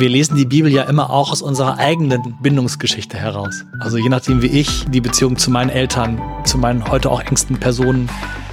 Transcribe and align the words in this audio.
wir 0.00 0.08
lesen 0.08 0.34
die 0.34 0.46
Bibel 0.46 0.72
ja 0.72 0.84
immer 0.84 1.10
auch 1.10 1.30
aus 1.30 1.42
unserer 1.42 1.78
eigenen 1.78 2.34
Bindungsgeschichte 2.40 3.18
heraus. 3.18 3.66
Also 3.80 3.98
je 3.98 4.08
nachdem, 4.08 4.40
wie 4.40 4.46
ich 4.46 4.86
die 4.86 5.02
Beziehung 5.02 5.36
zu 5.36 5.50
meinen 5.50 5.68
Eltern, 5.68 6.20
zu 6.44 6.56
meinen 6.56 6.90
heute 6.90 7.10
auch 7.10 7.20
engsten 7.20 7.58
Personen 7.58 8.08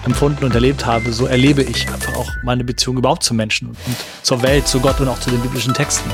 empfunden 0.06 0.44
und 0.44 0.54
erlebt 0.54 0.86
habe, 0.86 1.14
so 1.14 1.26
erlebe 1.26 1.64
ich 1.64 1.88
einfach 1.88 2.16
auch 2.18 2.30
meine 2.44 2.66
Beziehung 2.66 2.98
überhaupt 2.98 3.24
zu 3.24 3.34
Menschen 3.34 3.70
und 3.70 3.78
zur 4.24 4.42
Welt, 4.42 4.68
zu 4.68 4.82
Gott 4.82 5.00
und 5.00 5.08
auch 5.08 5.20
zu 5.20 5.30
den 5.30 5.40
biblischen 5.40 5.74
Texten. 5.74 6.12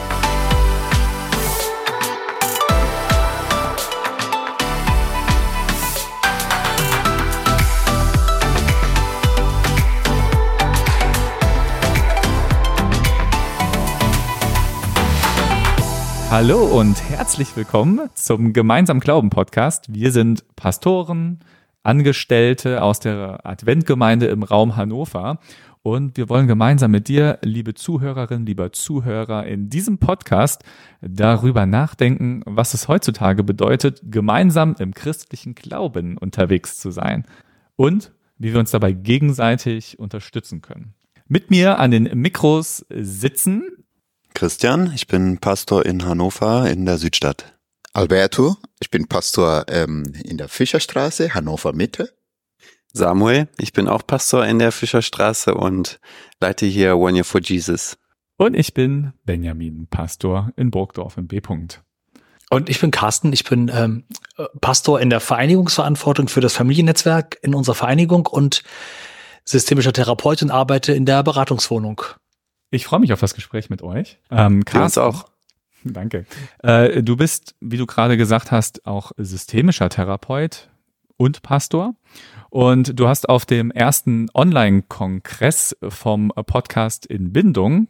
Hallo 16.34 16.66
und 16.66 17.00
herzlich 17.12 17.56
willkommen 17.56 18.10
zum 18.16 18.54
Gemeinsam 18.54 19.00
Glauben 19.00 19.30
Podcast. 19.30 19.94
Wir 19.94 20.12
sind 20.12 20.44
Pastoren, 20.56 21.42
Angestellte 21.84 22.82
aus 22.82 23.00
der 23.00 23.46
Adventgemeinde 23.46 24.26
im 24.26 24.42
Raum 24.42 24.76
Hannover 24.76 25.38
und 25.84 26.18
wir 26.18 26.30
wollen 26.30 26.48
gemeinsam 26.48 26.90
mit 26.90 27.08
dir, 27.08 27.38
liebe 27.44 27.76
Zuhörerin, 27.76 28.48
lieber 28.48 28.72
Zuhörer, 28.72 29.46
in 29.46 29.70
diesem 29.70 30.00
Podcast 30.00 30.64
darüber 31.02 31.68
nachdenken, 31.68 32.42
was 32.48 32.74
es 32.74 32.88
heutzutage 32.88 33.44
bedeutet, 33.44 34.02
gemeinsam 34.04 34.76
im 34.80 34.96
christlichen 34.96 35.54
Glauben 35.54 36.18
unterwegs 36.18 36.80
zu 36.80 36.90
sein 36.90 37.28
und 37.76 38.12
wie 38.40 38.54
wir 38.54 38.60
uns 38.60 38.72
dabei 38.72 38.94
gegenseitig 38.94 40.00
unterstützen 40.00 40.64
können. 40.64 40.96
Mit 41.28 41.52
mir 41.52 41.78
an 41.78 41.92
den 41.92 42.06
Mikros 42.20 42.88
sitzen 42.90 43.83
Christian, 44.34 44.92
ich 44.94 45.08
bin 45.08 45.38
Pastor 45.38 45.86
in 45.86 46.06
Hannover 46.06 46.70
in 46.70 46.86
der 46.86 46.98
Südstadt. 46.98 47.58
Alberto, 47.94 48.58
ich 48.80 48.90
bin 48.90 49.08
Pastor 49.08 49.66
ähm, 49.70 50.12
in 50.24 50.38
der 50.38 50.50
Fischerstraße, 50.50 51.34
Hannover 51.34 51.74
Mitte. 51.74 52.14
Samuel, 52.92 53.48
ich 53.60 53.74
bin 53.74 53.88
auch 53.88 54.06
Pastor 54.06 54.46
in 54.46 54.60
der 54.60 54.72
Fischerstraße 54.72 55.54
und 55.54 56.00
leite 56.40 56.66
hier 56.66 56.98
One 56.98 57.18
Year 57.18 57.24
for 57.24 57.42
Jesus. 57.42 57.98
Und 58.38 58.56
ich 58.56 58.74
bin 58.74 59.14
Benjamin, 59.24 59.88
Pastor 59.90 60.52
in 60.56 60.72
Burgdorf 60.72 61.18
im 61.18 61.28
B. 61.28 61.40
-Punkt. 61.40 61.80
Und 62.50 62.70
ich 62.70 62.80
bin 62.80 62.92
Carsten, 62.92 63.34
ich 63.34 63.44
bin 63.46 63.72
ähm, 63.74 64.04
Pastor 64.62 65.00
in 65.00 65.10
der 65.10 65.20
Vereinigungsverantwortung 65.20 66.28
für 66.28 66.42
das 66.42 66.54
Familiennetzwerk 66.54 67.38
in 67.42 67.56
unserer 67.56 67.76
Vereinigung 67.76 68.28
und 68.28 68.64
systemischer 69.44 69.94
Therapeut 69.94 70.42
und 70.44 70.52
arbeite 70.52 70.94
in 70.94 71.06
der 71.06 71.24
Beratungswohnung. 71.24 72.02
Ich 72.74 72.88
freue 72.88 73.00
mich 73.00 73.14
auf 73.14 73.20
das 73.20 73.36
Gespräch 73.36 73.70
mit 73.70 73.84
euch. 73.84 74.18
Ähm, 74.32 74.66
Carsten, 74.66 75.02
auch. 75.02 75.30
Danke. 75.84 76.26
Äh, 76.64 77.04
du 77.04 77.16
bist, 77.16 77.54
wie 77.62 77.78
du 77.78 77.86
gerade 77.86 78.18
gesagt 78.18 78.50
hast, 78.52 78.88
auch 78.88 79.12
systemischer 79.16 79.90
Therapeut 79.90 80.72
und 81.16 81.44
Pastor. 81.44 81.94
Und 82.50 83.00
du 83.00 83.08
hast 83.08 83.30
auf 83.30 83.46
dem 83.46 83.70
ersten 83.70 84.28
Online-Kongress 84.34 85.78
vom 85.88 86.30
Podcast 86.30 87.06
in 87.06 87.32
Bindung, 87.32 87.90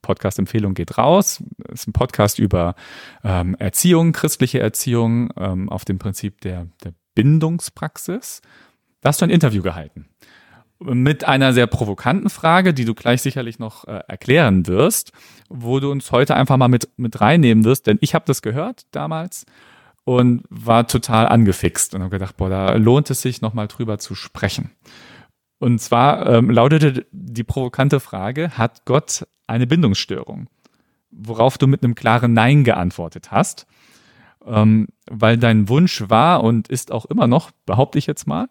Podcast-Empfehlung 0.00 0.72
geht 0.72 0.96
raus, 0.96 1.42
das 1.58 1.80
ist 1.80 1.88
ein 1.88 1.92
Podcast 1.92 2.38
über 2.38 2.76
ähm, 3.24 3.54
Erziehung, 3.56 4.12
christliche 4.12 4.58
Erziehung 4.58 5.34
ähm, 5.36 5.68
auf 5.68 5.84
dem 5.84 5.98
Prinzip 5.98 6.40
der, 6.40 6.68
der 6.82 6.94
Bindungspraxis. 7.14 8.40
Da 9.02 9.10
hast 9.10 9.20
du 9.20 9.26
ein 9.26 9.30
Interview 9.30 9.62
gehalten 9.62 10.06
mit 10.92 11.24
einer 11.24 11.52
sehr 11.52 11.66
provokanten 11.66 12.30
Frage, 12.30 12.74
die 12.74 12.84
du 12.84 12.94
gleich 12.94 13.22
sicherlich 13.22 13.58
noch 13.58 13.86
äh, 13.86 14.00
erklären 14.06 14.66
wirst, 14.66 15.12
wo 15.48 15.80
du 15.80 15.90
uns 15.90 16.12
heute 16.12 16.36
einfach 16.36 16.56
mal 16.56 16.68
mit, 16.68 16.88
mit 16.96 17.20
reinnehmen 17.20 17.64
wirst, 17.64 17.86
denn 17.86 17.98
ich 18.00 18.14
habe 18.14 18.24
das 18.26 18.42
gehört 18.42 18.82
damals 18.90 19.46
und 20.04 20.44
war 20.50 20.86
total 20.86 21.26
angefixt 21.26 21.94
und 21.94 22.02
habe 22.02 22.10
gedacht, 22.10 22.36
boah, 22.36 22.50
da 22.50 22.74
lohnt 22.74 23.10
es 23.10 23.22
sich 23.22 23.40
nochmal 23.40 23.68
drüber 23.68 23.98
zu 23.98 24.14
sprechen. 24.14 24.70
Und 25.58 25.80
zwar 25.80 26.26
ähm, 26.28 26.50
lautete 26.50 27.06
die 27.10 27.44
provokante 27.44 28.00
Frage, 28.00 28.50
hat 28.50 28.84
Gott 28.84 29.26
eine 29.46 29.66
Bindungsstörung? 29.66 30.48
Worauf 31.10 31.56
du 31.56 31.66
mit 31.66 31.82
einem 31.82 31.94
klaren 31.94 32.34
Nein 32.34 32.64
geantwortet 32.64 33.30
hast, 33.30 33.66
ähm, 34.44 34.88
weil 35.08 35.38
dein 35.38 35.68
Wunsch 35.68 36.04
war 36.08 36.42
und 36.42 36.68
ist 36.68 36.92
auch 36.92 37.06
immer 37.06 37.26
noch, 37.26 37.50
behaupte 37.64 37.98
ich 37.98 38.06
jetzt 38.06 38.26
mal, 38.26 38.48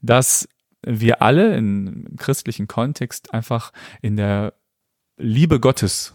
dass 0.00 0.48
wir 0.86 1.22
alle 1.22 1.56
im 1.56 2.16
christlichen 2.16 2.68
Kontext 2.68 3.32
einfach 3.32 3.72
in 4.02 4.16
der 4.16 4.54
Liebe 5.16 5.60
Gottes 5.60 6.14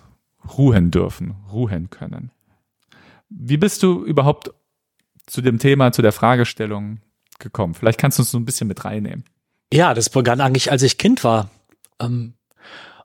ruhen 0.57 0.91
dürfen, 0.91 1.35
ruhen 1.51 1.89
können. 1.89 2.31
Wie 3.29 3.57
bist 3.57 3.83
du 3.83 4.03
überhaupt 4.03 4.51
zu 5.27 5.41
dem 5.41 5.59
Thema, 5.59 5.91
zu 5.91 6.01
der 6.01 6.11
Fragestellung 6.11 6.99
gekommen? 7.37 7.73
Vielleicht 7.73 7.99
kannst 7.99 8.17
du 8.17 8.23
uns 8.23 8.31
so 8.31 8.37
ein 8.37 8.45
bisschen 8.45 8.67
mit 8.67 8.83
reinnehmen. 8.83 9.23
Ja, 9.71 9.93
das 9.93 10.09
begann 10.09 10.41
eigentlich, 10.41 10.71
als 10.71 10.81
ich 10.81 10.97
Kind 10.97 11.23
war. 11.23 11.49
Ähm, 11.99 12.33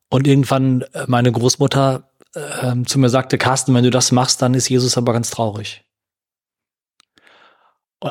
und 0.09 0.27
irgendwann 0.27 0.83
äh, 0.93 1.05
meine 1.07 1.31
Großmutter 1.31 2.09
ähm, 2.63 2.87
zu 2.87 2.99
mir 2.99 3.09
sagte, 3.09 3.39
Carsten, 3.39 3.75
wenn 3.75 3.85
du 3.85 3.91
das 3.91 4.13
machst, 4.13 4.43
dann 4.43 4.55
ist 4.55 4.69
Jesus 4.69 4.97
aber 4.97 5.13
ganz 5.13 5.31
traurig. 5.31 5.84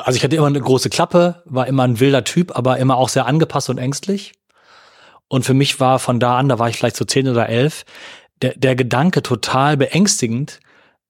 Also 0.02 0.16
ich 0.16 0.24
hatte 0.24 0.34
immer 0.34 0.48
eine 0.48 0.60
große 0.60 0.90
Klappe, 0.90 1.42
war 1.44 1.68
immer 1.68 1.84
ein 1.84 2.00
wilder 2.00 2.24
Typ, 2.24 2.56
aber 2.56 2.78
immer 2.78 2.96
auch 2.96 3.08
sehr 3.08 3.26
angepasst 3.26 3.70
und 3.70 3.78
ängstlich. 3.78 4.32
Und 5.28 5.44
für 5.44 5.54
mich 5.54 5.78
war 5.78 6.00
von 6.00 6.18
da 6.18 6.36
an, 6.36 6.48
da 6.48 6.58
war 6.58 6.68
ich 6.68 6.76
vielleicht 6.76 6.96
so 6.96 7.04
zehn 7.04 7.28
oder 7.28 7.48
elf, 7.48 7.84
der, 8.42 8.56
der 8.56 8.74
Gedanke 8.74 9.22
total 9.22 9.76
beängstigend, 9.76 10.58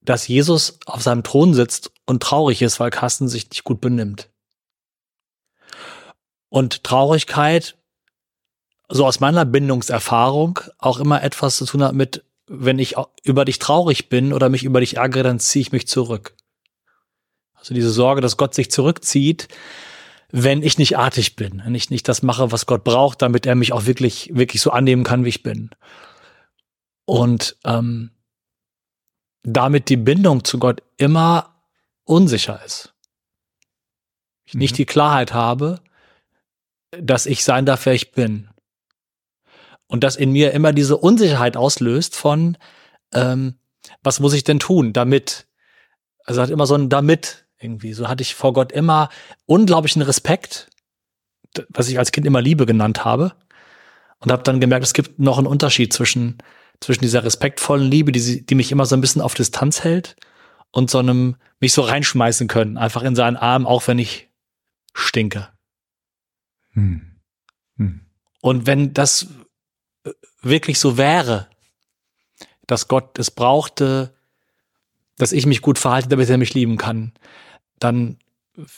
dass 0.02 0.28
Jesus 0.28 0.78
auf 0.84 1.02
seinem 1.02 1.22
Thron 1.22 1.54
sitzt 1.54 1.92
und 2.04 2.22
traurig 2.22 2.60
ist, 2.60 2.78
weil 2.78 2.90
Carsten 2.90 3.26
sich 3.26 3.48
nicht 3.48 3.64
gut 3.64 3.80
benimmt. 3.80 4.28
Und 6.50 6.84
Traurigkeit, 6.84 7.78
so 8.90 9.06
aus 9.06 9.18
meiner 9.18 9.46
Bindungserfahrung, 9.46 10.60
auch 10.78 11.00
immer 11.00 11.22
etwas 11.22 11.56
zu 11.56 11.64
tun 11.64 11.82
hat 11.82 11.94
mit, 11.94 12.22
wenn 12.46 12.78
ich 12.78 12.96
über 13.22 13.46
dich 13.46 13.58
traurig 13.58 14.10
bin 14.10 14.34
oder 14.34 14.50
mich 14.50 14.62
über 14.62 14.80
dich 14.80 14.98
ärgere, 14.98 15.22
dann 15.22 15.40
ziehe 15.40 15.62
ich 15.62 15.72
mich 15.72 15.88
zurück. 15.88 16.36
Also 17.64 17.72
diese 17.72 17.88
Sorge, 17.88 18.20
dass 18.20 18.36
Gott 18.36 18.54
sich 18.54 18.70
zurückzieht, 18.70 19.48
wenn 20.30 20.62
ich 20.62 20.76
nicht 20.76 20.98
artig 20.98 21.34
bin, 21.34 21.62
wenn 21.64 21.74
ich 21.74 21.88
nicht 21.88 22.06
das 22.08 22.22
mache, 22.22 22.52
was 22.52 22.66
Gott 22.66 22.84
braucht, 22.84 23.22
damit 23.22 23.46
er 23.46 23.54
mich 23.54 23.72
auch 23.72 23.86
wirklich, 23.86 24.30
wirklich 24.34 24.60
so 24.60 24.70
annehmen 24.70 25.02
kann, 25.02 25.24
wie 25.24 25.30
ich 25.30 25.42
bin. 25.42 25.70
Und 27.06 27.56
ähm, 27.64 28.10
damit 29.42 29.88
die 29.88 29.96
Bindung 29.96 30.44
zu 30.44 30.58
Gott 30.58 30.82
immer 30.98 31.54
unsicher 32.04 32.62
ist. 32.66 32.92
Ich 34.44 34.52
mhm. 34.52 34.58
nicht 34.58 34.76
die 34.76 34.84
Klarheit 34.84 35.32
habe, 35.32 35.80
dass 36.90 37.24
ich 37.24 37.44
sein 37.44 37.64
darf, 37.64 37.86
wer 37.86 37.94
ich 37.94 38.12
bin. 38.12 38.50
Und 39.86 40.04
das 40.04 40.16
in 40.16 40.32
mir 40.32 40.52
immer 40.52 40.74
diese 40.74 40.98
Unsicherheit 40.98 41.56
auslöst 41.56 42.14
von, 42.14 42.58
ähm, 43.14 43.54
was 44.02 44.20
muss 44.20 44.34
ich 44.34 44.44
denn 44.44 44.58
tun, 44.58 44.92
damit, 44.92 45.46
also 46.26 46.42
hat 46.42 46.50
immer 46.50 46.66
so 46.66 46.74
ein 46.74 46.90
damit, 46.90 47.43
irgendwie. 47.64 47.92
So 47.92 48.08
hatte 48.08 48.22
ich 48.22 48.34
vor 48.34 48.52
Gott 48.52 48.72
immer 48.72 49.08
unglaublichen 49.46 50.02
Respekt, 50.02 50.68
was 51.68 51.88
ich 51.88 51.98
als 51.98 52.12
Kind 52.12 52.26
immer 52.26 52.42
Liebe 52.42 52.66
genannt 52.66 53.04
habe. 53.04 53.34
Und 54.20 54.30
habe 54.30 54.42
dann 54.42 54.60
gemerkt, 54.60 54.84
es 54.84 54.94
gibt 54.94 55.18
noch 55.18 55.38
einen 55.38 55.46
Unterschied 55.46 55.92
zwischen, 55.92 56.38
zwischen 56.80 57.02
dieser 57.02 57.24
respektvollen 57.24 57.90
Liebe, 57.90 58.12
die, 58.12 58.46
die 58.46 58.54
mich 58.54 58.72
immer 58.72 58.86
so 58.86 58.96
ein 58.96 59.00
bisschen 59.00 59.22
auf 59.22 59.34
Distanz 59.34 59.82
hält, 59.84 60.16
und 60.74 60.90
so 60.90 60.98
einem 60.98 61.36
mich 61.60 61.72
so 61.72 61.82
reinschmeißen 61.82 62.48
können, 62.48 62.76
einfach 62.76 63.04
in 63.04 63.14
seinen 63.14 63.36
Arm, 63.36 63.64
auch 63.64 63.86
wenn 63.86 64.00
ich 64.00 64.28
stinke. 64.92 65.48
Hm. 66.72 67.20
Hm. 67.76 68.00
Und 68.40 68.66
wenn 68.66 68.92
das 68.92 69.28
wirklich 70.42 70.80
so 70.80 70.98
wäre, 70.98 71.48
dass 72.66 72.88
Gott 72.88 73.18
es 73.20 73.30
brauchte, 73.30 74.16
dass 75.16 75.30
ich 75.30 75.46
mich 75.46 75.62
gut 75.62 75.78
verhalte, 75.78 76.08
damit 76.08 76.28
er 76.28 76.38
mich 76.38 76.54
lieben 76.54 76.76
kann, 76.76 77.12
dann 77.84 78.18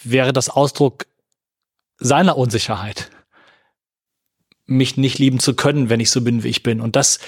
wäre 0.04 0.32
das 0.32 0.48
Ausdruck 0.48 1.06
seiner 1.98 2.36
Unsicherheit, 2.36 3.10
mich 4.66 4.96
nicht 4.96 5.18
lieben 5.18 5.38
zu 5.38 5.54
können, 5.54 5.88
wenn 5.88 6.00
ich 6.00 6.10
so 6.10 6.20
bin, 6.20 6.42
wie 6.42 6.48
ich 6.48 6.62
bin. 6.62 6.80
Und 6.80 6.96
das 6.96 7.20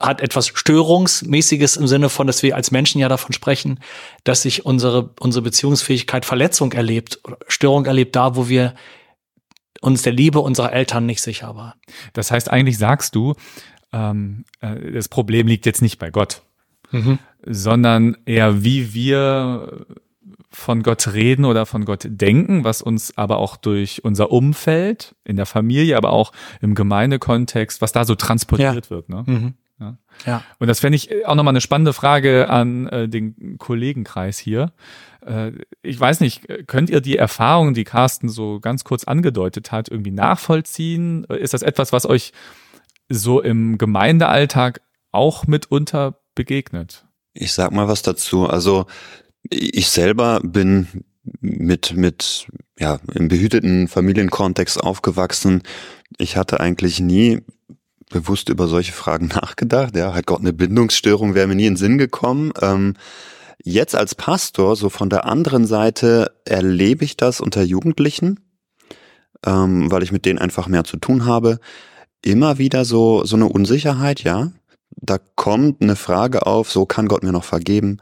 hat 0.00 0.20
etwas 0.20 0.48
Störungsmäßiges 0.48 1.76
im 1.76 1.86
Sinne 1.86 2.08
von, 2.08 2.26
dass 2.26 2.42
wir 2.42 2.56
als 2.56 2.70
Menschen 2.70 3.00
ja 3.00 3.08
davon 3.08 3.32
sprechen, 3.32 3.80
dass 4.22 4.42
sich 4.42 4.64
unsere, 4.64 5.14
unsere 5.20 5.42
Beziehungsfähigkeit 5.42 6.24
Verletzung 6.24 6.72
erlebt, 6.72 7.20
Störung 7.48 7.86
erlebt 7.86 8.16
da, 8.16 8.36
wo 8.36 8.48
wir 8.48 8.74
uns 9.80 10.02
der 10.02 10.12
Liebe 10.12 10.40
unserer 10.40 10.72
Eltern 10.72 11.06
nicht 11.06 11.22
sicher 11.22 11.56
waren. 11.56 11.78
Das 12.12 12.30
heißt, 12.30 12.50
eigentlich 12.50 12.78
sagst 12.78 13.14
du, 13.14 13.34
ähm, 13.92 14.44
äh, 14.60 14.92
das 14.92 15.08
Problem 15.08 15.46
liegt 15.46 15.66
jetzt 15.66 15.82
nicht 15.82 15.98
bei 15.98 16.10
Gott, 16.10 16.42
mhm. 16.90 17.18
sondern 17.44 18.16
eher 18.24 18.64
wie 18.64 18.94
wir 18.94 19.86
von 20.54 20.82
Gott 20.82 21.12
reden 21.12 21.44
oder 21.44 21.66
von 21.66 21.84
Gott 21.84 22.06
denken, 22.06 22.64
was 22.64 22.80
uns 22.80 23.16
aber 23.18 23.38
auch 23.38 23.56
durch 23.56 24.04
unser 24.04 24.30
Umfeld, 24.30 25.14
in 25.24 25.36
der 25.36 25.46
Familie, 25.46 25.96
aber 25.96 26.10
auch 26.10 26.32
im 26.60 26.74
Gemeindekontext, 26.74 27.80
was 27.80 27.92
da 27.92 28.04
so 28.04 28.14
transportiert 28.14 28.86
ja. 28.86 28.90
wird. 28.90 29.08
Ne? 29.08 29.24
Mhm. 29.26 29.54
Ja. 29.80 29.98
Ja. 30.24 30.42
Und 30.58 30.68
das 30.68 30.80
fände 30.80 30.96
ich 30.96 31.26
auch 31.26 31.34
nochmal 31.34 31.52
eine 31.52 31.60
spannende 31.60 31.92
Frage 31.92 32.48
an 32.48 32.86
äh, 32.88 33.08
den 33.08 33.58
Kollegenkreis 33.58 34.38
hier. 34.38 34.72
Äh, 35.26 35.52
ich 35.82 35.98
weiß 35.98 36.20
nicht, 36.20 36.46
könnt 36.66 36.90
ihr 36.90 37.00
die 37.00 37.16
Erfahrung, 37.16 37.74
die 37.74 37.84
Carsten 37.84 38.28
so 38.28 38.60
ganz 38.60 38.84
kurz 38.84 39.04
angedeutet 39.04 39.72
hat, 39.72 39.88
irgendwie 39.88 40.12
nachvollziehen? 40.12 41.24
Ist 41.24 41.54
das 41.54 41.62
etwas, 41.62 41.92
was 41.92 42.06
euch 42.06 42.32
so 43.08 43.40
im 43.40 43.76
Gemeindealltag 43.78 44.80
auch 45.10 45.46
mitunter 45.46 46.20
begegnet? 46.34 47.04
Ich 47.32 47.52
sag 47.52 47.72
mal 47.72 47.88
was 47.88 48.02
dazu. 48.02 48.48
Also 48.48 48.86
ich 49.50 49.90
selber 49.90 50.40
bin 50.42 51.04
mit, 51.40 51.94
mit, 51.96 52.46
ja, 52.78 52.98
im 53.14 53.28
behüteten 53.28 53.88
Familienkontext 53.88 54.82
aufgewachsen. 54.82 55.62
Ich 56.18 56.36
hatte 56.36 56.60
eigentlich 56.60 57.00
nie 57.00 57.40
bewusst 58.10 58.48
über 58.48 58.68
solche 58.68 58.92
Fragen 58.92 59.26
nachgedacht. 59.34 59.96
Ja, 59.96 60.14
hat 60.14 60.26
Gott 60.26 60.40
eine 60.40 60.52
Bindungsstörung, 60.52 61.34
wäre 61.34 61.46
mir 61.46 61.54
nie 61.54 61.66
in 61.66 61.74
den 61.74 61.78
Sinn 61.78 61.98
gekommen. 61.98 62.52
Ähm, 62.60 62.94
jetzt 63.62 63.94
als 63.94 64.14
Pastor, 64.14 64.76
so 64.76 64.88
von 64.88 65.10
der 65.10 65.26
anderen 65.26 65.66
Seite, 65.66 66.32
erlebe 66.44 67.04
ich 67.04 67.16
das 67.16 67.40
unter 67.40 67.62
Jugendlichen, 67.62 68.40
ähm, 69.46 69.90
weil 69.90 70.02
ich 70.02 70.12
mit 70.12 70.26
denen 70.26 70.38
einfach 70.38 70.68
mehr 70.68 70.84
zu 70.84 70.96
tun 70.96 71.24
habe. 71.24 71.58
Immer 72.22 72.58
wieder 72.58 72.84
so, 72.84 73.24
so 73.24 73.36
eine 73.36 73.46
Unsicherheit, 73.46 74.22
ja. 74.22 74.52
Da 74.96 75.18
kommt 75.34 75.82
eine 75.82 75.96
Frage 75.96 76.46
auf, 76.46 76.70
so 76.70 76.86
kann 76.86 77.08
Gott 77.08 77.22
mir 77.22 77.32
noch 77.32 77.44
vergeben? 77.44 77.98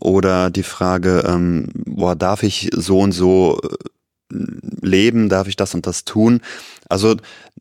Oder 0.00 0.50
die 0.50 0.62
Frage, 0.62 1.24
ähm, 1.26 1.68
boah, 1.74 2.14
darf 2.14 2.42
ich 2.42 2.70
so 2.72 3.00
und 3.00 3.12
so 3.12 3.60
äh, 3.62 4.36
leben, 4.82 5.28
darf 5.28 5.48
ich 5.48 5.56
das 5.56 5.74
und 5.74 5.86
das 5.86 6.04
tun? 6.04 6.40
Also 6.88 7.16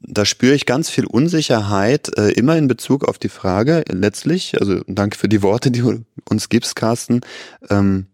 da 0.07 0.25
spüre 0.25 0.56
ich 0.56 0.66
ganz 0.66 0.89
viel 0.89 1.06
Unsicherheit, 1.06 2.18
äh, 2.18 2.31
immer 2.31 2.57
in 2.57 2.68
Bezug 2.68 3.06
auf 3.07 3.18
die 3.18 3.30
Frage, 3.30 3.83
letztlich, 3.89 4.60
also 4.60 4.81
danke 4.88 5.18
für 5.18 5.30
die 5.30 5.42
Worte, 5.42 5.72
die 5.72 5.81
du 5.81 6.06
uns 6.30 6.50
gibst, 6.50 6.75
Carsten, 6.75 7.22
ähm, 7.69 8.07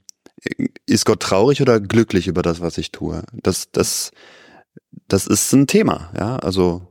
ist 0.87 1.05
Gott 1.05 1.21
traurig 1.21 1.61
oder 1.61 1.79
glücklich 1.79 2.27
über 2.27 2.41
das, 2.41 2.61
was 2.61 2.77
ich 2.77 2.91
tue? 2.91 3.23
Das, 3.33 3.71
das, 3.71 4.11
das 5.07 5.27
ist 5.27 5.51
ein 5.53 5.67
Thema, 5.67 6.11
ja, 6.17 6.37
also 6.37 6.87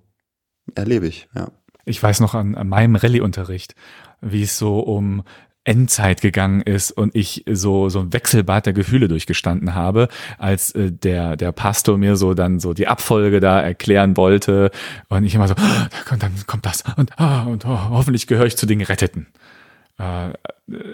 erlebe 0.74 1.06
ich, 1.06 1.28
ja. 1.34 1.50
Ich 1.90 2.02
weiß 2.02 2.20
noch 2.20 2.34
an, 2.34 2.54
an 2.54 2.68
meinem 2.68 2.96
Rallye-Unterricht, 2.96 3.74
wie 4.20 4.42
es 4.42 4.58
so 4.58 4.80
um 4.80 5.22
Endzeit 5.64 6.22
gegangen 6.22 6.62
ist 6.62 6.90
und 6.90 7.14
ich 7.14 7.44
so 7.46 7.90
so 7.90 8.00
ein 8.00 8.12
Wechselbad 8.12 8.64
der 8.64 8.72
Gefühle 8.72 9.08
durchgestanden 9.08 9.74
habe, 9.74 10.08
als 10.38 10.70
äh, 10.74 10.90
der 10.90 11.36
der 11.36 11.52
Pastor 11.52 11.98
mir 11.98 12.16
so 12.16 12.32
dann 12.32 12.60
so 12.60 12.72
die 12.72 12.88
Abfolge 12.88 13.40
da 13.40 13.60
erklären 13.60 14.16
wollte 14.16 14.70
und 15.08 15.24
ich 15.24 15.34
immer 15.34 15.48
so, 15.48 15.54
kommt, 16.08 16.22
dann 16.22 16.32
kommt 16.46 16.64
das 16.64 16.82
und 16.96 17.18
ah, 17.20 17.42
und 17.42 17.66
oh, 17.66 17.90
hoffentlich 17.90 18.26
gehöre 18.26 18.46
ich 18.46 18.56
zu 18.56 18.66
den 18.66 18.78
Geretteten. 18.78 19.26
Äh, 20.00 20.32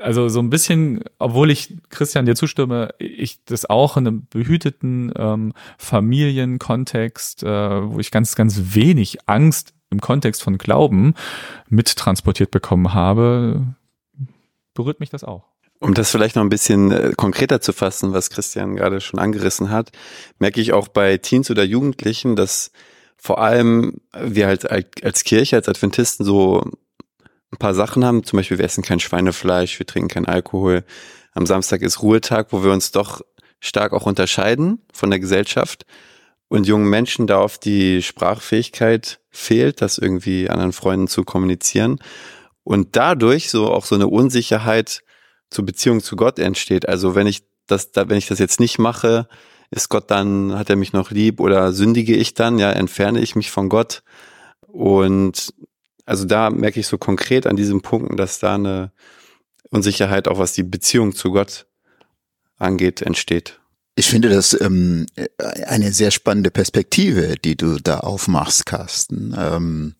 also 0.02 0.28
so 0.28 0.40
ein 0.40 0.50
bisschen, 0.50 1.04
obwohl 1.18 1.50
ich 1.50 1.76
Christian 1.90 2.26
dir 2.26 2.34
zustimme, 2.34 2.94
ich 2.98 3.44
das 3.44 3.68
auch 3.68 3.96
in 3.96 4.06
einem 4.06 4.26
behüteten 4.28 5.12
ähm, 5.16 5.52
Familienkontext, 5.78 7.42
äh, 7.42 7.90
wo 7.90 8.00
ich 8.00 8.10
ganz 8.10 8.34
ganz 8.34 8.74
wenig 8.74 9.18
Angst 9.26 9.74
im 9.90 10.00
Kontext 10.00 10.42
von 10.42 10.58
Glauben 10.58 11.14
mittransportiert 11.68 12.50
bekommen 12.50 12.94
habe, 12.94 13.74
berührt 14.74 14.98
mich 14.98 15.10
das 15.10 15.24
auch. 15.24 15.44
Um 15.78 15.92
das 15.94 16.10
vielleicht 16.10 16.36
noch 16.36 16.42
ein 16.42 16.48
bisschen 16.48 16.90
äh, 16.90 17.12
konkreter 17.16 17.60
zu 17.60 17.72
fassen, 17.72 18.12
was 18.12 18.30
Christian 18.30 18.76
gerade 18.76 19.00
schon 19.00 19.20
angerissen 19.20 19.70
hat, 19.70 19.92
merke 20.38 20.60
ich 20.60 20.72
auch 20.72 20.88
bei 20.88 21.18
Teens 21.18 21.50
oder 21.50 21.64
Jugendlichen, 21.64 22.34
dass 22.34 22.72
vor 23.18 23.40
allem 23.40 24.00
wir 24.18 24.46
halt 24.46 24.70
als 24.70 25.24
Kirche, 25.24 25.56
als 25.56 25.68
Adventisten 25.68 26.24
so 26.24 26.64
ein 27.52 27.58
paar 27.58 27.74
Sachen 27.74 28.04
haben. 28.04 28.24
Zum 28.24 28.38
Beispiel, 28.38 28.58
wir 28.58 28.64
essen 28.64 28.82
kein 28.82 29.00
Schweinefleisch, 29.00 29.78
wir 29.78 29.86
trinken 29.86 30.08
keinen 30.08 30.26
Alkohol. 30.26 30.84
Am 31.32 31.46
Samstag 31.46 31.82
ist 31.82 32.02
Ruhetag, 32.02 32.48
wo 32.52 32.64
wir 32.64 32.72
uns 32.72 32.92
doch 32.92 33.20
stark 33.60 33.92
auch 33.92 34.06
unterscheiden 34.06 34.82
von 34.92 35.10
der 35.10 35.20
Gesellschaft 35.20 35.86
und 36.48 36.66
jungen 36.66 36.88
Menschen 36.88 37.26
da 37.26 37.40
oft 37.40 37.64
die 37.64 38.02
Sprachfähigkeit 38.02 39.20
fehlt, 39.30 39.82
das 39.82 39.98
irgendwie 39.98 40.48
anderen 40.48 40.72
Freunden 40.72 41.08
zu 41.08 41.24
kommunizieren 41.24 41.98
und 42.62 42.96
dadurch 42.96 43.50
so 43.50 43.70
auch 43.70 43.84
so 43.84 43.94
eine 43.94 44.08
Unsicherheit 44.08 45.02
zur 45.50 45.64
Beziehung 45.64 46.00
zu 46.00 46.16
Gott 46.16 46.38
entsteht. 46.38 46.88
Also 46.88 47.14
wenn 47.14 47.26
ich 47.26 47.44
das, 47.66 47.92
da, 47.92 48.08
wenn 48.08 48.18
ich 48.18 48.26
das 48.26 48.38
jetzt 48.38 48.60
nicht 48.60 48.78
mache, 48.78 49.28
ist 49.70 49.88
Gott 49.88 50.10
dann, 50.10 50.56
hat 50.56 50.70
er 50.70 50.76
mich 50.76 50.92
noch 50.92 51.10
lieb 51.10 51.40
oder 51.40 51.72
sündige 51.72 52.14
ich 52.14 52.34
dann, 52.34 52.58
ja, 52.58 52.70
entferne 52.70 53.20
ich 53.20 53.34
mich 53.34 53.50
von 53.50 53.68
Gott. 53.68 54.02
Und 54.66 55.54
also 56.06 56.24
da 56.24 56.50
merke 56.50 56.80
ich 56.80 56.86
so 56.86 56.96
konkret 56.96 57.46
an 57.46 57.56
diesen 57.56 57.82
Punkten, 57.82 58.16
dass 58.16 58.38
da 58.38 58.54
eine 58.54 58.92
Unsicherheit, 59.70 60.28
auch 60.28 60.38
was 60.38 60.52
die 60.52 60.62
Beziehung 60.62 61.14
zu 61.14 61.32
Gott 61.32 61.66
angeht, 62.56 63.02
entsteht. 63.02 63.60
Ich 63.96 64.06
finde 64.06 64.28
das 64.28 64.58
ähm, 64.58 65.06
eine 65.66 65.92
sehr 65.92 66.10
spannende 66.10 66.50
Perspektive, 66.50 67.34
die 67.36 67.56
du 67.56 67.78
da 67.78 68.00
aufmachst, 68.00 68.66
Carsten. 68.66 69.34
Ähm, 69.36 69.94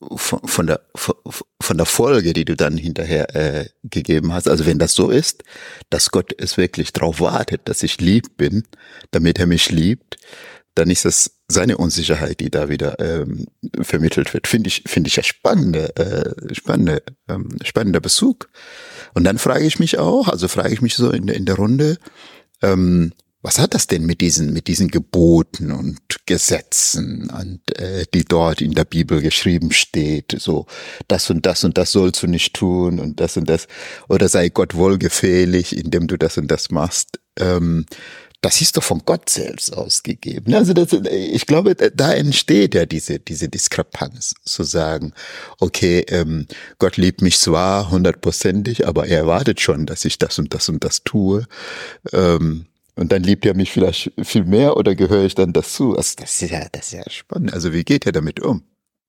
von, 0.00 0.40
von, 0.46 0.66
der 0.66 0.80
von 0.94 1.76
der 1.76 1.86
Folge, 1.86 2.32
die 2.32 2.46
du 2.46 2.56
dann 2.56 2.78
hinterher 2.78 3.36
äh, 3.36 3.66
gegeben 3.84 4.32
hast. 4.32 4.48
Also 4.48 4.64
wenn 4.64 4.78
das 4.78 4.94
so 4.94 5.10
ist, 5.10 5.44
dass 5.90 6.10
Gott 6.10 6.32
es 6.38 6.56
wirklich 6.56 6.92
darauf 6.92 7.20
wartet, 7.20 7.62
dass 7.68 7.82
ich 7.82 8.00
lieb 8.00 8.36
bin, 8.38 8.64
damit 9.10 9.38
er 9.38 9.46
mich 9.46 9.70
liebt, 9.70 10.16
dann 10.74 10.90
ist 10.90 11.04
das 11.04 11.38
seine 11.48 11.78
Unsicherheit, 11.78 12.40
die 12.40 12.50
da 12.50 12.68
wieder 12.68 12.98
ähm, 13.00 13.46
vermittelt 13.80 14.32
wird. 14.34 14.46
Finde 14.46 14.68
ich 14.68 14.84
finde 14.86 15.08
ich 15.08 15.16
ja 15.16 15.22
spannende 15.22 15.96
äh, 15.96 16.54
spannende 16.54 17.02
ähm, 17.28 17.48
spannender 17.62 18.00
Bezug. 18.00 18.48
Und 19.14 19.24
dann 19.24 19.38
frage 19.38 19.64
ich 19.64 19.78
mich 19.78 19.98
auch, 19.98 20.28
also 20.28 20.48
frage 20.48 20.72
ich 20.72 20.82
mich 20.82 20.94
so 20.94 21.10
in 21.10 21.26
der 21.26 21.36
in 21.36 21.46
der 21.46 21.56
Runde, 21.56 21.98
ähm, 22.62 23.12
was 23.42 23.58
hat 23.58 23.72
das 23.72 23.86
denn 23.86 24.04
mit 24.04 24.20
diesen, 24.20 24.52
mit 24.52 24.66
diesen 24.68 24.88
Geboten 24.88 25.72
und 25.72 25.98
Gesetzen, 26.26 27.30
und, 27.30 27.78
äh, 27.78 28.04
die 28.12 28.24
dort 28.24 28.60
in 28.60 28.72
der 28.72 28.84
Bibel 28.84 29.22
geschrieben 29.22 29.72
steht? 29.72 30.36
So, 30.38 30.66
das 31.08 31.30
und 31.30 31.46
das 31.46 31.64
und 31.64 31.78
das 31.78 31.92
sollst 31.92 32.22
du 32.22 32.26
nicht 32.26 32.54
tun 32.54 33.00
und 33.00 33.18
das 33.18 33.38
und 33.38 33.48
das. 33.48 33.66
Oder 34.08 34.28
sei 34.28 34.50
Gott 34.50 34.74
wohlgefällig, 34.74 35.74
indem 35.74 36.06
du 36.06 36.18
das 36.18 36.36
und 36.36 36.48
das 36.48 36.70
machst. 36.70 37.20
Ähm, 37.38 37.86
das 38.40 38.60
ist 38.60 38.76
doch 38.76 38.82
von 38.82 39.02
Gott 39.04 39.28
selbst 39.28 39.76
ausgegeben. 39.76 40.54
Also 40.54 40.72
das, 40.72 40.92
ich 40.92 41.46
glaube, 41.46 41.74
da 41.74 42.12
entsteht 42.12 42.74
ja 42.74 42.86
diese, 42.86 43.18
diese 43.18 43.48
Diskrepanz, 43.48 44.34
zu 44.44 44.62
sagen, 44.62 45.12
okay, 45.58 46.04
ähm, 46.08 46.46
Gott 46.78 46.96
liebt 46.96 47.20
mich 47.20 47.38
zwar 47.38 47.90
hundertprozentig, 47.90 48.86
aber 48.86 49.06
er 49.06 49.18
erwartet 49.18 49.60
schon, 49.60 49.86
dass 49.86 50.04
ich 50.04 50.18
das 50.18 50.38
und 50.38 50.54
das 50.54 50.68
und 50.68 50.84
das 50.84 51.04
tue. 51.04 51.46
Ähm, 52.12 52.66
und 52.96 53.12
dann 53.12 53.22
liebt 53.22 53.46
er 53.46 53.54
mich 53.54 53.72
vielleicht 53.72 54.12
viel 54.22 54.44
mehr 54.44 54.76
oder 54.76 54.94
gehöre 54.94 55.24
ich 55.24 55.34
dann 55.34 55.52
dazu? 55.52 55.96
Also 55.96 56.16
das 56.18 56.42
ist 56.42 56.50
ja, 56.50 56.66
das 56.72 56.86
ist 56.86 56.92
ja 56.92 57.10
spannend. 57.10 57.52
Also 57.52 57.72
wie 57.72 57.84
geht 57.84 58.06
er 58.06 58.12
damit 58.12 58.40
um? 58.40 58.62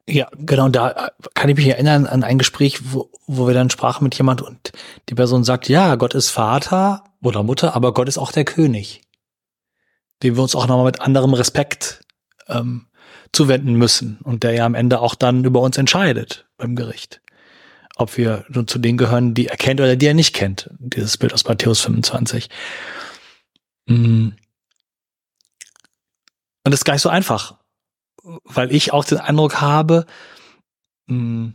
Ja, 0.07 0.27
genau, 0.37 0.67
da 0.69 1.11
kann 1.35 1.49
ich 1.49 1.55
mich 1.55 1.67
erinnern 1.67 2.05
an 2.05 2.23
ein 2.23 2.37
Gespräch, 2.37 2.93
wo, 2.93 3.09
wo 3.27 3.47
wir 3.47 3.53
dann 3.53 3.69
sprachen 3.69 4.03
mit 4.03 4.15
jemand 4.15 4.41
und 4.41 4.71
die 5.09 5.15
Person 5.15 5.43
sagt, 5.43 5.69
ja, 5.69 5.95
Gott 5.95 6.15
ist 6.15 6.29
Vater 6.29 7.03
oder 7.21 7.43
Mutter, 7.43 7.75
aber 7.75 7.93
Gott 7.93 8.09
ist 8.09 8.17
auch 8.17 8.31
der 8.31 8.45
König, 8.45 9.01
dem 10.23 10.35
wir 10.35 10.43
uns 10.43 10.55
auch 10.55 10.67
nochmal 10.67 10.85
mit 10.85 11.01
anderem 11.01 11.33
Respekt 11.33 12.01
ähm, 12.47 12.87
zuwenden 13.31 13.73
müssen 13.73 14.19
und 14.23 14.43
der 14.43 14.53
ja 14.53 14.65
am 14.65 14.75
Ende 14.75 14.99
auch 14.99 15.15
dann 15.15 15.45
über 15.45 15.61
uns 15.61 15.77
entscheidet 15.77 16.45
beim 16.57 16.75
Gericht. 16.75 17.21
Ob 17.95 18.17
wir 18.17 18.45
nun 18.49 18.67
zu 18.67 18.79
denen 18.79 18.97
gehören, 18.97 19.33
die 19.33 19.47
er 19.47 19.57
kennt 19.57 19.79
oder 19.79 19.95
die 19.95 20.07
er 20.07 20.13
nicht 20.13 20.33
kennt. 20.33 20.69
Dieses 20.79 21.17
Bild 21.17 21.33
aus 21.33 21.45
Matthäus 21.45 21.81
25. 21.81 22.49
Mhm. 23.87 24.35
Und 26.63 26.71
das 26.71 26.81
ist 26.81 26.85
gar 26.85 26.93
nicht 26.93 27.01
so 27.01 27.09
einfach, 27.09 27.55
weil 28.21 28.73
ich 28.73 28.93
auch 28.93 29.03
den 29.03 29.17
Eindruck 29.17 29.61
habe, 29.61 30.05
mm, 31.07 31.49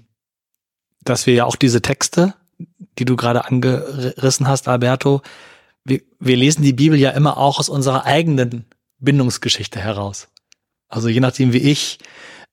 dass 1.03 1.27
wir 1.27 1.35
ja 1.35 1.45
auch 1.45 1.57
diese 1.57 1.81
Texte, 1.81 2.35
die 2.99 3.05
du 3.05 3.17
gerade 3.17 3.45
angerissen 3.45 4.49
hast, 4.49 4.67
Alberto, 4.67 5.23
wir, 5.87 6.01
wir 6.19 6.37
lesen 6.37 6.63
die 6.63 6.73
Bibel 6.73 6.99
ja 6.99 7.11
immer 7.11 7.39
auch 7.39 7.59
aus 7.59 7.69
unserer 7.69 8.05
eigenen 8.05 8.67
Bindungsgeschichte 8.99 9.79
heraus. 9.79 10.29
Also 10.89 11.09
je 11.09 11.21
nachdem, 11.21 11.53
wie 11.53 11.59
ich, 11.59 11.99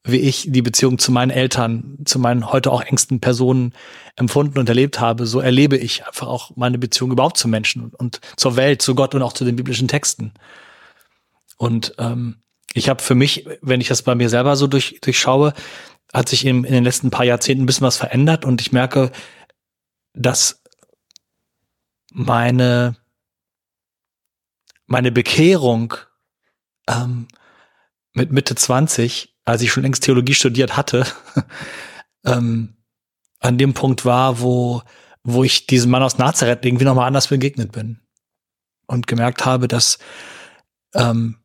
wie 0.04 0.20
ich 0.20 0.48
die 0.50 0.62
Beziehung 0.62 1.00
zu 1.00 1.12
meinen 1.12 1.32
Eltern, 1.32 1.98
zu 2.06 2.20
meinen 2.20 2.52
heute 2.52 2.72
auch 2.72 2.82
engsten 2.82 3.20
Personen 3.20 3.74
empfunden 4.16 4.60
und 4.60 4.70
erlebt 4.70 5.00
habe, 5.00 5.26
so 5.26 5.40
erlebe 5.40 5.78
ich 5.78 6.06
einfach 6.06 6.28
auch 6.28 6.56
meine 6.56 6.78
Beziehung 6.78 7.12
überhaupt 7.12 7.38
zu 7.38 7.48
Menschen 7.48 7.92
und 7.98 8.20
zur 8.36 8.56
Welt, 8.56 8.82
zu 8.82 8.96
Gott 8.96 9.16
und 9.16 9.22
auch 9.22 9.34
zu 9.34 9.46
den 9.46 9.56
biblischen 9.56 9.88
Texten. 9.88 10.34
Und 11.58 11.96
ähm, 11.98 12.38
ich 12.74 12.90
habe 12.90 13.02
für 13.02 13.16
mich, 13.16 13.48
wenn 13.62 13.82
ich 13.82 13.88
das 13.88 14.02
bei 14.02 14.16
mir 14.16 14.30
selber 14.30 14.56
so 14.56 14.68
durch, 14.68 15.00
durchschaue, 15.02 15.54
hat 16.14 16.30
sich 16.30 16.46
in, 16.46 16.64
in 16.64 16.74
den 16.74 16.84
letzten 16.84 17.10
paar 17.10 17.26
Jahrzehnten 17.26 17.64
ein 17.64 17.66
bisschen 17.66 17.88
was 17.88 17.98
verändert 17.98 18.46
und 18.46 18.62
ich 18.62 18.72
merke, 18.72 19.12
dass 20.14 20.62
meine 22.12 22.96
meine 24.94 25.12
Bekehrung 25.12 25.96
ähm, 26.88 27.28
mit 28.14 28.32
Mitte 28.32 28.56
20, 28.56 29.36
als 29.44 29.62
ich 29.62 29.72
schon 29.72 29.84
längst 29.84 30.04
Theologie 30.04 30.36
studiert 30.36 30.78
hatte, 30.78 31.06
ähm, 32.26 32.78
an 33.40 33.58
dem 33.58 33.74
Punkt 33.74 34.06
war, 34.06 34.40
wo, 34.40 34.84
wo 35.24 35.44
ich 35.44 35.68
diesem 35.68 35.92
Mann 35.92 36.04
aus 36.04 36.18
Nazareth 36.18 36.64
irgendwie 36.64 36.86
nochmal 36.86 37.08
anders 37.08 37.28
begegnet 37.28 37.72
bin. 37.72 38.00
Und 38.86 39.08
gemerkt 39.08 39.46
habe, 39.46 39.68
dass 39.68 39.98
ähm, 40.94 41.38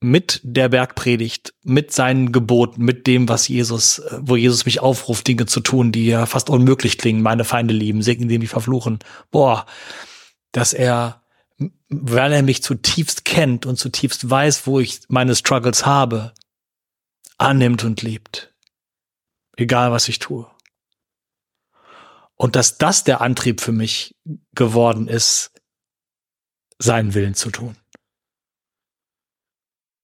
mit 0.00 0.40
der 0.42 0.68
Bergpredigt, 0.68 1.54
mit 1.62 1.92
seinen 1.92 2.32
Geboten, 2.32 2.84
mit 2.84 3.06
dem, 3.06 3.28
was 3.28 3.48
Jesus, 3.48 4.00
äh, 4.00 4.18
wo 4.20 4.36
Jesus 4.36 4.66
mich 4.66 4.80
aufruft, 4.80 5.26
Dinge 5.26 5.46
zu 5.46 5.60
tun, 5.60 5.92
die 5.92 6.06
ja 6.06 6.26
fast 6.26 6.50
unmöglich 6.50 6.98
klingen, 6.98 7.22
meine 7.22 7.44
Feinde 7.44 7.72
lieben, 7.72 8.02
segnen, 8.02 8.28
die 8.28 8.38
mich 8.38 8.50
verfluchen. 8.50 8.98
Boah, 9.30 9.64
dass 10.50 10.74
er, 10.74 11.21
weil 11.88 12.32
er 12.32 12.42
mich 12.42 12.62
zutiefst 12.62 13.24
kennt 13.24 13.66
und 13.66 13.76
zutiefst 13.76 14.28
weiß, 14.28 14.66
wo 14.66 14.80
ich 14.80 15.00
meine 15.08 15.34
Struggles 15.34 15.86
habe, 15.86 16.32
annimmt 17.38 17.84
und 17.84 18.02
liebt. 18.02 18.54
Egal, 19.56 19.92
was 19.92 20.08
ich 20.08 20.18
tue. 20.18 20.50
Und 22.36 22.56
dass 22.56 22.78
das 22.78 23.04
der 23.04 23.20
Antrieb 23.20 23.60
für 23.60 23.72
mich 23.72 24.14
geworden 24.54 25.06
ist, 25.06 25.52
seinen 26.78 27.14
Willen 27.14 27.34
zu 27.34 27.50
tun. 27.50 27.76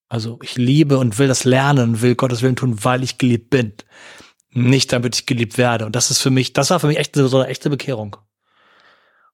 Also 0.08 0.38
ich 0.42 0.56
liebe 0.56 0.98
und 0.98 1.18
will 1.18 1.28
das 1.28 1.44
lernen, 1.44 2.00
will 2.00 2.14
Gottes 2.14 2.42
Willen 2.42 2.56
tun, 2.56 2.84
weil 2.84 3.02
ich 3.02 3.18
geliebt 3.18 3.50
bin. 3.50 3.74
Nicht 4.50 4.92
damit 4.92 5.16
ich 5.16 5.26
geliebt 5.26 5.58
werde. 5.58 5.84
Und 5.84 5.96
das 5.96 6.10
ist 6.10 6.20
für 6.20 6.30
mich, 6.30 6.52
das 6.52 6.70
war 6.70 6.80
für 6.80 6.86
mich 6.86 6.98
echt 6.98 7.14
so 7.14 7.38
eine 7.38 7.48
echte 7.48 7.68
Bekehrung. 7.68 8.16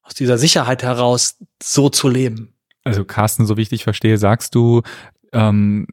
Aus 0.05 0.15
dieser 0.15 0.39
Sicherheit 0.39 0.83
heraus 0.83 1.39
so 1.63 1.89
zu 1.89 2.09
leben. 2.09 2.55
Also 2.85 3.05
Carsten, 3.05 3.47
so 3.47 3.57
wie 3.57 3.63
ich 3.63 3.71
dich 3.71 3.85
verstehe, 3.85 4.19
sagst 4.19 4.55
du, 4.55 4.83
ähm, 5.33 5.87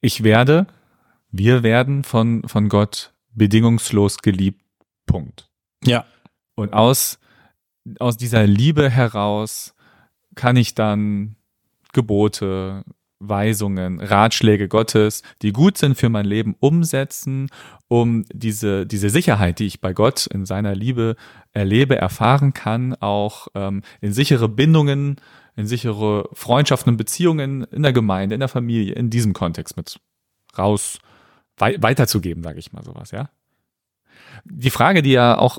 ich 0.00 0.22
werde, 0.22 0.66
wir 1.30 1.62
werden 1.62 2.04
von, 2.04 2.46
von 2.46 2.68
Gott 2.68 3.14
bedingungslos 3.32 4.18
geliebt. 4.18 4.62
Punkt. 5.06 5.50
Ja. 5.84 6.04
Und 6.54 6.74
aus, 6.74 7.18
aus 7.98 8.16
dieser 8.16 8.46
Liebe 8.46 8.90
heraus 8.90 9.74
kann 10.34 10.56
ich 10.56 10.74
dann 10.74 11.36
Gebote, 11.92 12.84
Weisungen, 13.28 14.00
Ratschläge 14.00 14.68
Gottes, 14.68 15.22
die 15.42 15.52
gut 15.52 15.78
sind 15.78 15.96
für 15.96 16.08
mein 16.08 16.24
Leben, 16.24 16.56
umsetzen, 16.58 17.48
um 17.88 18.24
diese, 18.32 18.86
diese 18.86 19.10
Sicherheit, 19.10 19.58
die 19.58 19.66
ich 19.66 19.80
bei 19.80 19.92
Gott 19.92 20.26
in 20.26 20.46
seiner 20.46 20.74
Liebe 20.74 21.16
erlebe, 21.52 21.96
erfahren 21.96 22.52
kann, 22.52 22.94
auch 22.94 23.48
ähm, 23.54 23.82
in 24.00 24.12
sichere 24.12 24.48
Bindungen, 24.48 25.16
in 25.56 25.66
sichere 25.66 26.28
Freundschaften 26.32 26.90
und 26.92 26.96
Beziehungen 26.96 27.64
in 27.64 27.82
der 27.82 27.92
Gemeinde, 27.92 28.34
in 28.34 28.40
der 28.40 28.48
Familie, 28.48 28.94
in 28.94 29.10
diesem 29.10 29.32
Kontext 29.32 29.76
mit 29.76 30.00
raus 30.58 30.98
wei 31.56 31.76
weiterzugeben, 31.80 32.42
sage 32.42 32.58
ich 32.58 32.72
mal 32.72 32.82
sowas, 32.82 33.10
ja. 33.10 33.30
Die 34.44 34.70
Frage, 34.70 35.02
die 35.02 35.12
ja 35.12 35.38
auch 35.38 35.58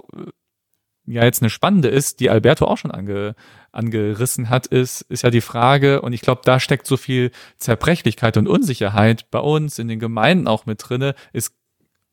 ja 1.05 1.24
jetzt 1.24 1.41
eine 1.41 1.50
spannende 1.50 1.89
ist, 1.89 2.19
die 2.19 2.29
Alberto 2.29 2.65
auch 2.65 2.77
schon 2.77 2.91
ange, 2.91 3.36
angerissen 3.72 4.50
hat, 4.50 4.67
ist, 4.67 5.01
ist 5.01 5.24
ja 5.24 5.29
die 5.29 5.41
Frage, 5.41 6.01
und 6.01 6.13
ich 6.13 6.22
glaube, 6.22 6.41
da 6.45 6.60
steckt 6.60 6.88
so 6.88 6.98
viel 6.98 7.31
Zerbrechlichkeit 7.57 8.38
und 8.38 8.48
Unsicherheit 8.48 9.29
bei 9.31 9.39
uns 9.39 9.79
in 9.79 9.88
den 9.88 10.00
Gemeinden 10.00 10.48
auch 10.48 10.65
mit 10.65 10.81
drinne, 10.88 11.15
ist 11.33 11.53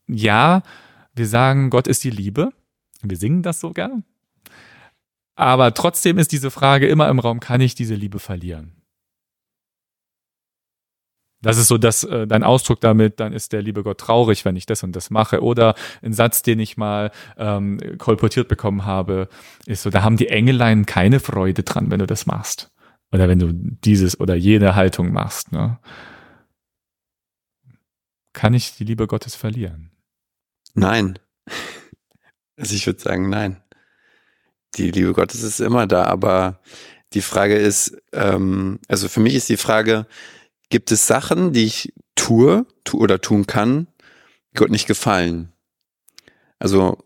ja, 0.06 0.62
wir 1.14 1.26
sagen, 1.26 1.70
Gott 1.70 1.87
ist 1.87 2.02
die 2.02 2.11
Liebe. 2.11 2.50
Wir 3.02 3.16
singen 3.16 3.42
das 3.42 3.61
sogar. 3.61 3.90
Aber 5.37 5.73
trotzdem 5.73 6.18
ist 6.18 6.32
diese 6.32 6.50
Frage 6.50 6.88
immer 6.88 7.09
im 7.09 7.18
Raum, 7.18 7.40
kann 7.40 7.61
ich 7.61 7.75
diese 7.75 7.94
Liebe 7.94 8.18
verlieren? 8.18 8.79
Das 11.42 11.56
ist 11.56 11.68
so 11.68 11.78
das, 11.78 12.04
äh, 12.04 12.26
dein 12.26 12.44
Ausdruck 12.44 12.80
damit, 12.80 13.18
dann 13.18 13.32
ist 13.32 13.52
der 13.52 13.62
liebe 13.62 13.82
Gott 13.82 13.99
traurig, 13.99 14.44
wenn 14.44 14.56
ich 14.56 14.66
das 14.66 14.82
und 14.82 14.94
das 14.94 15.11
mache. 15.11 15.42
Oder 15.42 15.75
ein 16.02 16.12
Satz, 16.12 16.42
den 16.42 16.59
ich 16.61 16.76
mal 16.76 17.11
ähm, 17.38 17.78
kolportiert 17.99 18.49
bekommen 18.49 18.85
habe, 18.85 19.28
ist 19.66 19.82
so, 19.82 19.90
da 19.90 20.02
haben 20.02 20.16
die 20.16 20.28
Engelein 20.28 20.85
keine 20.85 21.18
Freude 21.18 21.62
dran, 21.62 21.90
wenn 21.90 22.00
du 22.00 22.06
das 22.06 22.26
machst. 22.26 22.70
Oder 23.12 23.28
wenn 23.28 23.38
du 23.38 23.52
dieses 23.52 24.20
oder 24.20 24.35
jene 24.35 24.75
Haltung 24.75 25.12
machst. 25.12 25.50
Ne? 25.50 25.78
Kann 28.32 28.54
ich 28.54 28.76
die 28.76 28.85
Liebe 28.85 29.06
Gottes 29.06 29.35
verlieren? 29.35 29.90
Nein. 30.75 31.18
Also 32.56 32.75
ich 32.75 32.87
würde 32.87 33.00
sagen, 33.00 33.30
nein. 33.30 33.62
Die 34.75 34.90
Liebe 34.90 35.14
Gottes 35.14 35.42
ist 35.42 35.61
immer 35.61 35.87
da, 35.87 36.04
aber 36.04 36.61
die 37.14 37.23
Frage 37.23 37.56
ist, 37.56 37.97
ähm, 38.12 38.78
also 38.87 39.09
für 39.09 39.20
mich 39.20 39.35
ist 39.35 39.49
die 39.49 39.56
Frage, 39.56 40.06
gibt 40.71 40.91
es 40.93 41.07
Sachen, 41.07 41.53
die 41.53 41.65
ich 41.65 41.93
tue 42.15 42.67
tu 42.85 42.99
oder 42.99 43.21
tun 43.21 43.47
kann, 43.47 43.87
die 44.53 44.59
Gott 44.59 44.71
nicht 44.71 44.87
gefallen. 44.87 45.53
Also 46.59 46.99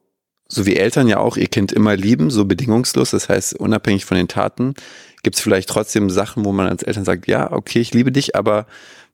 so 0.49 0.66
wie 0.66 0.76
Eltern 0.76 1.09
ja 1.09 1.18
auch 1.18 1.37
ihr 1.37 1.49
Kind 1.49 1.73
immer 1.73 1.97
lieben, 1.97 2.30
so 2.30 2.44
bedingungslos, 2.44 3.11
das 3.11 3.28
heißt 3.28 3.54
unabhängig 3.59 4.04
von 4.04 4.16
den 4.16 4.28
Taten, 4.28 4.75
gibt 5.23 5.37
es 5.37 5.42
vielleicht 5.42 5.68
trotzdem 5.68 6.11
Sachen, 6.11 6.44
wo 6.44 6.52
man 6.52 6.68
als 6.68 6.83
Eltern 6.83 7.04
sagt, 7.04 7.26
ja, 7.26 7.50
okay, 7.50 7.80
ich 7.80 7.94
liebe 7.94 8.12
dich, 8.12 8.37
aber 8.37 8.66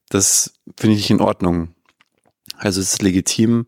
das 0.08 0.54
finde 0.76 0.96
ich 0.96 1.02
nicht 1.02 1.10
in 1.10 1.20
Ordnung. 1.20 1.74
Also 2.58 2.80
es 2.80 2.94
ist 2.94 3.02
legitim, 3.02 3.66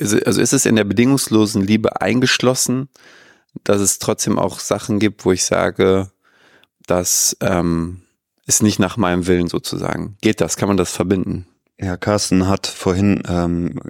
also 0.00 0.40
ist 0.40 0.52
es 0.52 0.66
in 0.66 0.76
der 0.76 0.84
bedingungslosen 0.84 1.62
Liebe 1.62 2.00
eingeschlossen, 2.00 2.88
dass 3.64 3.80
es 3.80 3.98
trotzdem 3.98 4.38
auch 4.38 4.60
Sachen 4.60 4.98
gibt, 4.98 5.24
wo 5.24 5.32
ich 5.32 5.44
sage, 5.44 6.10
dass 6.86 7.36
ähm, 7.40 8.03
ist 8.46 8.62
nicht 8.62 8.78
nach 8.78 8.96
meinem 8.96 9.26
Willen 9.26 9.48
sozusagen. 9.48 10.16
Geht 10.20 10.40
das? 10.40 10.56
Kann 10.56 10.68
man 10.68 10.76
das 10.76 10.92
verbinden? 10.92 11.46
Ja, 11.78 11.96
Carsten 11.96 12.46
hat 12.46 12.66
vorhin 12.66 13.22
ähm, 13.28 13.80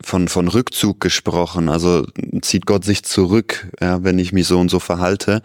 von, 0.00 0.28
von 0.28 0.48
Rückzug 0.48 1.00
gesprochen. 1.00 1.68
Also 1.68 2.06
zieht 2.40 2.66
Gott 2.66 2.84
sich 2.84 3.04
zurück, 3.04 3.70
ja, 3.80 4.02
wenn 4.02 4.18
ich 4.18 4.32
mich 4.32 4.46
so 4.46 4.58
und 4.58 4.70
so 4.70 4.78
verhalte. 4.78 5.42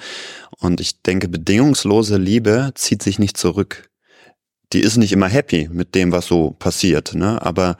Und 0.59 0.79
ich 0.79 1.01
denke, 1.01 1.27
bedingungslose 1.27 2.17
Liebe 2.17 2.71
zieht 2.75 3.03
sich 3.03 3.19
nicht 3.19 3.37
zurück. 3.37 3.89
Die 4.73 4.79
ist 4.79 4.97
nicht 4.97 5.11
immer 5.11 5.27
happy 5.27 5.69
mit 5.71 5.95
dem, 5.95 6.11
was 6.11 6.25
so 6.25 6.51
passiert. 6.51 7.13
Ne? 7.13 7.41
Aber 7.41 7.77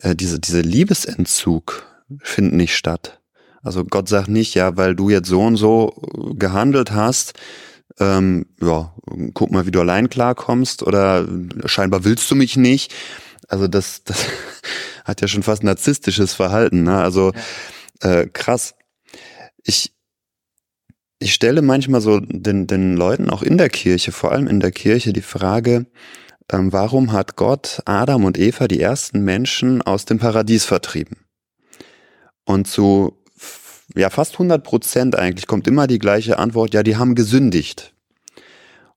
äh, 0.00 0.14
diese, 0.14 0.40
diese 0.40 0.60
Liebesentzug 0.60 1.86
findet 2.22 2.54
nicht 2.54 2.76
statt. 2.76 3.20
Also 3.62 3.84
Gott 3.84 4.08
sagt 4.08 4.28
nicht, 4.28 4.54
ja, 4.54 4.76
weil 4.76 4.94
du 4.94 5.10
jetzt 5.10 5.28
so 5.28 5.40
und 5.40 5.56
so 5.56 5.94
gehandelt 6.36 6.92
hast, 6.92 7.34
ähm, 7.98 8.46
ja, 8.60 8.94
guck 9.34 9.50
mal, 9.50 9.66
wie 9.66 9.70
du 9.70 9.80
allein 9.80 10.08
klarkommst 10.08 10.82
oder 10.82 11.26
scheinbar 11.66 12.04
willst 12.04 12.30
du 12.30 12.34
mich 12.34 12.56
nicht. 12.56 12.94
Also 13.48 13.66
das, 13.66 14.04
das 14.04 14.26
hat 15.04 15.20
ja 15.20 15.28
schon 15.28 15.42
fast 15.42 15.64
narzisstisches 15.64 16.34
Verhalten. 16.34 16.84
Ne? 16.84 17.00
Also 17.00 17.32
äh, 18.00 18.26
krass. 18.26 18.74
Ich, 19.62 19.94
ich 21.18 21.34
stelle 21.34 21.62
manchmal 21.62 22.00
so 22.00 22.20
den, 22.20 22.66
den 22.66 22.96
Leuten 22.96 23.30
auch 23.30 23.42
in 23.42 23.58
der 23.58 23.70
Kirche, 23.70 24.12
vor 24.12 24.32
allem 24.32 24.46
in 24.46 24.60
der 24.60 24.70
Kirche, 24.70 25.12
die 25.12 25.22
Frage, 25.22 25.86
ähm, 26.50 26.72
warum 26.72 27.12
hat 27.12 27.36
Gott 27.36 27.82
Adam 27.84 28.24
und 28.24 28.38
Eva, 28.38 28.68
die 28.68 28.80
ersten 28.80 29.22
Menschen, 29.22 29.82
aus 29.82 30.04
dem 30.04 30.18
Paradies 30.18 30.64
vertrieben? 30.64 31.24
Und 32.44 32.66
zu 32.66 33.17
ja 33.94 34.10
fast 34.10 34.34
100 34.34 34.62
Prozent 34.62 35.16
eigentlich 35.16 35.46
kommt 35.46 35.66
immer 35.66 35.86
die 35.86 35.98
gleiche 35.98 36.38
Antwort, 36.38 36.74
ja, 36.74 36.82
die 36.82 36.96
haben 36.96 37.14
gesündigt. 37.14 37.94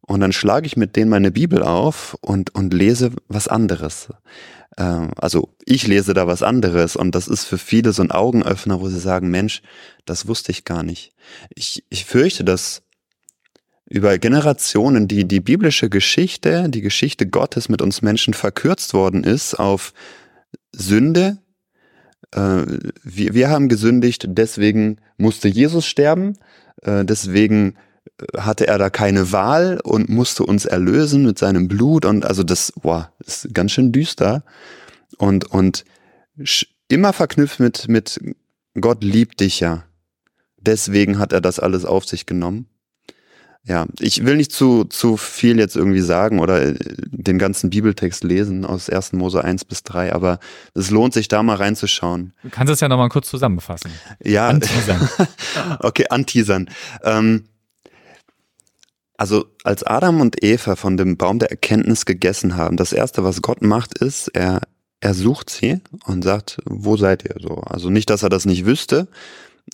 Und 0.01 0.19
dann 0.19 0.33
schlage 0.33 0.65
ich 0.65 0.75
mit 0.75 0.95
denen 0.95 1.09
meine 1.09 1.31
Bibel 1.31 1.63
auf 1.63 2.17
und, 2.21 2.53
und 2.55 2.73
lese 2.73 3.11
was 3.27 3.47
anderes. 3.47 4.09
Ähm, 4.77 5.11
also 5.15 5.55
ich 5.65 5.87
lese 5.87 6.13
da 6.13 6.27
was 6.27 6.43
anderes 6.43 6.95
und 6.95 7.15
das 7.15 7.27
ist 7.27 7.45
für 7.45 7.57
viele 7.57 7.93
so 7.93 8.01
ein 8.01 8.11
Augenöffner, 8.11 8.81
wo 8.81 8.89
sie 8.89 8.99
sagen, 8.99 9.29
Mensch, 9.29 9.61
das 10.05 10.27
wusste 10.27 10.51
ich 10.51 10.65
gar 10.65 10.83
nicht. 10.83 11.13
Ich, 11.55 11.83
ich 11.89 12.05
fürchte, 12.05 12.43
dass 12.43 12.81
über 13.89 14.17
Generationen 14.17 15.07
die, 15.07 15.27
die 15.27 15.41
biblische 15.41 15.89
Geschichte, 15.89 16.69
die 16.69 16.81
Geschichte 16.81 17.27
Gottes 17.27 17.67
mit 17.67 17.81
uns 17.81 18.01
Menschen 18.01 18.33
verkürzt 18.33 18.93
worden 18.93 19.23
ist 19.23 19.55
auf 19.55 19.93
Sünde, 20.71 21.37
äh, 22.31 22.63
wir, 23.03 23.33
wir 23.33 23.49
haben 23.49 23.69
gesündigt, 23.69 24.25
deswegen 24.27 24.97
musste 25.17 25.47
Jesus 25.47 25.85
sterben, 25.85 26.37
äh, 26.81 27.05
deswegen 27.05 27.75
äh, 28.05 28.39
hatte 28.39 28.67
er 28.67 28.77
da 28.77 28.89
keine 28.89 29.31
Wahl 29.31 29.79
und 29.83 30.09
musste 30.09 30.43
uns 30.43 30.65
erlösen 30.65 31.25
mit 31.25 31.37
seinem 31.37 31.67
Blut 31.67 32.05
und 32.05 32.25
also 32.25 32.43
das, 32.43 32.73
wow, 32.81 33.05
ist 33.25 33.53
ganz 33.53 33.71
schön 33.71 33.91
düster 33.91 34.43
und, 35.17 35.45
und 35.51 35.85
immer 36.87 37.13
verknüpft 37.13 37.59
mit, 37.59 37.87
mit 37.87 38.19
Gott 38.79 39.03
liebt 39.03 39.39
dich 39.39 39.59
ja. 39.59 39.83
Deswegen 40.57 41.17
hat 41.17 41.33
er 41.33 41.41
das 41.41 41.59
alles 41.59 41.85
auf 41.85 42.05
sich 42.05 42.25
genommen. 42.25 42.67
Ja, 43.63 43.85
ich 43.99 44.25
will 44.25 44.37
nicht 44.37 44.51
zu, 44.51 44.85
zu 44.85 45.17
viel 45.17 45.59
jetzt 45.59 45.75
irgendwie 45.75 46.01
sagen 46.01 46.39
oder 46.39 46.61
äh, 46.63 46.75
den 46.79 47.37
ganzen 47.37 47.69
Bibeltext 47.69 48.23
lesen 48.23 48.65
aus 48.65 48.89
1. 48.89 49.13
Mose 49.13 49.43
1 49.43 49.65
bis 49.65 49.83
3, 49.83 50.13
aber 50.13 50.39
es 50.73 50.89
lohnt 50.89 51.13
sich 51.13 51.27
da 51.27 51.43
mal 51.43 51.57
reinzuschauen. 51.57 52.33
Du 52.41 52.49
kannst 52.49 52.73
es 52.73 52.79
ja 52.79 52.87
nochmal 52.87 53.09
kurz 53.09 53.29
zusammenfassen. 53.29 53.91
Ja. 54.23 54.47
Anteasern. 54.47 55.07
okay, 55.79 56.05
anteasern. 56.09 56.69
Ähm, 57.03 57.43
also 59.15 59.45
als 59.63 59.83
Adam 59.83 60.19
und 60.19 60.43
Eva 60.43 60.75
von 60.75 60.97
dem 60.97 61.15
Baum 61.15 61.37
der 61.37 61.51
Erkenntnis 61.51 62.07
gegessen 62.07 62.57
haben, 62.57 62.77
das 62.77 62.91
erste, 62.91 63.23
was 63.23 63.43
Gott 63.43 63.61
macht, 63.61 63.99
ist, 63.99 64.29
er, 64.29 64.61
er 65.01 65.13
sucht 65.13 65.51
sie 65.51 65.81
und 66.05 66.23
sagt, 66.23 66.57
wo 66.65 66.97
seid 66.97 67.25
ihr 67.25 67.35
so? 67.39 67.57
Also 67.57 67.91
nicht, 67.91 68.09
dass 68.09 68.23
er 68.23 68.29
das 68.29 68.45
nicht 68.47 68.65
wüsste, 68.65 69.07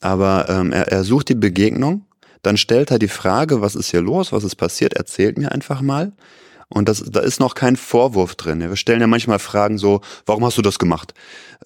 aber 0.01 0.49
ähm, 0.49 0.73
er, 0.73 0.91
er 0.91 1.05
sucht 1.05 1.29
die 1.29 1.35
Begegnung, 1.35 2.06
dann 2.41 2.57
stellt 2.57 2.91
er 2.91 2.99
die 2.99 3.07
Frage, 3.07 3.61
was 3.61 3.75
ist 3.75 3.91
hier 3.91 4.01
los, 4.01 4.31
was 4.31 4.43
ist 4.43 4.55
passiert, 4.55 4.93
erzählt 4.93 5.37
mir 5.37 5.51
einfach 5.51 5.81
mal. 5.81 6.13
Und 6.69 6.89
das, 6.89 7.03
da 7.05 7.21
ist 7.21 7.39
noch 7.39 7.55
kein 7.55 7.77
Vorwurf 7.77 8.35
drin. 8.35 8.59
Wir 8.59 8.75
stellen 8.75 9.01
ja 9.01 9.07
manchmal 9.07 9.39
Fragen 9.39 9.77
so, 9.77 10.01
warum 10.25 10.43
hast 10.45 10.57
du 10.57 10.61
das 10.61 10.79
gemacht? 10.79 11.13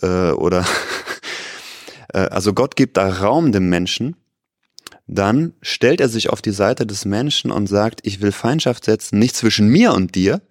Äh, 0.02 0.32
oder 0.32 0.66
äh, 2.14 2.20
also 2.20 2.54
Gott 2.54 2.76
gibt 2.76 2.98
da 2.98 3.10
Raum 3.10 3.52
dem 3.52 3.70
Menschen. 3.70 4.16
Dann 5.08 5.54
stellt 5.62 6.00
er 6.00 6.08
sich 6.08 6.30
auf 6.30 6.42
die 6.42 6.52
Seite 6.52 6.86
des 6.86 7.06
Menschen 7.06 7.52
und 7.52 7.68
sagt, 7.68 8.02
ich 8.04 8.22
will 8.22 8.32
Feindschaft 8.32 8.86
setzen, 8.86 9.20
nicht 9.20 9.36
zwischen 9.36 9.68
mir 9.68 9.94
und 9.94 10.16
dir, 10.16 10.42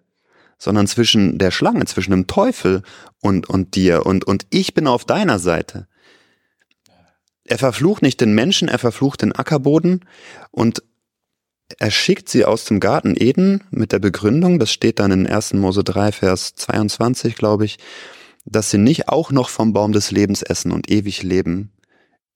sondern 0.58 0.86
zwischen 0.86 1.38
der 1.38 1.50
Schlange, 1.50 1.84
zwischen 1.86 2.10
dem 2.10 2.26
Teufel 2.26 2.82
und, 3.20 3.48
und 3.48 3.74
dir. 3.76 4.04
Und, 4.04 4.24
und 4.24 4.46
ich 4.50 4.74
bin 4.74 4.86
auf 4.86 5.04
deiner 5.04 5.38
Seite. 5.38 5.86
Er 7.50 7.58
verflucht 7.58 8.02
nicht 8.02 8.20
den 8.20 8.32
Menschen, 8.32 8.68
er 8.68 8.78
verflucht 8.78 9.22
den 9.22 9.32
Ackerboden 9.32 10.04
und 10.52 10.84
er 11.80 11.90
schickt 11.90 12.28
sie 12.28 12.44
aus 12.44 12.64
dem 12.64 12.78
Garten 12.78 13.16
Eden 13.18 13.64
mit 13.72 13.90
der 13.90 13.98
Begründung, 13.98 14.60
das 14.60 14.70
steht 14.72 15.00
dann 15.00 15.10
in 15.10 15.26
1. 15.26 15.54
Mose 15.54 15.82
3, 15.82 16.12
Vers 16.12 16.54
22, 16.54 17.34
glaube 17.34 17.64
ich, 17.64 17.78
dass 18.44 18.70
sie 18.70 18.78
nicht 18.78 19.08
auch 19.08 19.32
noch 19.32 19.48
vom 19.48 19.72
Baum 19.72 19.90
des 19.90 20.12
Lebens 20.12 20.42
essen 20.42 20.70
und 20.70 20.92
ewig 20.92 21.24
leben, 21.24 21.72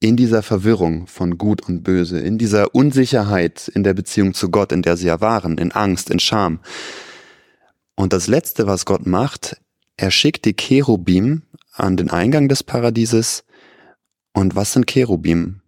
in 0.00 0.16
dieser 0.16 0.42
Verwirrung 0.42 1.06
von 1.06 1.38
Gut 1.38 1.62
und 1.62 1.84
Böse, 1.84 2.18
in 2.18 2.36
dieser 2.36 2.74
Unsicherheit 2.74 3.68
in 3.68 3.84
der 3.84 3.94
Beziehung 3.94 4.34
zu 4.34 4.50
Gott, 4.50 4.72
in 4.72 4.82
der 4.82 4.96
sie 4.96 5.06
ja 5.06 5.20
waren, 5.20 5.58
in 5.58 5.70
Angst, 5.70 6.10
in 6.10 6.18
Scham. 6.18 6.58
Und 7.94 8.12
das 8.12 8.26
Letzte, 8.26 8.66
was 8.66 8.84
Gott 8.84 9.06
macht, 9.06 9.58
er 9.96 10.10
schickt 10.10 10.44
die 10.44 10.54
Cherubim 10.54 11.42
an 11.72 11.96
den 11.96 12.10
Eingang 12.10 12.48
des 12.48 12.64
Paradieses. 12.64 13.44
Und 14.34 14.54
was 14.54 14.72
sind 14.72 14.86
Cherubim? 14.86 15.60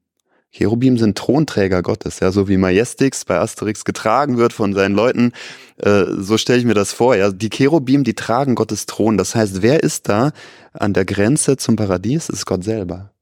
Cherubim 0.51 0.97
sind 0.99 1.19
Thronträger 1.19 1.83
Gottes, 1.83 2.21
ja, 2.21 2.33
so 2.33 2.49
wie 2.49 2.57
Majestix 2.57 3.25
bei 3.25 3.39
Asterix 3.39 3.85
getragen 3.85 4.39
wird 4.39 4.53
von 4.53 4.75
seinen 4.75 4.95
Leuten, 4.95 5.33
äh, 5.79 6.05
so 6.19 6.39
stelle 6.39 6.59
ich 6.59 6.65
mir 6.65 6.75
das 6.75 6.93
vor, 6.93 7.15
ja. 7.15 7.31
Die 7.31 7.51
Cherubim, 7.51 8.05
die 8.05 8.15
tragen 8.15 8.55
Gottes 8.55 8.87
Thron. 8.87 9.19
Das 9.19 9.35
heißt, 9.35 9.63
wer 9.63 9.83
ist 9.83 10.09
da 10.09 10.33
an 10.73 10.93
der 10.93 11.05
Grenze 11.05 11.57
zum 11.57 11.77
Paradies? 11.77 12.29
Ist 12.29 12.47
Gott 12.47 12.65
selber. 12.65 13.13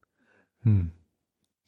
Hm. 0.63 0.93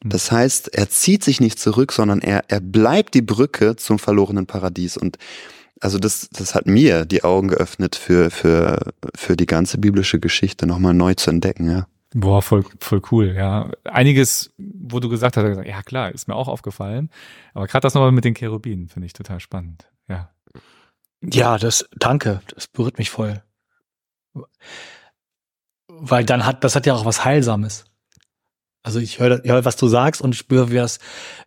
Hm. 0.03 0.09
Das 0.09 0.31
heißt, 0.31 0.73
er 0.73 0.89
zieht 0.89 1.23
sich 1.23 1.39
nicht 1.39 1.59
zurück, 1.59 1.91
sondern 1.91 2.21
er, 2.21 2.45
er 2.47 2.61
bleibt 2.61 3.13
die 3.13 3.21
Brücke 3.21 3.75
zum 3.75 3.99
verlorenen 3.99 4.45
Paradies. 4.45 4.95
Und 4.95 5.17
also 5.79 5.99
das, 5.99 6.29
das 6.31 6.55
hat 6.55 6.65
mir 6.65 7.05
die 7.05 7.23
Augen 7.23 7.49
geöffnet 7.49 7.95
für, 7.95 8.31
für, 8.31 8.93
für 9.15 9.35
die 9.35 9.45
ganze 9.45 9.77
biblische 9.77 10.19
Geschichte 10.19 10.65
nochmal 10.65 10.93
neu 10.93 11.13
zu 11.13 11.29
entdecken, 11.29 11.69
ja. 11.69 11.87
Boah, 12.19 12.41
voll, 12.41 12.65
voll 12.79 13.01
cool, 13.11 13.35
ja. 13.35 13.69
Einiges, 13.83 14.51
wo 14.57 14.99
du 14.99 15.07
gesagt 15.07 15.37
hast, 15.37 15.65
ja 15.67 15.83
klar, 15.83 16.11
ist 16.11 16.27
mir 16.27 16.33
auch 16.33 16.47
aufgefallen. 16.47 17.11
Aber 17.53 17.67
gerade 17.67 17.83
das 17.83 17.93
nochmal 17.93 18.11
mit 18.11 18.25
den 18.25 18.33
Cherubinen 18.33 18.89
finde 18.89 19.05
ich 19.05 19.13
total 19.13 19.39
spannend, 19.39 19.87
ja. 20.09 20.31
Ja, 21.21 21.59
das, 21.59 21.87
danke, 21.95 22.41
das 22.55 22.65
berührt 22.65 22.97
mich 22.97 23.11
voll. 23.11 23.43
Weil 25.87 26.25
dann 26.25 26.43
hat, 26.43 26.63
das 26.63 26.75
hat 26.75 26.87
ja 26.87 26.95
auch 26.95 27.05
was 27.05 27.23
Heilsames. 27.23 27.85
Also 28.81 28.99
ich 28.99 29.19
höre, 29.19 29.45
ich 29.45 29.51
höre 29.51 29.63
was 29.63 29.75
du 29.75 29.87
sagst 29.87 30.19
und 30.19 30.35
spüre, 30.35 30.71
wie 30.71 30.75
das, 30.75 30.97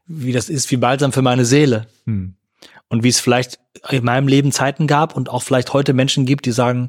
wie 0.06 0.30
das 0.30 0.48
ist, 0.48 0.70
wie 0.70 0.76
balsam 0.76 1.12
für 1.12 1.22
meine 1.22 1.44
Seele. 1.44 1.88
Hm. 2.06 2.36
Und 2.88 3.02
wie 3.02 3.08
es 3.08 3.18
vielleicht 3.18 3.58
in 3.88 4.04
meinem 4.04 4.28
Leben 4.28 4.52
Zeiten 4.52 4.86
gab 4.86 5.16
und 5.16 5.30
auch 5.30 5.42
vielleicht 5.42 5.72
heute 5.72 5.94
Menschen 5.94 6.26
gibt, 6.26 6.46
die 6.46 6.52
sagen, 6.52 6.88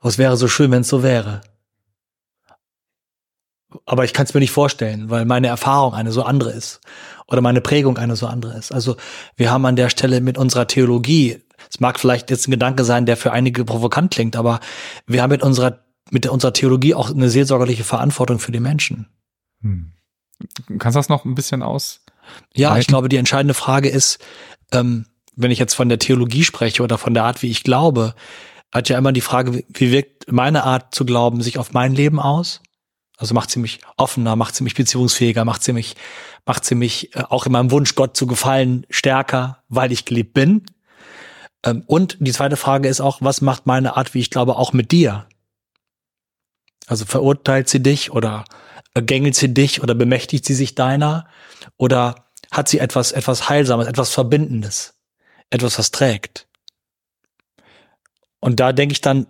oh, 0.00 0.08
es 0.08 0.16
wäre 0.16 0.38
so 0.38 0.48
schön, 0.48 0.70
wenn 0.70 0.80
es 0.80 0.88
so 0.88 1.02
wäre. 1.02 1.42
Aber 3.84 4.04
ich 4.04 4.12
kann 4.12 4.24
es 4.24 4.34
mir 4.34 4.40
nicht 4.40 4.50
vorstellen, 4.50 5.10
weil 5.10 5.24
meine 5.24 5.48
Erfahrung 5.48 5.94
eine 5.94 6.12
so 6.12 6.22
andere 6.22 6.52
ist 6.52 6.80
oder 7.26 7.40
meine 7.40 7.60
Prägung 7.60 7.98
eine 7.98 8.16
so 8.16 8.26
andere 8.26 8.56
ist. 8.56 8.72
Also 8.72 8.96
wir 9.36 9.50
haben 9.50 9.66
an 9.66 9.76
der 9.76 9.90
Stelle 9.90 10.20
mit 10.20 10.38
unserer 10.38 10.66
Theologie, 10.66 11.42
es 11.70 11.80
mag 11.80 12.00
vielleicht 12.00 12.30
jetzt 12.30 12.48
ein 12.48 12.52
Gedanke 12.52 12.84
sein, 12.84 13.04
der 13.04 13.16
für 13.16 13.32
einige 13.32 13.64
provokant 13.64 14.12
klingt, 14.12 14.36
aber 14.36 14.60
wir 15.06 15.22
haben 15.22 15.30
mit 15.30 15.42
unserer 15.42 15.80
mit 16.10 16.26
unserer 16.26 16.54
Theologie 16.54 16.94
auch 16.94 17.10
eine 17.10 17.28
seelsorgerliche 17.28 17.84
Verantwortung 17.84 18.38
für 18.38 18.52
die 18.52 18.60
Menschen. 18.60 19.08
Hm. 19.60 19.92
Kannst 20.78 20.96
du 20.96 20.98
das 20.98 21.08
noch 21.08 21.24
ein 21.24 21.34
bisschen 21.34 21.62
aus? 21.62 22.00
Ja, 22.54 22.78
ich 22.78 22.86
glaube, 22.86 23.08
die 23.08 23.16
entscheidende 23.16 23.54
Frage 23.54 23.88
ist, 23.88 24.18
ähm, 24.72 25.06
wenn 25.36 25.50
ich 25.50 25.58
jetzt 25.58 25.74
von 25.74 25.88
der 25.88 25.98
Theologie 25.98 26.44
spreche 26.44 26.82
oder 26.82 26.98
von 26.98 27.14
der 27.14 27.24
Art, 27.24 27.42
wie 27.42 27.50
ich 27.50 27.62
glaube, 27.62 28.14
hat 28.72 28.88
ja 28.88 28.98
immer 28.98 29.12
die 29.12 29.20
Frage, 29.20 29.64
wie 29.68 29.92
wirkt 29.92 30.30
meine 30.30 30.64
Art 30.64 30.94
zu 30.94 31.04
glauben 31.04 31.40
sich 31.40 31.58
auf 31.58 31.72
mein 31.72 31.94
Leben 31.94 32.20
aus? 32.20 32.60
Also 33.18 33.34
macht 33.34 33.50
sie 33.50 33.58
mich 33.58 33.80
offener, 33.96 34.36
macht 34.36 34.54
sie 34.54 34.64
mich 34.64 34.74
beziehungsfähiger, 34.74 35.44
macht 35.44 35.62
sie 35.62 35.74
mich, 35.74 35.96
macht 36.46 36.64
sie 36.64 36.74
mich 36.74 37.14
äh, 37.14 37.24
auch 37.28 37.44
in 37.44 37.52
meinem 37.52 37.70
Wunsch, 37.70 37.94
Gott 37.94 38.16
zu 38.16 38.26
gefallen, 38.26 38.86
stärker, 38.88 39.62
weil 39.68 39.92
ich 39.92 40.06
geliebt 40.06 40.32
bin. 40.32 40.64
Ähm, 41.64 41.82
und 41.86 42.16
die 42.20 42.32
zweite 42.32 42.56
Frage 42.56 42.88
ist 42.88 43.00
auch, 43.00 43.18
was 43.20 43.40
macht 43.42 43.66
meine 43.66 43.96
Art, 43.96 44.14
wie 44.14 44.20
ich 44.20 44.30
glaube, 44.30 44.56
auch 44.56 44.72
mit 44.72 44.92
dir? 44.92 45.26
Also 46.86 47.04
verurteilt 47.04 47.68
sie 47.68 47.82
dich 47.82 48.12
oder 48.12 48.46
gängelt 48.94 49.34
sie 49.34 49.52
dich 49.52 49.82
oder 49.82 49.94
bemächtigt 49.94 50.46
sie 50.46 50.54
sich 50.54 50.74
deiner? 50.74 51.26
Oder 51.76 52.30
hat 52.50 52.68
sie 52.68 52.78
etwas, 52.78 53.12
etwas 53.12 53.48
Heilsames, 53.50 53.86
etwas 53.86 54.10
Verbindendes? 54.10 54.94
etwas, 55.50 55.78
was 55.78 55.90
trägt. 55.90 56.46
Und 58.40 58.60
da 58.60 58.72
denke 58.72 58.92
ich 58.92 59.00
dann 59.00 59.24
äh, 59.24 59.28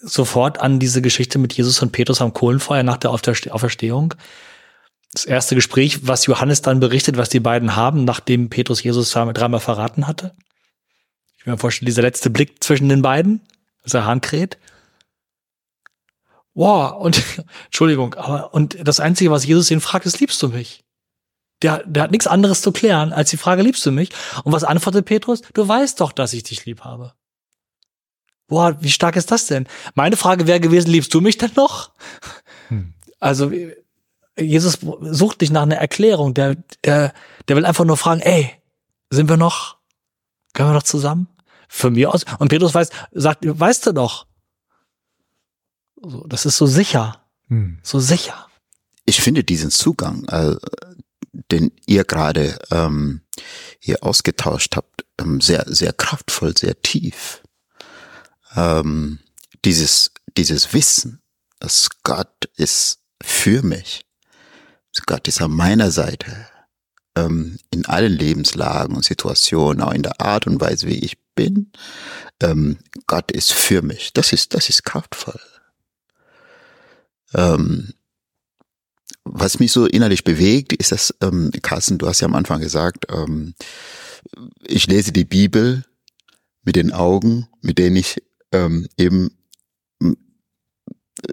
sofort 0.00 0.60
an 0.60 0.78
diese 0.78 1.02
Geschichte 1.02 1.38
mit 1.38 1.52
Jesus 1.52 1.82
und 1.82 1.92
Petrus 1.92 2.20
am 2.20 2.32
Kohlenfeuer 2.32 2.82
nach 2.82 2.96
der 2.96 3.10
Auferstehung. 3.10 4.14
Das 5.12 5.24
erste 5.24 5.54
Gespräch, 5.54 6.06
was 6.06 6.26
Johannes 6.26 6.62
dann 6.62 6.80
berichtet, 6.80 7.16
was 7.16 7.28
die 7.28 7.40
beiden 7.40 7.76
haben, 7.76 8.04
nachdem 8.04 8.50
Petrus 8.50 8.82
Jesus 8.82 9.10
dreimal 9.10 9.60
verraten 9.60 10.06
hatte. 10.06 10.34
Ich 11.38 11.46
mir 11.46 11.58
vorstellen, 11.58 11.86
dieser 11.86 12.02
letzte 12.02 12.30
Blick 12.30 12.62
zwischen 12.62 12.88
den 12.88 13.02
beiden, 13.02 13.40
als 13.82 13.94
er 13.94 14.04
Hahn 14.04 14.20
kräht. 14.20 14.58
Wow, 16.54 17.00
und 17.00 17.22
Entschuldigung, 17.66 18.14
aber 18.14 18.52
und 18.52 18.76
das 18.82 19.00
Einzige, 19.00 19.30
was 19.30 19.46
Jesus 19.46 19.70
ihn 19.70 19.80
fragt, 19.80 20.06
ist, 20.06 20.20
liebst 20.20 20.42
du 20.42 20.48
mich? 20.48 20.84
Der, 21.62 21.82
der 21.86 22.02
hat 22.04 22.10
nichts 22.10 22.26
anderes 22.26 22.60
zu 22.60 22.72
klären 22.72 23.12
als 23.12 23.30
die 23.30 23.36
Frage, 23.36 23.62
liebst 23.62 23.84
du 23.86 23.90
mich? 23.90 24.10
Und 24.44 24.52
was 24.52 24.64
antwortet 24.64 25.06
Petrus? 25.06 25.42
Du 25.54 25.66
weißt 25.66 26.00
doch, 26.00 26.12
dass 26.12 26.32
ich 26.32 26.42
dich 26.42 26.66
lieb 26.66 26.82
habe. 26.82 27.14
Boah, 28.48 28.76
wie 28.80 28.90
stark 28.90 29.16
ist 29.16 29.30
das 29.30 29.46
denn? 29.46 29.66
Meine 29.94 30.16
Frage 30.16 30.46
wäre 30.46 30.60
gewesen, 30.60 30.90
liebst 30.90 31.12
du 31.12 31.20
mich 31.20 31.38
denn 31.38 31.50
noch? 31.56 31.90
Hm. 32.68 32.94
Also, 33.18 33.50
Jesus 34.38 34.78
sucht 35.00 35.40
dich 35.40 35.50
nach 35.50 35.62
einer 35.62 35.76
Erklärung. 35.76 36.34
Der, 36.34 36.56
der, 36.84 37.12
der 37.48 37.56
will 37.56 37.64
einfach 37.64 37.84
nur 37.84 37.96
fragen, 37.96 38.20
ey, 38.20 38.50
sind 39.10 39.28
wir 39.28 39.36
noch, 39.36 39.78
können 40.52 40.70
wir 40.70 40.74
noch 40.74 40.82
zusammen? 40.82 41.28
Für 41.68 41.90
mir 41.90 42.14
aus. 42.14 42.24
Und 42.38 42.48
Petrus 42.48 42.74
weiß, 42.74 42.90
sagt, 43.12 43.40
weißt 43.42 43.86
du 43.86 43.92
doch. 43.92 44.26
das 46.26 46.46
ist 46.46 46.56
so 46.56 46.66
sicher. 46.66 47.20
Hm. 47.48 47.78
So 47.82 47.98
sicher. 47.98 48.46
Ich 49.04 49.20
finde 49.20 49.42
diesen 49.44 49.70
Zugang, 49.70 50.24
äh, 50.28 50.56
den 51.50 51.72
ihr 51.86 52.04
gerade 52.04 52.58
ähm, 52.70 53.22
hier 53.78 54.02
ausgetauscht 54.02 54.76
habt, 54.76 55.04
ähm, 55.18 55.40
sehr, 55.40 55.64
sehr 55.66 55.92
kraftvoll, 55.92 56.56
sehr 56.56 56.80
tief. 56.82 57.42
Ähm, 58.56 59.18
dieses, 59.64 60.12
dieses 60.36 60.72
Wissen, 60.72 61.20
dass 61.58 61.88
Gott 62.02 62.46
ist 62.56 63.00
für 63.22 63.62
mich, 63.62 64.06
Gott 65.04 65.28
ist 65.28 65.42
an 65.42 65.50
meiner 65.52 65.90
Seite, 65.90 66.48
ähm, 67.16 67.58
in 67.70 67.86
allen 67.86 68.12
Lebenslagen 68.12 68.96
und 68.96 69.04
Situationen, 69.04 69.82
auch 69.82 69.92
in 69.92 70.02
der 70.02 70.20
Art 70.20 70.46
und 70.46 70.60
Weise, 70.60 70.86
wie 70.86 71.04
ich 71.04 71.18
bin. 71.34 71.72
Ähm, 72.40 72.78
Gott 73.06 73.30
ist 73.32 73.52
für 73.52 73.82
mich. 73.82 74.12
Das 74.12 74.32
ist, 74.32 74.54
das 74.54 74.68
ist 74.68 74.84
kraftvoll. 74.84 75.40
Ähm, 77.34 77.92
was 79.24 79.58
mich 79.58 79.72
so 79.72 79.86
innerlich 79.86 80.24
bewegt, 80.24 80.72
ist 80.72 80.92
das, 80.92 81.14
ähm, 81.20 81.50
Carsten, 81.62 81.98
du 81.98 82.06
hast 82.06 82.20
ja 82.20 82.26
am 82.28 82.34
Anfang 82.34 82.60
gesagt, 82.60 83.06
ähm, 83.10 83.54
ich 84.62 84.86
lese 84.86 85.12
die 85.12 85.24
Bibel 85.24 85.84
mit 86.62 86.76
den 86.76 86.92
Augen, 86.92 87.48
mit 87.60 87.78
denen 87.78 87.96
ich 87.96 88.22
ähm, 88.52 88.86
eben, 88.96 89.30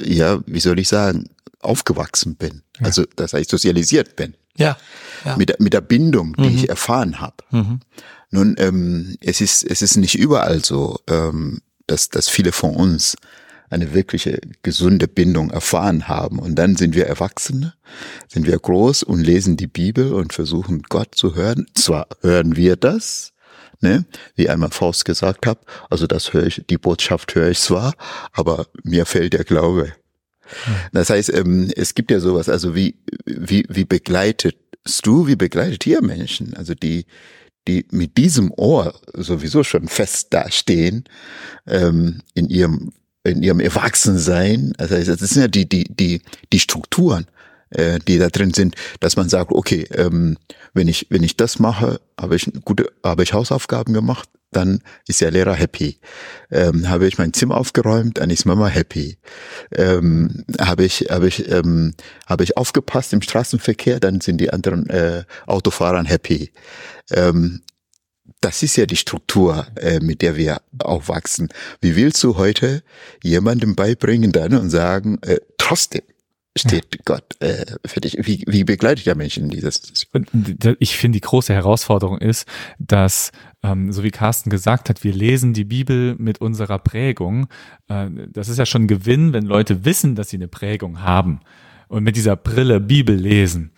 ja, 0.01 0.41
wie 0.45 0.59
soll 0.59 0.79
ich 0.79 0.87
sagen, 0.87 1.29
aufgewachsen 1.59 2.35
bin. 2.35 2.63
Ja. 2.79 2.87
Also, 2.87 3.05
das 3.15 3.33
heißt, 3.33 3.49
sozialisiert 3.49 4.15
bin. 4.15 4.35
Ja. 4.57 4.77
ja. 5.25 5.37
Mit, 5.37 5.59
mit 5.59 5.73
der 5.73 5.81
Bindung, 5.81 6.35
die 6.35 6.49
mhm. 6.49 6.55
ich 6.55 6.69
erfahren 6.69 7.19
habe. 7.19 7.37
Mhm. 7.51 7.79
Nun, 8.29 8.55
ähm, 8.57 9.17
es 9.21 9.41
ist, 9.41 9.63
es 9.63 9.81
ist 9.81 9.97
nicht 9.97 10.15
überall 10.15 10.63
so, 10.63 10.99
ähm, 11.07 11.61
dass, 11.87 12.09
dass 12.09 12.29
viele 12.29 12.51
von 12.51 12.75
uns 12.75 13.15
eine 13.69 13.93
wirkliche 13.93 14.39
gesunde 14.61 15.07
Bindung 15.07 15.49
erfahren 15.49 16.07
haben. 16.07 16.39
Und 16.39 16.55
dann 16.55 16.75
sind 16.75 16.95
wir 16.95 17.07
Erwachsene, 17.07 17.73
sind 18.27 18.45
wir 18.45 18.57
groß 18.57 19.03
und 19.03 19.21
lesen 19.21 19.57
die 19.57 19.67
Bibel 19.67 20.13
und 20.13 20.31
versuchen 20.31 20.83
Gott 20.83 21.15
zu 21.15 21.35
hören. 21.35 21.65
Zwar 21.73 22.07
hören 22.21 22.55
wir 22.55 22.75
das 22.75 23.32
Ne? 23.83 24.05
Wie 24.35 24.49
einmal 24.49 24.71
Faust 24.71 25.03
gesagt 25.03 25.45
hat, 25.45 25.59
also 25.89 26.07
das 26.07 26.31
höre 26.31 26.45
ich, 26.45 26.63
die 26.69 26.77
Botschaft 26.77 27.35
höre 27.35 27.49
ich 27.49 27.59
zwar, 27.59 27.93
aber 28.31 28.67
mir 28.83 29.05
fehlt 29.05 29.33
der 29.33 29.43
Glaube. 29.43 29.91
Das 30.93 31.09
heißt, 31.09 31.33
ähm, 31.33 31.69
es 31.75 31.93
gibt 31.93 32.09
ja 32.09 32.21
sowas, 32.21 32.47
also 32.47 32.75
wie, 32.75 32.95
wie, 33.25 33.65
wie 33.67 33.83
begleitest 33.83 34.55
du, 35.03 35.27
wie 35.27 35.35
begleitet 35.35 35.85
ihr 35.85 36.01
Menschen, 36.01 36.53
also 36.53 36.73
die, 36.73 37.05
die 37.67 37.85
mit 37.91 38.17
diesem 38.17 38.53
Ohr 38.55 38.97
sowieso 39.15 39.65
schon 39.65 39.89
fest 39.89 40.33
dastehen, 40.33 41.03
ähm, 41.67 42.21
in 42.35 42.47
ihrem, 42.47 42.93
in 43.25 43.43
ihrem 43.43 43.59
Erwachsensein. 43.59 44.71
Also 44.77 44.95
das 44.95 45.19
sind 45.19 45.41
ja 45.41 45.47
die, 45.49 45.67
die, 45.67 45.83
die, 45.93 46.21
die 46.53 46.59
Strukturen, 46.59 47.25
äh, 47.73 47.99
die 47.99 48.17
da 48.17 48.29
drin 48.29 48.53
sind, 48.53 48.75
dass 48.99 49.15
man 49.15 49.29
sagt, 49.29 49.51
okay, 49.51 49.87
ähm, 49.91 50.37
wenn 50.73 50.87
ich, 50.87 51.07
wenn 51.09 51.23
ich 51.23 51.37
das 51.37 51.59
mache, 51.59 51.99
habe 52.19 52.35
ich 52.35 52.51
gute, 52.63 52.91
habe 53.03 53.23
ich 53.23 53.33
Hausaufgaben 53.33 53.93
gemacht, 53.93 54.29
dann 54.51 54.81
ist 55.07 55.21
der 55.21 55.31
Lehrer 55.31 55.55
happy. 55.55 55.99
Ähm, 56.51 56.87
habe 56.89 57.07
ich 57.07 57.17
mein 57.17 57.33
Zimmer 57.33 57.57
aufgeräumt, 57.57 58.19
dann 58.19 58.29
ist 58.29 58.45
Mama 58.45 58.67
happy. 58.67 59.17
Ähm, 59.71 60.45
habe 60.59 60.85
ich, 60.85 61.07
habe 61.09 61.27
ich, 61.27 61.49
ähm, 61.51 61.95
habe 62.27 62.43
ich 62.43 62.55
aufgepasst 62.55 63.13
im 63.13 63.21
Straßenverkehr, 63.21 63.99
dann 63.99 64.21
sind 64.21 64.37
die 64.39 64.51
anderen 64.51 64.89
äh, 64.89 65.23
Autofahrern 65.47 66.05
happy. 66.05 66.51
Ähm, 67.11 67.61
das 68.39 68.63
ist 68.63 68.75
ja 68.75 68.85
die 68.85 68.95
Struktur, 68.95 69.67
äh, 69.75 69.99
mit 69.99 70.21
der 70.21 70.35
wir 70.35 70.61
aufwachsen. 70.79 71.49
Wie 71.81 71.95
willst 71.95 72.23
du 72.23 72.37
heute 72.37 72.83
jemandem 73.21 73.75
beibringen 73.75 74.31
dann 74.31 74.53
und 74.55 74.69
sagen, 74.69 75.19
äh, 75.21 75.39
trotzdem, 75.57 76.01
steht 76.57 76.95
ja. 76.95 77.01
Gott 77.05 77.41
äh, 77.41 77.65
für 77.85 78.01
dich? 78.01 78.17
Wie, 78.21 78.43
wie 78.47 78.63
begleitet 78.63 79.05
der 79.05 79.15
Menschen 79.15 79.49
dieses? 79.49 80.07
Ich 80.79 80.97
finde, 80.97 81.15
die 81.15 81.21
große 81.21 81.53
Herausforderung 81.53 82.19
ist, 82.19 82.47
dass, 82.79 83.31
ähm, 83.63 83.91
so 83.91 84.03
wie 84.03 84.11
Carsten 84.11 84.49
gesagt 84.49 84.89
hat, 84.89 85.03
wir 85.03 85.13
lesen 85.13 85.53
die 85.53 85.65
Bibel 85.65 86.15
mit 86.17 86.41
unserer 86.41 86.79
Prägung. 86.79 87.47
Äh, 87.87 88.09
das 88.29 88.49
ist 88.49 88.59
ja 88.59 88.65
schon 88.65 88.83
ein 88.83 88.87
Gewinn, 88.87 89.33
wenn 89.33 89.45
Leute 89.45 89.85
wissen, 89.85 90.15
dass 90.15 90.29
sie 90.29 90.37
eine 90.37 90.47
Prägung 90.47 91.01
haben 91.01 91.39
und 91.87 92.03
mit 92.03 92.15
dieser 92.15 92.35
Brille 92.35 92.79
Bibel 92.79 93.15
lesen. 93.15 93.71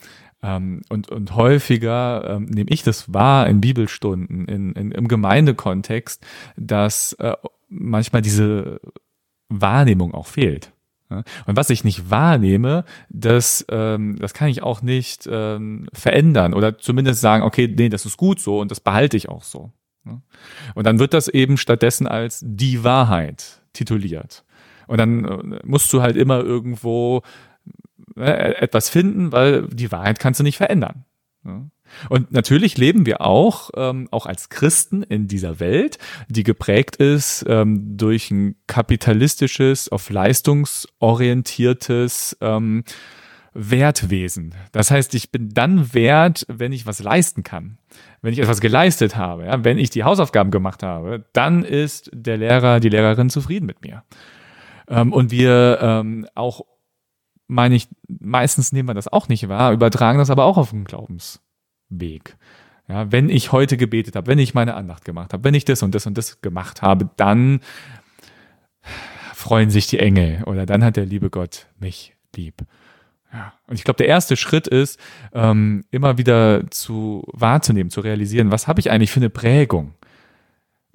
Ähm, 0.43 0.81
und, 0.89 1.09
und 1.09 1.35
häufiger 1.35 2.29
ähm, 2.29 2.45
nehme 2.45 2.69
ich 2.69 2.83
das 2.83 3.13
wahr 3.13 3.47
in 3.47 3.61
Bibelstunden, 3.61 4.47
in, 4.47 4.73
in, 4.73 4.91
im 4.91 5.07
Gemeindekontext, 5.07 6.25
dass 6.57 7.13
äh, 7.13 7.33
manchmal 7.69 8.21
diese 8.21 8.79
Wahrnehmung 9.49 10.13
auch 10.13 10.27
fehlt. 10.27 10.71
Und 11.09 11.55
was 11.55 11.69
ich 11.69 11.83
nicht 11.83 12.09
wahrnehme, 12.09 12.83
das, 13.09 13.65
ähm, 13.69 14.17
das 14.19 14.33
kann 14.33 14.49
ich 14.49 14.63
auch 14.63 14.81
nicht 14.81 15.29
ähm, 15.31 15.87
verändern 15.93 16.53
oder 16.53 16.77
zumindest 16.77 17.21
sagen, 17.21 17.43
okay, 17.43 17.71
nee, 17.73 17.89
das 17.89 18.05
ist 18.05 18.17
gut 18.17 18.39
so 18.39 18.59
und 18.59 18.71
das 18.71 18.79
behalte 18.79 19.15
ich 19.15 19.29
auch 19.29 19.43
so. 19.43 19.71
Und 20.75 20.85
dann 20.85 20.99
wird 20.99 21.13
das 21.13 21.27
eben 21.27 21.57
stattdessen 21.57 22.07
als 22.07 22.43
die 22.45 22.83
Wahrheit 22.83 23.61
tituliert. 23.73 24.43
Und 24.87 24.99
dann 24.99 25.25
äh, 25.25 25.59
musst 25.63 25.91
du 25.93 26.01
halt 26.01 26.15
immer 26.15 26.39
irgendwo 26.41 27.23
äh, 28.15 28.53
etwas 28.55 28.89
finden, 28.89 29.31
weil 29.31 29.67
die 29.67 29.91
Wahrheit 29.91 30.19
kannst 30.19 30.39
du 30.39 30.43
nicht 30.43 30.57
verändern. 30.57 31.05
Und 32.09 32.31
natürlich 32.31 32.77
leben 32.77 33.05
wir 33.05 33.21
auch, 33.21 33.69
ähm, 33.75 34.07
auch 34.11 34.25
als 34.25 34.49
Christen 34.49 35.03
in 35.03 35.27
dieser 35.27 35.59
Welt, 35.59 35.99
die 36.27 36.41
geprägt 36.43 36.95
ist 36.95 37.45
ähm, 37.47 37.95
durch 37.97 38.31
ein 38.31 38.55
kapitalistisches, 38.67 39.89
auf 39.89 40.09
leistungsorientiertes 40.09 42.37
ähm, 42.41 42.83
Wertwesen. 43.53 44.55
Das 44.73 44.91
heißt, 44.91 45.15
ich 45.15 45.31
bin 45.31 45.47
dann 45.49 45.93
wert, 45.93 46.45
wenn 46.49 46.73
ich 46.73 46.85
was 46.85 47.01
leisten 47.01 47.43
kann. 47.43 47.77
Wenn 48.21 48.33
ich 48.33 48.39
etwas 48.39 48.59
geleistet 48.59 49.15
habe, 49.15 49.45
ja, 49.45 49.63
wenn 49.63 49.77
ich 49.77 49.89
die 49.89 50.03
Hausaufgaben 50.03 50.51
gemacht 50.51 50.83
habe, 50.83 51.23
dann 51.31 51.63
ist 51.63 52.09
der 52.13 52.35
Lehrer, 52.37 52.81
die 52.81 52.89
Lehrerin 52.89 53.29
zufrieden 53.29 53.65
mit 53.65 53.81
mir. 53.81 54.03
Ähm, 54.89 55.13
und 55.13 55.31
wir 55.31 55.79
ähm, 55.81 56.27
auch, 56.35 56.65
meine 57.47 57.75
ich, 57.75 57.87
meistens 58.07 58.71
nehmen 58.71 58.89
wir 58.89 58.93
das 58.93 59.07
auch 59.07 59.27
nicht 59.27 59.47
wahr, 59.49 59.71
übertragen 59.71 60.19
das 60.19 60.29
aber 60.29 60.45
auch 60.45 60.57
auf 60.57 60.71
den 60.71 60.85
Glaubens. 60.85 61.41
Weg. 61.89 62.37
Ja, 62.87 63.11
wenn 63.11 63.29
ich 63.29 63.51
heute 63.51 63.77
gebetet 63.77 64.15
habe, 64.15 64.27
wenn 64.27 64.39
ich 64.39 64.53
meine 64.53 64.75
Andacht 64.75 65.05
gemacht 65.05 65.33
habe, 65.33 65.43
wenn 65.43 65.53
ich 65.53 65.65
das 65.65 65.83
und 65.83 65.95
das 65.95 66.05
und 66.05 66.17
das 66.17 66.41
gemacht 66.41 66.81
habe, 66.81 67.09
dann 67.17 67.59
freuen 69.33 69.69
sich 69.69 69.87
die 69.87 69.99
Engel 69.99 70.43
oder 70.45 70.65
dann 70.65 70.83
hat 70.83 70.95
der 70.95 71.05
liebe 71.05 71.29
Gott 71.29 71.67
mich 71.79 72.15
lieb. 72.35 72.65
Ja. 73.33 73.53
Und 73.67 73.75
ich 73.75 73.83
glaube, 73.83 73.97
der 73.97 74.07
erste 74.07 74.37
Schritt 74.37 74.67
ist, 74.67 74.99
ähm, 75.33 75.83
immer 75.91 76.17
wieder 76.17 76.69
zu 76.69 77.23
wahrzunehmen, 77.33 77.89
zu 77.89 78.01
realisieren, 78.01 78.51
was 78.51 78.67
habe 78.67 78.79
ich 78.79 78.91
eigentlich 78.91 79.11
für 79.11 79.19
eine 79.19 79.29
Prägung? 79.29 79.93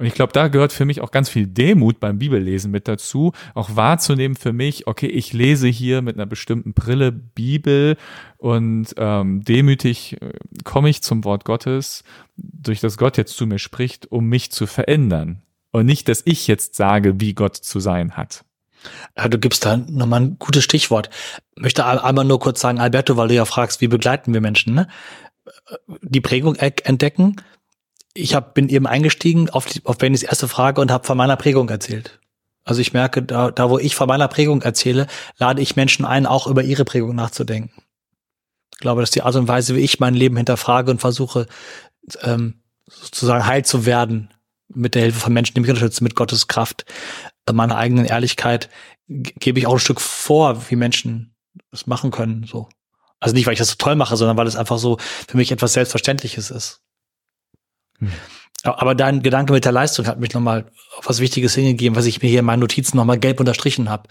Und 0.00 0.06
ich 0.06 0.14
glaube, 0.14 0.32
da 0.32 0.48
gehört 0.48 0.72
für 0.72 0.86
mich 0.86 1.02
auch 1.02 1.10
ganz 1.10 1.28
viel 1.28 1.46
Demut 1.46 2.00
beim 2.00 2.18
Bibellesen 2.18 2.70
mit 2.70 2.88
dazu, 2.88 3.32
auch 3.52 3.76
wahrzunehmen 3.76 4.34
für 4.34 4.54
mich, 4.54 4.86
okay, 4.86 5.08
ich 5.08 5.34
lese 5.34 5.68
hier 5.68 6.00
mit 6.00 6.16
einer 6.16 6.24
bestimmten 6.24 6.72
Brille 6.72 7.12
Bibel 7.12 7.98
und 8.38 8.94
ähm, 8.96 9.44
demütig 9.44 10.16
äh, 10.22 10.32
komme 10.64 10.88
ich 10.88 11.02
zum 11.02 11.24
Wort 11.24 11.44
Gottes, 11.44 12.02
durch 12.38 12.80
das 12.80 12.96
Gott 12.96 13.18
jetzt 13.18 13.36
zu 13.36 13.46
mir 13.46 13.58
spricht, 13.58 14.10
um 14.10 14.24
mich 14.24 14.50
zu 14.50 14.66
verändern. 14.66 15.42
Und 15.70 15.84
nicht, 15.84 16.08
dass 16.08 16.22
ich 16.24 16.46
jetzt 16.46 16.76
sage, 16.76 17.20
wie 17.20 17.34
Gott 17.34 17.56
zu 17.56 17.78
sein 17.78 18.16
hat. 18.16 18.46
Ja, 19.18 19.28
du 19.28 19.38
gibst 19.38 19.66
da 19.66 19.76
nochmal 19.76 20.22
ein 20.22 20.38
gutes 20.38 20.64
Stichwort. 20.64 21.10
Ich 21.56 21.62
möchte 21.62 21.84
einmal 21.84 22.24
nur 22.24 22.40
kurz 22.40 22.62
sagen, 22.62 22.80
Alberto, 22.80 23.18
weil 23.18 23.28
du 23.28 23.34
ja 23.34 23.44
fragst, 23.44 23.82
wie 23.82 23.88
begleiten 23.88 24.32
wir 24.32 24.40
Menschen, 24.40 24.72
ne? 24.72 24.88
Die 26.00 26.22
Prägung 26.22 26.54
entdecken, 26.56 27.36
ich 28.14 28.34
hab, 28.34 28.54
bin 28.54 28.68
eben 28.68 28.86
eingestiegen 28.86 29.50
auf, 29.50 29.66
die, 29.66 29.84
auf 29.84 29.98
Bennys 29.98 30.22
erste 30.22 30.48
Frage 30.48 30.80
und 30.80 30.90
habe 30.90 31.06
von 31.06 31.16
meiner 31.16 31.36
Prägung 31.36 31.68
erzählt. 31.68 32.18
Also 32.64 32.80
ich 32.80 32.92
merke, 32.92 33.22
da, 33.22 33.50
da 33.50 33.70
wo 33.70 33.78
ich 33.78 33.94
von 33.94 34.08
meiner 34.08 34.28
Prägung 34.28 34.62
erzähle, 34.62 35.06
lade 35.38 35.62
ich 35.62 35.76
Menschen 35.76 36.04
ein, 36.04 36.26
auch 36.26 36.46
über 36.46 36.62
ihre 36.62 36.84
Prägung 36.84 37.14
nachzudenken. 37.14 37.82
Ich 38.72 38.80
glaube, 38.80 39.00
das 39.00 39.10
ist 39.10 39.14
die 39.14 39.22
Art 39.22 39.36
und 39.36 39.48
Weise, 39.48 39.76
wie 39.76 39.80
ich 39.80 40.00
mein 40.00 40.14
Leben 40.14 40.36
hinterfrage 40.36 40.90
und 40.90 41.00
versuche, 41.00 41.46
ähm, 42.22 42.60
sozusagen 42.86 43.46
heil 43.46 43.64
zu 43.64 43.86
werden 43.86 44.32
mit 44.68 44.94
der 44.94 45.02
Hilfe 45.02 45.20
von 45.20 45.32
Menschen, 45.32 45.54
die 45.54 45.60
mich 45.60 45.70
unterstützen, 45.70 46.04
mit 46.04 46.14
Gottes 46.14 46.48
Kraft, 46.48 46.84
äh, 47.46 47.52
meiner 47.52 47.76
eigenen 47.76 48.04
Ehrlichkeit, 48.04 48.68
gebe 49.08 49.58
ich 49.58 49.66
auch 49.66 49.74
ein 49.74 49.80
Stück 49.80 50.00
vor, 50.00 50.70
wie 50.70 50.76
Menschen 50.76 51.34
das 51.70 51.86
machen 51.86 52.10
können. 52.10 52.44
So. 52.44 52.68
Also 53.18 53.34
nicht, 53.34 53.46
weil 53.46 53.54
ich 53.54 53.58
das 53.58 53.70
so 53.70 53.76
toll 53.76 53.96
mache, 53.96 54.16
sondern 54.16 54.36
weil 54.36 54.46
es 54.46 54.56
einfach 54.56 54.78
so 54.78 54.98
für 55.28 55.36
mich 55.36 55.50
etwas 55.52 55.72
Selbstverständliches 55.72 56.50
ist. 56.50 56.80
Hm. 58.00 58.12
Aber 58.62 58.94
dein 58.94 59.22
Gedanke 59.22 59.54
mit 59.54 59.64
der 59.64 59.72
Leistung 59.72 60.06
hat 60.06 60.20
mich 60.20 60.34
nochmal 60.34 60.66
auf 60.98 61.08
was 61.08 61.20
Wichtiges 61.20 61.54
hingegeben, 61.54 61.96
was 61.96 62.04
ich 62.04 62.20
mir 62.20 62.28
hier 62.28 62.40
in 62.40 62.44
meinen 62.44 62.60
Notizen 62.60 62.98
nochmal 62.98 63.18
gelb 63.18 63.40
unterstrichen 63.40 63.88
habe. 63.88 64.08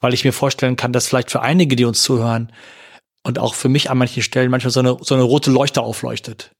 Weil 0.00 0.12
ich 0.12 0.24
mir 0.24 0.32
vorstellen 0.32 0.76
kann, 0.76 0.92
dass 0.92 1.06
vielleicht 1.06 1.30
für 1.30 1.40
einige, 1.40 1.76
die 1.76 1.86
uns 1.86 2.02
zuhören, 2.02 2.52
und 3.26 3.40
auch 3.40 3.54
für 3.54 3.68
mich 3.68 3.90
an 3.90 3.98
manchen 3.98 4.22
Stellen 4.22 4.52
manchmal 4.52 4.70
so 4.70 4.78
eine, 4.80 4.96
so 5.00 5.14
eine 5.14 5.24
rote 5.24 5.50
Leuchte 5.50 5.82
aufleuchtet. 5.82 6.52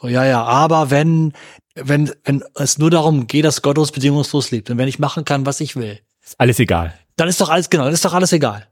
So, 0.00 0.06
ja, 0.06 0.24
ja, 0.24 0.44
aber 0.44 0.90
wenn, 0.90 1.32
wenn, 1.74 2.12
wenn 2.22 2.44
es 2.54 2.78
nur 2.78 2.90
darum 2.90 3.26
geht, 3.26 3.44
dass 3.44 3.60
Gott 3.60 3.76
uns 3.76 3.90
bedingungslos 3.90 4.52
liebt 4.52 4.70
und 4.70 4.78
wenn 4.78 4.86
ich 4.86 5.00
machen 5.00 5.24
kann, 5.24 5.46
was 5.46 5.60
ich 5.60 5.74
will. 5.74 5.98
Ist 6.24 6.38
alles 6.38 6.60
egal. 6.60 6.94
Dann 7.16 7.28
ist 7.28 7.40
doch 7.40 7.48
alles, 7.48 7.70
genau, 7.70 7.84
dann 7.84 7.92
ist 7.92 8.04
doch 8.04 8.14
alles 8.14 8.32
egal. 8.32 8.68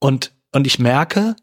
Und, 0.00 0.32
und 0.50 0.66
ich 0.66 0.80
merke, 0.80 1.36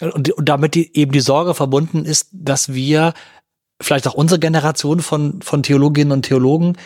und, 0.00 0.30
und 0.32 0.48
damit 0.48 0.74
die, 0.74 0.94
eben 0.94 1.12
die 1.12 1.20
Sorge 1.20 1.54
verbunden 1.54 2.04
ist, 2.04 2.28
dass 2.30 2.74
wir 2.74 3.14
vielleicht 3.80 4.06
auch 4.08 4.14
unsere 4.14 4.40
Generation 4.40 5.00
von, 5.00 5.40
von 5.42 5.62
Theologinnen 5.62 6.12
und 6.12 6.22
Theologen, 6.22 6.76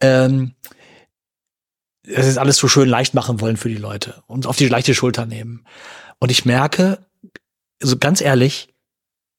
ähm, 0.00 0.54
es 2.04 2.26
ist 2.26 2.38
alles 2.38 2.56
so 2.56 2.68
schön 2.68 2.88
leicht 2.88 3.14
machen 3.14 3.40
wollen 3.40 3.56
für 3.56 3.68
die 3.68 3.76
Leute 3.76 4.22
und 4.26 4.46
auf 4.46 4.56
die 4.56 4.68
leichte 4.68 4.94
Schulter 4.94 5.24
nehmen. 5.24 5.64
Und 6.18 6.30
ich 6.30 6.44
merke, 6.44 7.06
also 7.80 7.96
ganz 7.96 8.20
ehrlich, 8.20 8.74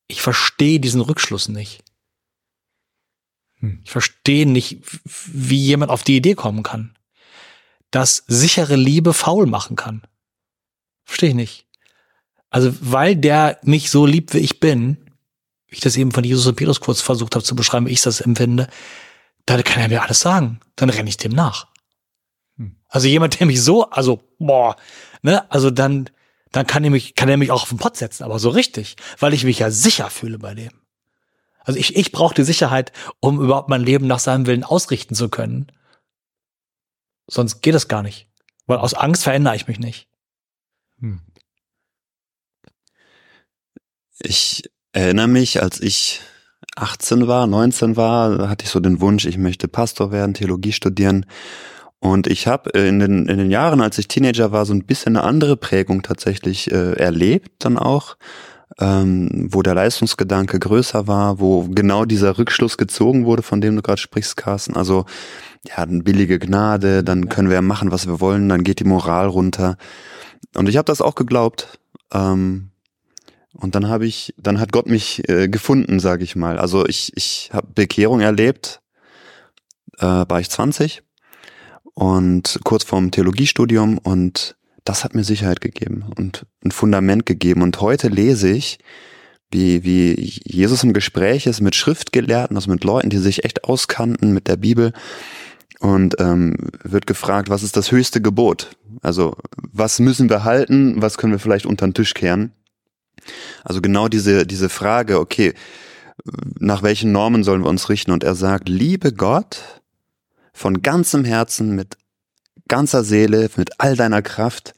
ich 0.08 0.22
verstehe 0.22 0.80
diesen 0.80 1.02
Rückschluss 1.02 1.50
nicht. 1.50 1.84
Hm. 3.60 3.82
Ich 3.84 3.92
verstehe 3.92 4.46
nicht, 4.46 4.80
wie 5.04 5.60
jemand 5.60 5.92
auf 5.92 6.04
die 6.04 6.16
Idee 6.16 6.36
kommen 6.36 6.64
kann, 6.64 6.96
dass 7.92 8.24
sichere 8.28 8.76
Liebe 8.76 9.14
faul 9.14 9.46
machen 9.46 9.76
kann. 9.76 10.04
Verstehe 11.06 11.30
ich 11.30 11.36
nicht. 11.36 11.68
Also, 12.50 12.74
weil 12.82 13.16
der 13.16 13.60
mich 13.64 13.90
so 13.90 14.06
liebt, 14.06 14.34
wie 14.34 14.40
ich 14.40 14.60
bin, 14.60 15.03
wie 15.74 15.78
ich 15.78 15.82
das 15.82 15.98
eben 15.98 16.12
von 16.12 16.24
Jesus 16.24 16.46
und 16.46 16.54
Petrus 16.54 16.82
kurz 16.82 17.02
versucht 17.02 17.34
habe 17.34 17.44
zu 17.44 17.56
beschreiben, 17.56 17.88
wie 17.88 17.94
ich 17.94 18.02
das 18.04 18.22
empfinde, 18.22 18.68
dann 19.48 19.64
kann 19.64 19.82
er 19.82 19.90
mir 19.90 20.04
alles 20.04 20.20
sagen. 20.20 20.60
Dann 20.76 20.92
renne 20.92 21.10
ich 21.10 21.18
dem 21.18 21.32
nach. 21.32 21.68
Hm. 22.58 22.76
Also 22.88 23.08
jemand, 23.08 23.40
der 23.40 23.48
mich 23.48 23.60
so, 23.60 23.90
also, 23.90 24.24
boah, 24.38 24.76
ne, 25.24 25.52
also 25.52 25.72
dann, 25.72 26.12
dann 26.52 26.68
kann 26.68 26.84
er 26.84 26.92
mich, 26.92 27.16
kann 27.16 27.28
er 27.28 27.38
mich 27.38 27.50
auch 27.50 27.64
auf 27.64 27.70
den 27.70 27.80
Pott 27.80 27.98
setzen, 27.98 28.24
aber 28.24 28.38
so 28.38 28.50
richtig, 28.50 28.98
weil 29.18 29.34
ich 29.34 29.46
mich 29.46 29.58
ja 29.58 29.72
sicher 29.72 30.12
fühle 30.12 30.38
bei 30.38 30.54
dem. 30.54 30.70
Also 31.62 31.80
ich, 31.80 31.96
ich 31.96 32.12
brauche 32.12 32.36
die 32.36 32.44
Sicherheit, 32.44 32.92
um 33.20 33.42
überhaupt 33.42 33.70
mein 33.70 33.82
Leben 33.82 34.06
nach 34.06 34.20
seinem 34.20 34.46
Willen 34.46 34.64
ausrichten 34.64 35.16
zu 35.16 35.28
können. 35.28 35.72
Sonst 37.26 37.62
geht 37.62 37.74
es 37.74 37.88
gar 37.88 38.04
nicht. 38.04 38.28
Weil 38.68 38.78
aus 38.78 38.94
Angst 38.94 39.24
verändere 39.24 39.56
ich 39.56 39.68
mich 39.68 39.80
nicht. 39.80 40.08
Hm. 41.00 41.22
Ich 44.20 44.70
erinnere 44.94 45.28
mich, 45.28 45.62
als 45.62 45.82
ich 45.82 46.22
18 46.76 47.28
war, 47.28 47.46
19 47.46 47.98
war, 47.98 48.50
hatte 48.50 48.66
ich 48.66 48.72
so 48.72 48.80
den 48.80 49.02
Wunsch, 49.02 49.26
ich 49.26 49.38
möchte 49.38 49.68
Pastor 49.68 50.12
werden, 50.12 50.34
Theologie 50.34 50.72
studieren. 50.72 51.26
Und 52.00 52.28
ich 52.28 52.48
habe 52.48 52.70
in 52.72 53.00
den, 53.00 53.28
in 53.28 53.38
den 53.38 53.52
Jahren, 53.52 53.82
als 53.82 53.98
ich 53.98 54.08
Teenager 54.08 54.52
war, 54.52 54.66
so 54.66 54.74
ein 54.74 54.86
bisschen 54.86 55.16
eine 55.16 55.26
andere 55.26 55.56
Prägung 55.56 56.02
tatsächlich 56.02 56.72
äh, 56.72 56.94
erlebt 56.94 57.52
dann 57.60 57.78
auch, 57.78 58.18
ähm, 58.80 59.48
wo 59.52 59.62
der 59.62 59.76
Leistungsgedanke 59.76 60.60
größer 60.60 61.08
war, 61.08 61.40
wo 61.40 61.68
genau 61.70 62.06
dieser 62.06 62.38
Rückschluss 62.38 62.78
gezogen 62.78 63.26
wurde, 63.26 63.44
von 63.44 63.62
dem 63.62 63.76
du 63.76 63.82
gerade 63.82 64.02
sprichst, 64.02 64.36
Carsten. 64.36 64.76
Also 64.76 65.06
ja, 65.66 65.78
eine 65.78 66.04
billige 66.04 66.40
Gnade, 66.40 67.04
dann 67.04 67.30
können 67.30 67.50
wir 67.50 67.56
ja 67.56 67.62
machen, 67.62 67.92
was 67.92 68.06
wir 68.06 68.20
wollen, 68.20 68.50
dann 68.50 68.64
geht 68.64 68.80
die 68.80 68.86
Moral 68.86 69.28
runter. 69.28 69.78
Und 70.56 70.68
ich 70.68 70.76
habe 70.76 70.86
das 70.86 71.02
auch 71.02 71.16
geglaubt. 71.16 71.80
Ähm, 72.14 72.73
und 73.54 73.76
dann 73.76 73.88
habe 73.88 74.06
ich, 74.06 74.34
dann 74.38 74.60
hat 74.60 74.72
Gott 74.72 74.88
mich 74.88 75.28
äh, 75.30 75.48
gefunden, 75.48 76.00
sage 76.00 76.24
ich 76.24 76.36
mal. 76.36 76.58
Also 76.58 76.86
ich, 76.88 77.12
ich 77.16 77.52
habe 77.54 77.68
Bekehrung 77.74 78.20
erlebt, 78.20 78.82
äh, 80.00 80.06
war 80.06 80.40
ich 80.40 80.50
20 80.50 81.04
und 81.94 82.60
kurz 82.64 82.84
vorm 82.84 83.12
Theologiestudium 83.12 84.00
und 84.00 84.56
das 84.84 85.04
hat 85.04 85.16
mir 85.16 85.24
Sicherheit 85.24 85.62
gegeben 85.62 86.06
und 86.18 86.46
ein 86.66 86.72
Fundament 86.72 87.26
gegeben. 87.26 87.62
Und 87.62 87.80
heute 87.80 88.10
lese 88.10 88.50
ich, 88.50 88.80
wie, 89.52 89.84
wie 89.84 90.16
Jesus 90.44 90.84
im 90.84 90.94
Gespräch 90.94 91.46
ist 91.46 91.62
mit 91.62 91.76
Schriftgelehrten, 91.76 92.58
also 92.58 92.72
mit 92.72 92.84
Leuten, 92.84 93.12
die 93.12 93.20
sich 93.20 93.46
echt 93.46 93.64
auskannten 93.64 94.34
mit 94.34 94.48
der 94.48 94.58
Bibel 94.58 94.94
und 95.80 96.16
ähm, 96.20 96.56
wird 96.84 97.06
gefragt, 97.06 97.50
was 97.50 97.62
ist 97.62 97.78
das 97.78 97.92
höchste 97.92 98.20
Gebot? 98.20 98.76
Also 99.02 99.36
was 99.56 100.00
müssen 100.00 100.30
wir 100.30 100.44
halten, 100.44 101.02
was 101.02 101.18
können 101.18 101.34
wir 101.34 101.40
vielleicht 101.40 101.68
unter 101.68 101.86
den 101.86 101.94
Tisch 101.94 102.16
kehren? 102.16 102.52
Also 103.64 103.82
genau 103.82 104.08
diese, 104.08 104.46
diese 104.46 104.70
Frage, 104.70 105.20
okay, 105.20 105.54
nach 106.60 106.84
welchen 106.84 107.12
Normen 107.12 107.44
sollen 107.44 107.64
wir 107.64 107.70
uns 107.70 107.90
richten? 107.90 108.12
Und 108.12 108.24
er 108.24 108.36
sagt, 108.36 108.70
liebe 108.70 109.14
Gott 109.14 109.82
von 110.54 110.82
ganzem 110.82 111.26
Herzen, 111.26 111.76
mit 111.76 111.98
ganzer 112.68 113.04
Seele, 113.04 113.50
mit 113.56 113.80
all 113.80 113.96
deiner 113.96 114.22
Kraft. 114.22 114.74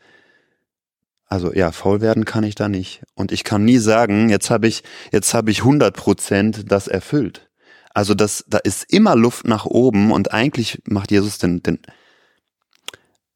Also 1.27 1.53
ja, 1.53 1.71
faul 1.71 2.01
werden 2.01 2.25
kann 2.25 2.43
ich 2.43 2.55
da 2.55 2.69
nicht. 2.69 3.03
Und 3.13 3.31
ich 3.31 3.43
kann 3.43 3.65
nie 3.65 3.77
sagen, 3.77 4.29
jetzt 4.29 4.49
habe 4.49 4.67
ich, 4.67 4.83
jetzt 5.11 5.33
habe 5.33 5.51
ich 5.51 5.59
100 5.59 5.95
Prozent 5.95 6.71
das 6.71 6.87
erfüllt. 6.87 7.49
Also 7.93 8.13
das, 8.13 8.43
da 8.47 8.57
ist 8.57 8.91
immer 8.91 9.15
Luft 9.15 9.47
nach 9.47 9.65
oben 9.65 10.11
und 10.11 10.33
eigentlich 10.33 10.81
macht 10.85 11.11
Jesus 11.11 11.37
den, 11.37 11.63
den, 11.63 11.79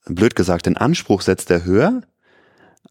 blöd 0.06 0.36
gesagt, 0.36 0.66
den 0.66 0.78
Anspruch 0.78 1.22
setzt 1.22 1.50
er 1.52 1.64
höher, 1.64 2.02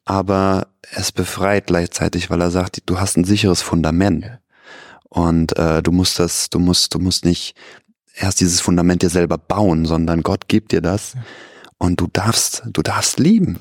aber 0.08 0.68
es 0.90 1.12
befreit 1.12 1.66
gleichzeitig, 1.66 2.30
weil 2.30 2.40
er 2.40 2.50
sagt, 2.50 2.82
du 2.86 2.98
hast 2.98 3.18
ein 3.18 3.24
sicheres 3.24 3.60
Fundament. 3.60 4.38
Und 5.10 5.56
äh, 5.58 5.82
du 5.82 5.92
musst 5.92 6.18
das, 6.18 6.48
du 6.48 6.58
musst, 6.58 6.94
du 6.94 6.98
musst 6.98 7.26
nicht 7.26 7.54
erst 8.14 8.40
dieses 8.40 8.62
Fundament 8.62 9.02
dir 9.02 9.10
selber 9.10 9.36
bauen, 9.36 9.84
sondern 9.84 10.22
Gott 10.22 10.48
gibt 10.48 10.72
dir 10.72 10.80
das 10.80 11.14
und 11.76 12.00
du 12.00 12.08
darfst, 12.10 12.62
du 12.72 12.80
darfst 12.80 13.18
lieben. 13.18 13.60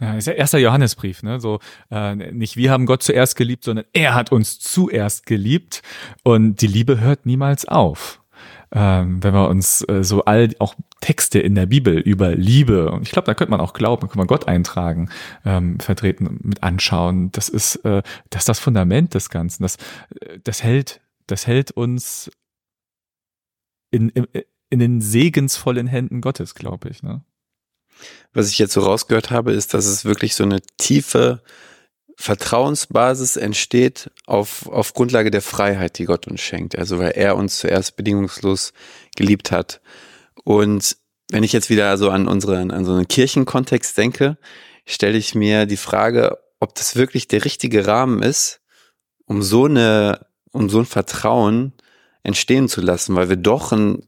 Ja, 0.00 0.14
ist 0.14 0.26
ja 0.26 0.32
erster 0.32 0.58
Johannesbrief, 0.58 1.22
ne? 1.22 1.38
So 1.38 1.58
äh, 1.90 2.14
nicht 2.14 2.56
wir 2.56 2.70
haben 2.70 2.86
Gott 2.86 3.02
zuerst 3.02 3.36
geliebt, 3.36 3.64
sondern 3.64 3.84
er 3.92 4.14
hat 4.14 4.32
uns 4.32 4.60
zuerst 4.60 5.26
geliebt 5.26 5.82
und 6.22 6.62
die 6.62 6.66
Liebe 6.66 7.00
hört 7.00 7.26
niemals 7.26 7.66
auf 7.66 8.22
ähm, 8.72 9.22
wenn 9.22 9.34
wir 9.34 9.48
uns 9.48 9.82
äh, 9.88 10.04
so 10.04 10.24
all 10.24 10.50
auch 10.58 10.74
Texte 11.00 11.38
in 11.38 11.54
der 11.54 11.66
Bibel 11.66 11.98
über 11.98 12.34
Liebe, 12.34 12.90
und 12.90 13.02
ich 13.02 13.10
glaube, 13.10 13.26
da 13.26 13.34
könnte 13.34 13.50
man 13.50 13.60
auch 13.60 13.72
glauben, 13.72 14.08
kann 14.08 14.18
man 14.18 14.26
Gott 14.26 14.48
eintragen, 14.48 15.10
ähm, 15.44 15.80
vertreten, 15.80 16.40
mit 16.42 16.62
anschauen. 16.62 17.32
Das 17.32 17.48
ist, 17.48 17.76
äh, 17.84 18.02
das 18.30 18.42
ist 18.42 18.48
das 18.48 18.58
Fundament 18.58 19.14
des 19.14 19.30
Ganzen. 19.30 19.62
Das, 19.62 19.76
äh, 20.20 20.38
das 20.44 20.62
hält, 20.62 21.00
das 21.26 21.46
hält 21.46 21.70
uns 21.70 22.30
in, 23.90 24.10
in, 24.10 24.26
in 24.70 24.78
den 24.78 25.00
segensvollen 25.00 25.86
Händen 25.86 26.20
Gottes, 26.20 26.54
glaube 26.54 26.90
ich. 26.90 27.02
Ne? 27.02 27.22
Was 28.32 28.50
ich 28.50 28.58
jetzt 28.58 28.74
so 28.74 28.82
rausgehört 28.82 29.30
habe, 29.30 29.52
ist, 29.52 29.74
dass 29.74 29.86
es 29.86 30.04
wirklich 30.04 30.34
so 30.34 30.44
eine 30.44 30.60
tiefe 30.76 31.42
Vertrauensbasis 32.20 33.36
entsteht 33.36 34.10
auf, 34.26 34.66
auf 34.66 34.92
Grundlage 34.92 35.30
der 35.30 35.40
Freiheit, 35.40 35.98
die 35.98 36.04
Gott 36.04 36.26
uns 36.26 36.40
schenkt. 36.40 36.76
Also 36.76 36.98
weil 36.98 37.12
er 37.12 37.36
uns 37.36 37.60
zuerst 37.60 37.94
bedingungslos 37.94 38.72
geliebt 39.14 39.52
hat. 39.52 39.80
Und 40.42 40.96
wenn 41.30 41.44
ich 41.44 41.52
jetzt 41.52 41.70
wieder 41.70 41.96
so 41.96 42.10
an 42.10 42.26
unseren, 42.26 42.72
an 42.72 42.84
so 42.84 42.92
einen 42.92 43.06
Kirchenkontext 43.06 43.96
denke, 43.96 44.36
stelle 44.84 45.16
ich 45.16 45.36
mir 45.36 45.64
die 45.64 45.76
Frage, 45.76 46.38
ob 46.58 46.74
das 46.74 46.96
wirklich 46.96 47.28
der 47.28 47.44
richtige 47.44 47.86
Rahmen 47.86 48.20
ist, 48.20 48.62
um 49.26 49.40
so 49.40 49.66
eine, 49.66 50.26
um 50.50 50.68
so 50.68 50.80
ein 50.80 50.86
Vertrauen 50.86 51.72
entstehen 52.22 52.68
zu 52.68 52.80
lassen, 52.80 53.14
weil 53.16 53.28
wir 53.28 53.36
doch 53.36 53.72
ein, 53.72 54.02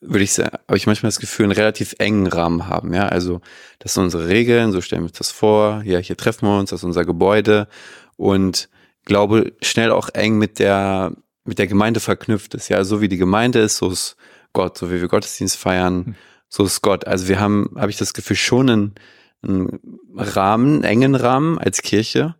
würde 0.00 0.24
ich 0.24 0.32
sagen, 0.32 0.56
habe 0.66 0.76
ich 0.76 0.86
manchmal 0.86 1.08
das 1.08 1.20
Gefühl, 1.20 1.44
einen 1.44 1.52
relativ 1.52 1.94
engen 1.98 2.26
Rahmen 2.26 2.68
haben. 2.68 2.94
Ja, 2.94 3.08
also 3.08 3.40
das 3.78 3.94
sind 3.94 4.04
unsere 4.04 4.28
Regeln, 4.28 4.72
so 4.72 4.80
stellen 4.80 5.02
wir 5.02 5.08
uns 5.08 5.18
das 5.18 5.30
vor. 5.30 5.82
Ja, 5.84 5.98
hier 5.98 6.16
treffen 6.16 6.46
wir 6.46 6.58
uns, 6.58 6.70
das 6.70 6.80
ist 6.80 6.84
unser 6.84 7.04
Gebäude 7.04 7.68
und 8.16 8.68
glaube 9.04 9.52
schnell 9.62 9.90
auch 9.90 10.08
eng 10.10 10.38
mit 10.38 10.58
der 10.58 11.12
mit 11.44 11.58
der 11.60 11.68
Gemeinde 11.68 12.00
verknüpft 12.00 12.54
ist. 12.54 12.68
Ja, 12.68 12.82
so 12.82 13.00
wie 13.00 13.08
die 13.08 13.18
Gemeinde 13.18 13.60
ist, 13.60 13.76
so 13.76 13.90
ist 13.90 14.16
Gott, 14.52 14.76
so 14.76 14.90
wie 14.90 15.00
wir 15.00 15.06
Gottesdienst 15.06 15.56
feiern, 15.56 16.06
hm. 16.06 16.14
so 16.48 16.64
ist 16.64 16.82
Gott. 16.82 17.06
Also 17.06 17.28
wir 17.28 17.38
haben, 17.38 17.70
habe 17.76 17.90
ich 17.90 17.96
das 17.96 18.14
Gefühl, 18.14 18.36
schon 18.36 18.68
einen, 18.68 18.94
einen 19.42 19.80
Rahmen, 20.16 20.74
einen 20.76 20.84
engen 20.84 21.14
Rahmen 21.14 21.58
als 21.58 21.82
Kirche. 21.82 22.34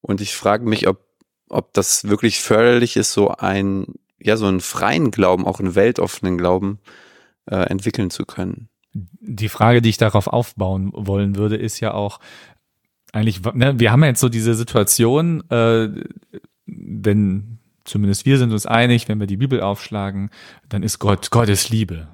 Und 0.00 0.20
ich 0.20 0.34
frage 0.34 0.64
mich, 0.64 0.88
ob 0.88 0.98
ob 1.50 1.74
das 1.74 2.04
wirklich 2.04 2.40
förderlich 2.40 2.96
ist, 2.96 3.12
so 3.12 3.28
ein 3.28 3.86
ja, 4.22 4.36
so 4.36 4.46
einen 4.46 4.60
freien 4.60 5.10
Glauben, 5.10 5.46
auch 5.46 5.60
einen 5.60 5.74
weltoffenen 5.74 6.38
Glauben 6.38 6.78
äh, 7.46 7.56
entwickeln 7.56 8.10
zu 8.10 8.24
können. 8.24 8.68
Die 8.92 9.48
Frage, 9.48 9.82
die 9.82 9.90
ich 9.90 9.98
darauf 9.98 10.26
aufbauen 10.26 10.90
wollen 10.94 11.36
würde, 11.36 11.56
ist 11.56 11.80
ja 11.80 11.94
auch, 11.94 12.20
eigentlich, 13.12 13.42
ne, 13.54 13.78
wir 13.78 13.92
haben 13.92 14.02
ja 14.02 14.08
jetzt 14.08 14.20
so 14.20 14.28
diese 14.28 14.54
Situation, 14.54 15.48
äh, 15.50 15.88
wenn 16.66 17.58
zumindest 17.84 18.26
wir 18.26 18.38
sind 18.38 18.52
uns 18.52 18.66
einig, 18.66 19.08
wenn 19.08 19.20
wir 19.20 19.26
die 19.26 19.36
Bibel 19.36 19.60
aufschlagen, 19.60 20.30
dann 20.68 20.82
ist 20.82 20.98
Gott, 20.98 21.30
Gott 21.30 21.48
ist 21.48 21.70
Liebe, 21.70 22.08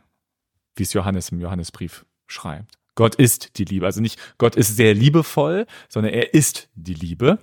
wie 0.74 0.82
es 0.82 0.92
Johannes 0.92 1.30
im 1.30 1.40
Johannesbrief 1.40 2.06
schreibt. 2.26 2.78
Gott 2.94 3.14
ist 3.14 3.58
die 3.58 3.64
Liebe. 3.64 3.84
Also 3.84 4.00
nicht 4.00 4.18
Gott 4.38 4.56
ist 4.56 4.76
sehr 4.76 4.94
liebevoll, 4.94 5.66
sondern 5.88 6.12
er 6.12 6.34
ist 6.34 6.68
die 6.74 6.94
Liebe. 6.94 7.38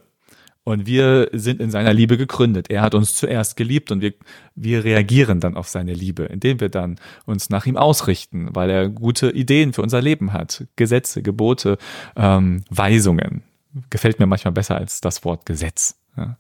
Und 0.65 0.85
wir 0.85 1.29
sind 1.33 1.59
in 1.59 1.71
seiner 1.71 1.93
Liebe 1.93 2.17
gegründet. 2.17 2.69
Er 2.69 2.81
hat 2.81 2.95
uns 2.95 3.15
zuerst 3.15 3.57
geliebt 3.57 3.91
und 3.91 4.01
wir, 4.01 4.13
wir 4.55 4.83
reagieren 4.85 5.41
dann 5.41 5.57
auf 5.57 5.67
seine 5.67 5.93
Liebe, 5.93 6.23
indem 6.23 6.61
wir 6.61 6.69
dann 6.69 6.99
uns 7.25 7.49
nach 7.49 7.65
ihm 7.65 7.75
ausrichten, 7.75 8.49
weil 8.53 8.69
er 8.69 8.89
gute 8.89 9.29
Ideen 9.31 9.73
für 9.73 9.81
unser 9.81 10.01
Leben 10.01 10.31
hat. 10.31 10.65
Gesetze, 10.77 11.21
Gebote, 11.21 11.77
ähm, 12.15 12.63
Weisungen. 12.69 13.43
Gefällt 13.89 14.19
mir 14.19 14.25
manchmal 14.25 14.53
besser 14.53 14.77
als 14.77 15.01
das 15.01 15.25
Wort 15.25 15.45
Gesetz. 15.45 15.99
Ja. 16.15 16.37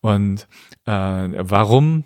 Und 0.00 0.48
äh, 0.86 0.90
warum, 0.90 2.04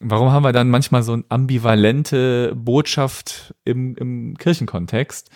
warum 0.00 0.32
haben 0.32 0.42
wir 0.42 0.52
dann 0.52 0.68
manchmal 0.68 1.04
so 1.04 1.12
eine 1.12 1.24
ambivalente 1.28 2.54
Botschaft 2.56 3.54
im, 3.64 3.94
im 3.96 4.36
Kirchenkontext? 4.36 5.30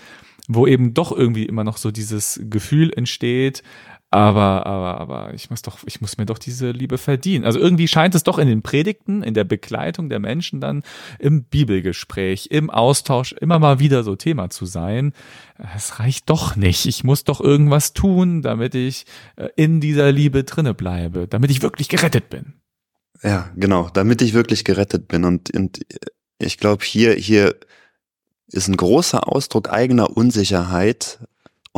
wo 0.49 0.67
eben 0.67 0.95
doch 0.95 1.13
irgendwie 1.13 1.45
immer 1.45 1.63
noch 1.63 1.77
so 1.77 1.91
dieses 1.91 2.41
Gefühl 2.49 2.91
entsteht, 2.97 3.63
aber, 4.11 4.64
aber, 4.64 5.01
aber 5.01 5.35
ich 5.35 5.51
muss 5.51 5.61
doch, 5.61 5.81
ich 5.85 6.01
muss 6.01 6.16
mir 6.16 6.25
doch 6.25 6.38
diese 6.38 6.71
Liebe 6.71 6.97
verdienen. 6.97 7.44
Also 7.44 7.59
irgendwie 7.59 7.88
scheint 7.88 8.14
es 8.14 8.23
doch 8.23 8.38
in 8.38 8.49
den 8.49 8.62
Predigten, 8.62 9.23
in 9.23 9.35
der 9.35 9.44
Begleitung 9.44 10.09
der 10.09 10.18
Menschen 10.18 10.61
dann 10.61 10.83
im 11.18 11.44
Bibelgespräch, 11.44 12.49
im 12.51 12.71
Austausch 12.71 13.33
immer 13.33 13.59
mal 13.59 13.81
wieder 13.81 14.05
so 14.05 14.16
Thema 14.16 14.49
zu 14.49 14.64
sein. 14.64 15.12
Es 15.77 15.99
reicht 15.99 16.31
doch 16.31 16.57
nicht. 16.57 16.87
Ich 16.87 17.05
muss 17.05 17.25
doch 17.25 17.42
irgendwas 17.42 17.92
tun, 17.92 18.40
damit 18.40 18.75
ich 18.75 19.05
äh, 19.37 19.49
in 19.57 19.81
dieser 19.81 20.11
Liebe 20.11 20.42
drinne 20.44 20.73
bleibe, 20.73 21.29
damit 21.29 21.51
ich 21.51 21.61
wirklich 21.61 21.90
gerettet 21.90 22.31
bin. 22.31 22.55
Ja, 23.23 23.51
genau, 23.57 23.90
damit 23.92 24.23
ich 24.23 24.33
wirklich 24.33 24.64
gerettet 24.64 25.09
bin. 25.09 25.25
Und, 25.25 25.55
und 25.55 25.85
ich 26.38 26.57
glaube, 26.57 26.83
hier, 26.83 27.12
hier 27.14 27.57
ist 28.47 28.68
ein 28.68 28.77
großer 28.77 29.29
Ausdruck 29.29 29.71
eigener 29.71 30.16
Unsicherheit 30.16 31.18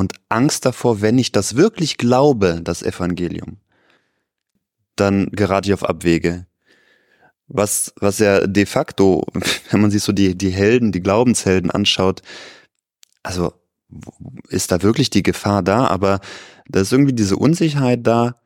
und 0.01 0.15
Angst 0.31 0.65
davor, 0.65 1.03
wenn 1.03 1.19
ich 1.19 1.31
das 1.31 1.57
wirklich 1.57 1.99
glaube, 1.99 2.63
das 2.65 2.83
Evangelium, 2.83 3.59
dann 4.97 5.29
gerate 5.31 5.69
ich 5.69 5.75
auf 5.75 5.85
Abwege. 5.85 6.47
Was, 7.49 7.93
was 8.01 8.19
ja 8.19 8.47
de 8.47 8.65
facto, 8.65 9.27
wenn 9.71 9.83
man 9.83 9.91
sich 9.91 10.03
so 10.03 10.13
die, 10.13 10.39
die 10.39 10.49
Helden, 10.49 10.91
die 10.91 11.03
Glaubenshelden 11.03 11.71
anschaut, 11.71 12.23
also 13.23 13.53
ist 14.49 14.73
da 14.73 14.81
wirklich 14.81 15.11
die 15.11 15.23
Gefahr 15.23 15.63
da, 15.63 15.87
aber 15.89 16.21
da 16.67 16.81
ist 16.81 16.93
irgendwie 16.93 17.13
diese 17.13 17.37
Unsicherheit 17.37 18.07
da, 18.07 18.41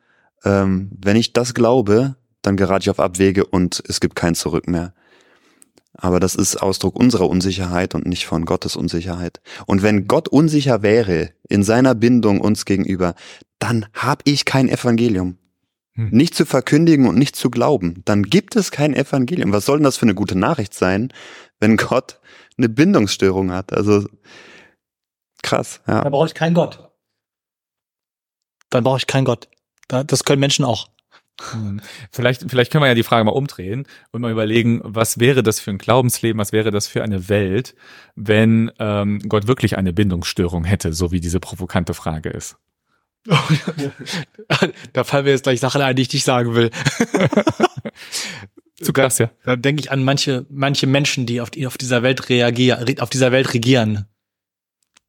ähm, 0.44 0.90
wenn 1.00 1.16
ich 1.16 1.34
das 1.34 1.54
glaube, 1.54 2.16
dann 2.42 2.56
gerate 2.56 2.82
ich 2.82 2.90
auf 2.90 2.98
Abwege 2.98 3.46
und 3.46 3.80
es 3.86 4.00
gibt 4.00 4.16
kein 4.16 4.34
Zurück 4.34 4.66
mehr. 4.66 4.92
Aber 5.96 6.20
das 6.20 6.34
ist 6.34 6.56
Ausdruck 6.56 6.96
unserer 6.96 7.28
Unsicherheit 7.28 7.94
und 7.94 8.06
nicht 8.06 8.26
von 8.26 8.44
Gottes 8.44 8.76
Unsicherheit. 8.76 9.40
Und 9.66 9.82
wenn 9.82 10.08
Gott 10.08 10.28
unsicher 10.28 10.82
wäre 10.82 11.30
in 11.48 11.62
seiner 11.62 11.94
Bindung 11.94 12.40
uns 12.40 12.64
gegenüber, 12.64 13.14
dann 13.58 13.86
habe 13.94 14.22
ich 14.24 14.44
kein 14.44 14.68
Evangelium. 14.68 15.38
hm. 15.94 16.10
nicht 16.10 16.34
zu 16.34 16.44
verkündigen 16.44 17.06
und 17.06 17.16
nicht 17.16 17.36
zu 17.36 17.50
glauben, 17.50 18.02
dann 18.04 18.24
gibt 18.24 18.56
es 18.56 18.72
kein 18.72 18.94
Evangelium. 18.94 19.52
Was 19.52 19.66
soll 19.66 19.78
denn 19.78 19.84
das 19.84 19.96
für 19.96 20.06
eine 20.06 20.16
gute 20.16 20.36
Nachricht 20.36 20.74
sein, 20.74 21.12
wenn 21.60 21.76
Gott 21.76 22.20
eine 22.58 22.68
Bindungsstörung 22.68 23.52
hat? 23.52 23.72
Also 23.72 24.06
krass. 25.42 25.80
Ja. 25.86 26.02
Da 26.02 26.10
brauche 26.10 26.26
ich 26.26 26.34
keinen 26.34 26.54
Gott. 26.54 26.90
Dann 28.70 28.82
brauche 28.82 28.98
ich 28.98 29.06
keinen 29.06 29.24
Gott. 29.24 29.48
Das 29.86 30.24
können 30.24 30.40
Menschen 30.40 30.64
auch. 30.64 30.88
Hm. 31.40 31.80
Vielleicht, 32.12 32.48
vielleicht 32.48 32.70
können 32.70 32.84
wir 32.84 32.88
ja 32.88 32.94
die 32.94 33.02
Frage 33.02 33.24
mal 33.24 33.32
umdrehen 33.32 33.86
und 34.12 34.20
mal 34.20 34.30
überlegen, 34.30 34.80
was 34.84 35.18
wäre 35.18 35.42
das 35.42 35.58
für 35.58 35.70
ein 35.70 35.78
Glaubensleben, 35.78 36.38
was 36.38 36.52
wäre 36.52 36.70
das 36.70 36.86
für 36.86 37.02
eine 37.02 37.28
Welt, 37.28 37.74
wenn 38.14 38.70
ähm, 38.78 39.18
Gott 39.28 39.48
wirklich 39.48 39.76
eine 39.76 39.92
Bindungsstörung 39.92 40.64
hätte, 40.64 40.92
so 40.92 41.10
wie 41.10 41.20
diese 41.20 41.40
provokante 41.40 41.94
Frage 41.94 42.30
ist. 42.30 42.56
da 44.92 45.04
fallen 45.04 45.24
mir 45.24 45.30
jetzt 45.30 45.44
gleich 45.44 45.58
Sachen 45.58 45.80
ein, 45.80 45.96
die 45.96 46.02
ich 46.02 46.12
nicht 46.12 46.24
sagen 46.24 46.54
will. 46.54 46.70
Zu 48.80 48.92
krass, 48.92 49.18
ja. 49.18 49.26
Da, 49.44 49.52
da 49.52 49.56
denke 49.56 49.80
ich 49.80 49.90
an 49.90 50.04
manche, 50.04 50.46
manche 50.50 50.86
Menschen, 50.86 51.26
die 51.26 51.40
auf, 51.40 51.50
die 51.50 51.66
auf 51.66 51.78
dieser 51.78 52.02
Welt 52.02 52.28
reagieren, 52.28 53.00
auf 53.00 53.10
dieser 53.10 53.32
Welt 53.32 53.54
regieren. 53.54 54.06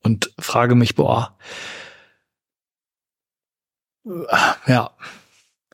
Und 0.01 0.31
frage 0.39 0.75
mich, 0.75 0.95
boah. 0.95 1.38
Ja. 4.67 4.91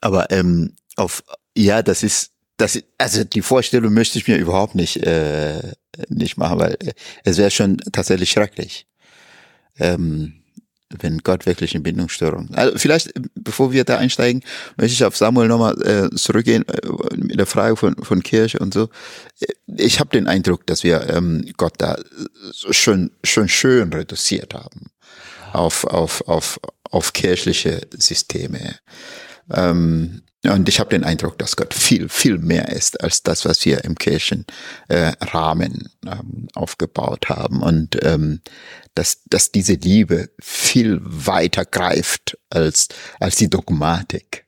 Aber 0.01 0.31
ähm, 0.31 0.73
auf 0.95 1.23
ja, 1.55 1.81
das 1.81 2.03
ist 2.03 2.31
das 2.57 2.79
also 2.97 3.23
die 3.23 3.41
Vorstellung 3.41 3.93
möchte 3.93 4.19
ich 4.19 4.27
mir 4.27 4.37
überhaupt 4.37 4.75
nicht 4.75 4.97
äh, 4.97 5.73
nicht 6.09 6.37
machen, 6.37 6.59
weil 6.59 6.73
äh, 6.79 6.93
es 7.23 7.37
wäre 7.37 7.51
schon 7.51 7.77
tatsächlich 7.91 8.31
schrecklich. 8.31 8.87
Ähm, 9.77 10.41
wenn 10.99 11.19
Gott 11.19 11.45
wirklich 11.45 11.75
in 11.75 11.83
Bindungsstörung. 11.83 12.49
Also 12.53 12.77
vielleicht, 12.77 13.11
bevor 13.35 13.71
wir 13.71 13.83
da 13.83 13.97
einsteigen, 13.97 14.43
möchte 14.77 14.93
ich 14.93 15.05
auf 15.05 15.15
Samuel 15.15 15.47
nochmal 15.47 15.81
äh, 15.81 16.15
zurückgehen 16.15 16.65
äh, 16.67 17.15
mit 17.15 17.39
der 17.39 17.45
Frage 17.45 17.77
von, 17.77 17.95
von 18.03 18.21
Kirche 18.21 18.59
und 18.59 18.73
so. 18.73 18.89
Ich 19.67 19.99
habe 19.99 20.09
den 20.09 20.27
Eindruck, 20.27 20.67
dass 20.67 20.83
wir 20.83 21.09
ähm, 21.09 21.45
Gott 21.57 21.75
da 21.77 21.97
schon, 22.51 23.11
schon 23.23 23.47
schön 23.47 23.93
reduziert 23.93 24.53
haben 24.53 24.91
auf, 25.53 25.85
auf, 25.85 26.27
auf, 26.27 26.59
auf 26.89 27.13
kirchliche 27.13 27.81
Systeme. 27.97 28.75
Ähm, 29.53 30.21
und 30.43 30.67
ich 30.67 30.79
habe 30.79 30.89
den 30.89 31.03
Eindruck, 31.03 31.37
dass 31.37 31.55
Gott 31.55 31.73
viel, 31.73 32.09
viel 32.09 32.39
mehr 32.39 32.69
ist 32.69 33.03
als 33.03 33.21
das, 33.21 33.45
was 33.45 33.63
wir 33.63 33.83
im 33.83 33.93
Kirchenrahmen 33.93 35.89
äh, 36.03 36.09
ähm, 36.09 36.47
aufgebaut 36.55 37.29
haben. 37.29 37.61
Und 37.61 38.03
ähm, 38.03 38.41
dass, 38.95 39.21
dass 39.29 39.51
diese 39.51 39.73
Liebe 39.73 40.29
viel 40.41 40.99
weiter 41.01 41.63
greift 41.65 42.37
als, 42.49 42.87
als 43.19 43.35
die 43.35 43.49
Dogmatik. 43.49 44.45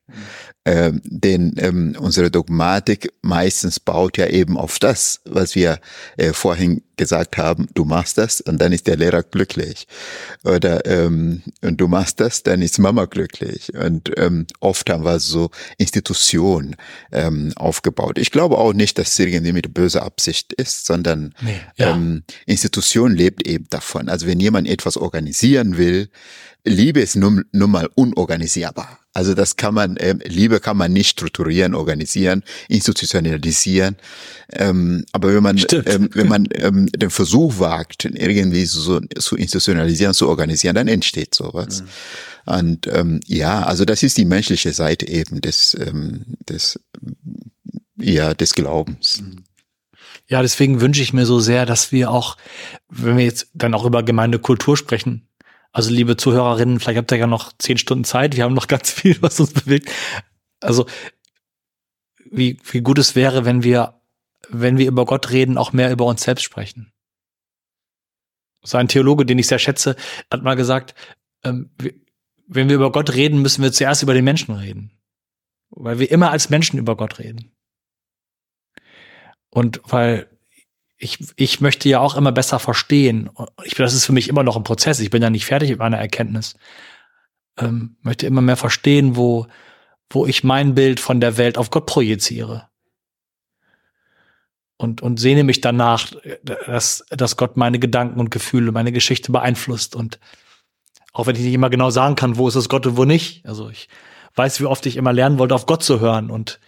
Ähm, 0.66 1.02
denn 1.04 1.56
ähm, 1.58 1.96
unsere 2.00 2.32
Dogmatik 2.32 3.14
meistens 3.22 3.80
baut 3.80 4.18
ja 4.18 4.28
eben 4.28 4.58
auf 4.58 4.80
das, 4.80 5.22
was 5.26 5.56
wir 5.56 5.80
äh, 6.18 6.34
vorhin 6.34 6.84
gesagt 7.04 7.38
haben, 7.38 7.68
du 7.74 7.84
machst 7.86 8.18
das 8.18 8.40
und 8.42 8.60
dann 8.60 8.72
ist 8.72 8.88
der 8.88 8.96
Lehrer 8.96 9.24
glücklich. 9.24 9.88
Oder 10.44 10.86
ähm, 10.86 11.44
und 11.62 11.78
du 11.78 11.88
machst 11.88 12.20
das, 12.20 12.44
dann 12.44 12.62
ist 12.62 12.80
Mama 12.80 13.06
glücklich. 13.06 13.74
Und 13.76 14.12
ähm, 14.18 14.48
oft 14.62 14.90
haben 14.90 15.04
wir 15.04 15.20
so 15.20 15.52
Institutionen 15.78 16.76
ähm, 17.12 17.52
aufgebaut. 17.56 18.18
Ich 18.18 18.32
glaube 18.32 18.58
auch 18.58 18.74
nicht, 18.74 18.98
dass 18.98 19.12
es 19.12 19.20
irgendwie 19.20 19.52
mit 19.52 19.74
böser 19.74 20.04
Absicht 20.04 20.54
ist, 20.54 20.86
sondern 20.86 21.36
nee, 21.42 21.60
ja. 21.76 21.92
ähm, 21.92 22.24
Institution 22.46 23.14
lebt 23.14 23.46
eben 23.46 23.68
davon. 23.70 24.10
Also 24.10 24.28
wenn 24.28 24.40
jemand 24.40 24.68
etwas 24.68 24.96
organisieren 24.98 25.78
will, 25.78 26.10
Liebe 26.66 27.02
ist 27.02 27.18
nun, 27.18 27.44
nun 27.52 27.72
mal 27.72 27.90
unorganisierbar. 27.96 29.00
Also 29.14 29.36
das 29.36 29.58
kann 29.58 29.76
man, 29.76 29.98
äh, 29.98 30.16
Liebe 30.24 30.60
kann 30.60 30.76
man 30.76 30.92
nicht 30.92 31.10
strukturieren, 31.10 31.76
organisieren, 31.76 32.44
institutionalisieren. 32.68 33.98
Ähm, 34.52 35.06
aber 35.12 35.36
wenn 35.36 35.44
man, 35.44 35.58
ähm, 35.86 36.10
wenn 36.14 36.28
man 36.28 36.48
ähm, 36.56 36.90
den 36.96 37.10
Versuch 37.10 37.60
wagt, 37.60 38.06
irgendwie 38.06 38.66
so 38.66 39.00
zu 39.00 39.36
institutionalisieren, 39.36 40.14
zu 40.14 40.30
organisieren, 40.30 40.76
dann 40.76 40.88
entsteht 40.88 41.34
sowas. 41.34 41.82
Mhm. 41.82 41.88
Und 42.46 42.88
ähm, 42.88 43.20
ja, 43.26 43.64
also 43.64 43.86
das 43.86 44.04
ist 44.04 44.18
die 44.18 44.26
menschliche 44.26 44.74
Seite 44.74 45.08
eben 45.08 45.42
des, 45.42 45.76
ähm, 45.80 46.38
des, 46.48 46.80
ja, 47.98 48.34
des 48.34 48.54
Glaubens. 48.54 49.22
Mhm. 49.22 49.44
Ja, 50.28 50.42
deswegen 50.42 50.82
wünsche 50.82 51.02
ich 51.02 51.14
mir 51.14 51.26
so 51.26 51.40
sehr, 51.40 51.66
dass 51.66 51.92
wir 51.92 52.10
auch, 52.10 52.38
wenn 52.90 53.18
wir 53.18 53.26
jetzt 53.26 53.48
dann 53.54 53.74
auch 53.74 53.86
über 53.86 54.04
Gemeindekultur 54.04 54.78
sprechen, 54.78 55.28
also 55.72 55.90
liebe 55.90 56.16
Zuhörerinnen, 56.18 56.80
vielleicht 56.80 57.00
habt 57.00 57.12
ihr 57.12 57.18
ja 57.18 57.28
noch 57.28 57.52
zehn 57.58 57.80
Stunden 57.80 58.04
Zeit. 58.04 58.36
Wir 58.36 58.44
haben 58.44 58.54
noch 58.54 58.68
ganz 58.68 58.92
viel, 58.92 59.18
was 59.22 59.40
uns 59.40 59.54
bewegt. 59.54 59.90
Also 60.60 60.86
wie, 62.30 62.60
wie 62.72 62.82
gut 62.82 63.00
es 63.00 63.16
wäre, 63.16 63.44
wenn 63.44 63.64
wir, 63.64 64.00
wenn 64.54 64.78
wir 64.78 64.88
über 64.88 65.06
Gott 65.06 65.32
reden, 65.32 65.58
auch 65.58 65.74
mehr 65.74 65.92
über 65.92 66.06
uns 66.06 66.24
selbst 66.24 66.44
sprechen. 66.44 66.92
So 68.64 68.78
ein 68.78 68.88
Theologe, 68.88 69.26
den 69.26 69.40
ich 69.40 69.48
sehr 69.48 69.60
schätze, 69.60 69.96
hat 70.32 70.44
mal 70.44 70.56
gesagt, 70.56 70.96
ähm, 71.44 71.72
wenn 72.48 72.70
wir 72.70 72.76
über 72.76 72.92
Gott 72.92 73.14
reden, 73.14 73.42
müssen 73.42 73.64
wir 73.64 73.72
zuerst 73.72 74.04
über 74.04 74.14
den 74.14 74.24
Menschen 74.24 74.56
reden. 74.56 74.92
Weil 75.70 76.00
wir 76.00 76.12
immer 76.12 76.32
als 76.32 76.50
Menschen 76.50 76.78
über 76.78 76.96
Gott 76.96 77.20
reden. 77.20 77.52
Und 79.50 79.82
weil 79.84 80.30
ich, 80.98 81.20
ich 81.36 81.62
möchte 81.62 81.90
ja 81.90 82.00
auch 82.00 82.16
immer 82.16 82.32
besser 82.32 82.60
verstehen. 82.60 83.30
Ich, 83.66 83.74
das 83.76 83.94
ist 83.94 84.06
für 84.06 84.14
mich 84.14 84.30
immer 84.30 84.44
noch 84.44 84.56
ein 84.56 84.64
Prozess. 84.64 85.00
Ich 85.00 85.10
bin 85.10 85.22
ja 85.22 85.30
nicht 85.30 85.46
fertig 85.46 85.70
mit 85.70 85.80
meiner 85.80 85.98
Erkenntnis. 85.98 86.56
Ähm, 87.58 87.98
möchte 88.02 88.26
immer 88.26 88.42
mehr 88.42 88.58
verstehen, 88.58 89.16
wo, 89.16 89.48
wo 90.10 90.26
ich 90.26 90.44
mein 90.44 90.76
Bild 90.76 91.00
von 91.00 91.20
der 91.20 91.38
Welt 91.38 91.58
auf 91.58 91.70
Gott 91.70 91.86
projiziere. 91.86 92.70
Und, 94.84 95.02
und 95.02 95.18
sehne 95.18 95.46
mich 95.46 95.62
danach, 95.62 96.12
dass, 96.68 97.06
dass 97.10 97.38
Gott 97.38 97.56
meine 97.56 97.80
Gedanken 97.80 98.20
und 98.20 98.32
Gefühle, 98.32 98.74
meine 98.74 98.92
Geschichte 98.92 99.32
beeinflusst. 99.32 99.96
Und 99.96 100.20
auch 101.14 101.26
wenn 101.26 101.38
ich 101.38 101.44
nicht 101.44 101.54
immer 101.54 101.70
genau 101.70 101.90
sagen 101.90 102.16
kann, 102.16 102.36
wo 102.36 102.50
ist 102.50 102.56
es 102.56 102.68
Gott 102.68 102.86
und 102.86 102.98
wo 102.98 103.06
nicht. 103.06 103.46
Also 103.46 103.70
ich 103.70 103.88
weiß, 104.36 104.60
wie 104.60 104.66
oft 104.66 104.86
ich 104.86 104.98
immer 104.98 105.14
lernen 105.14 105.40
wollte, 105.40 105.56
auf 105.56 105.68
Gott 105.68 105.84
zu 105.84 106.02
hören 106.02 106.30
und 106.30 106.60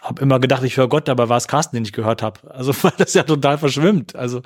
habe 0.00 0.22
immer 0.22 0.40
gedacht, 0.40 0.62
ich 0.62 0.78
höre 0.78 0.88
Gott, 0.88 1.10
aber 1.10 1.28
war 1.28 1.36
es 1.36 1.46
Carsten, 1.46 1.76
den 1.76 1.84
ich 1.84 1.92
gehört 1.92 2.22
habe. 2.22 2.50
Also 2.50 2.72
weil 2.82 2.94
das 2.96 3.12
ja 3.12 3.22
total 3.22 3.58
verschwimmt. 3.58 4.16
Also 4.16 4.40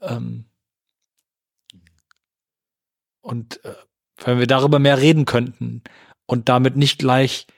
ähm, 0.00 0.44
und 3.20 3.64
äh, 3.64 3.74
wenn 4.24 4.38
wir 4.38 4.46
darüber 4.46 4.78
mehr 4.78 5.00
reden 5.00 5.24
könnten 5.24 5.82
und 6.26 6.48
damit 6.48 6.76
nicht 6.76 7.00
gleich 7.00 7.48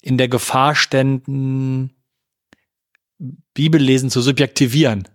in 0.00 0.16
der 0.16 0.28
Gefahr 0.28 0.74
ständen, 0.74 1.94
Bibellesen 3.54 4.10
zu 4.10 4.20
subjektivieren. 4.20 5.08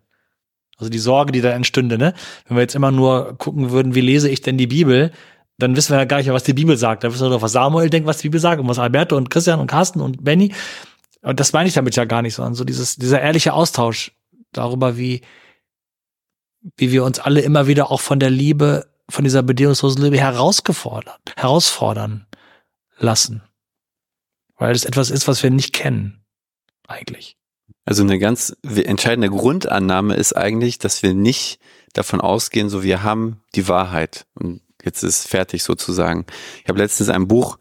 Also 0.77 0.89
die 0.89 0.99
Sorge, 0.99 1.31
die 1.31 1.41
da 1.41 1.51
entstünde, 1.51 1.97
ne? 1.97 2.13
Wenn 2.47 2.57
wir 2.57 2.61
jetzt 2.61 2.75
immer 2.75 2.91
nur 2.91 3.37
gucken 3.37 3.71
würden, 3.71 3.95
wie 3.95 4.01
lese 4.01 4.29
ich 4.29 4.41
denn 4.41 4.57
die 4.57 4.67
Bibel, 4.67 5.11
dann 5.57 5.75
wissen 5.75 5.91
wir 5.91 5.97
ja 5.97 6.05
gar 6.05 6.17
nicht, 6.17 6.29
was 6.29 6.43
die 6.43 6.53
Bibel 6.53 6.77
sagt. 6.77 7.03
Dann 7.03 7.11
wissen 7.11 7.25
wir 7.25 7.31
doch, 7.31 7.41
was 7.41 7.53
Samuel 7.53 7.89
denkt, 7.89 8.07
was 8.07 8.19
die 8.19 8.27
Bibel 8.27 8.39
sagt 8.39 8.61
und 8.61 8.67
was 8.67 8.77
Alberto 8.77 9.17
und 9.17 9.29
Christian 9.29 9.59
und 9.59 9.67
Carsten 9.67 10.01
und 10.01 10.23
Benny. 10.23 10.53
Und 11.23 11.39
das 11.39 11.51
meine 11.51 11.67
ich 11.67 11.73
damit 11.73 11.95
ja 11.95 12.05
gar 12.05 12.21
nicht, 12.21 12.35
sondern 12.35 12.53
so 12.53 12.63
dieses, 12.63 12.95
dieser 12.95 13.21
ehrliche 13.21 13.53
Austausch 13.53 14.11
darüber, 14.51 14.97
wie, 14.97 15.21
wie 16.75 16.91
wir 16.91 17.03
uns 17.03 17.19
alle 17.19 17.41
immer 17.41 17.65
wieder 17.65 17.89
auch 17.91 18.01
von 18.01 18.19
der 18.19 18.29
Liebe, 18.29 18.87
von 19.09 19.23
dieser 19.23 19.41
bedingungslosen 19.41 20.03
Liebe 20.03 20.19
herausgefordert, 20.19 21.33
herausfordern 21.35 22.27
lassen. 22.99 23.41
Weil 24.57 24.75
es 24.75 24.85
etwas 24.85 25.09
ist, 25.09 25.27
was 25.27 25.41
wir 25.41 25.49
nicht 25.49 25.73
kennen. 25.73 26.23
Eigentlich. 26.87 27.35
Also 27.87 28.03
eine 28.03 28.19
ganz 28.19 28.53
entscheidende 28.63 29.29
Grundannahme 29.29 30.15
ist 30.15 30.35
eigentlich, 30.35 30.77
dass 30.77 31.03
wir 31.03 31.13
nicht 31.13 31.57
davon 31.93 32.19
ausgehen, 32.19 32.67
so 32.67 32.83
wir 32.83 33.01
haben 33.01 33.39
die 33.55 33.69
Wahrheit. 33.69 34.25
Und 34.33 34.59
jetzt 34.83 35.03
ist 35.03 35.25
fertig 35.25 35.63
sozusagen. 35.63 36.25
Ich 36.61 36.67
habe 36.67 36.79
letztens 36.79 37.07
ein 37.07 37.29
Buch 37.29 37.59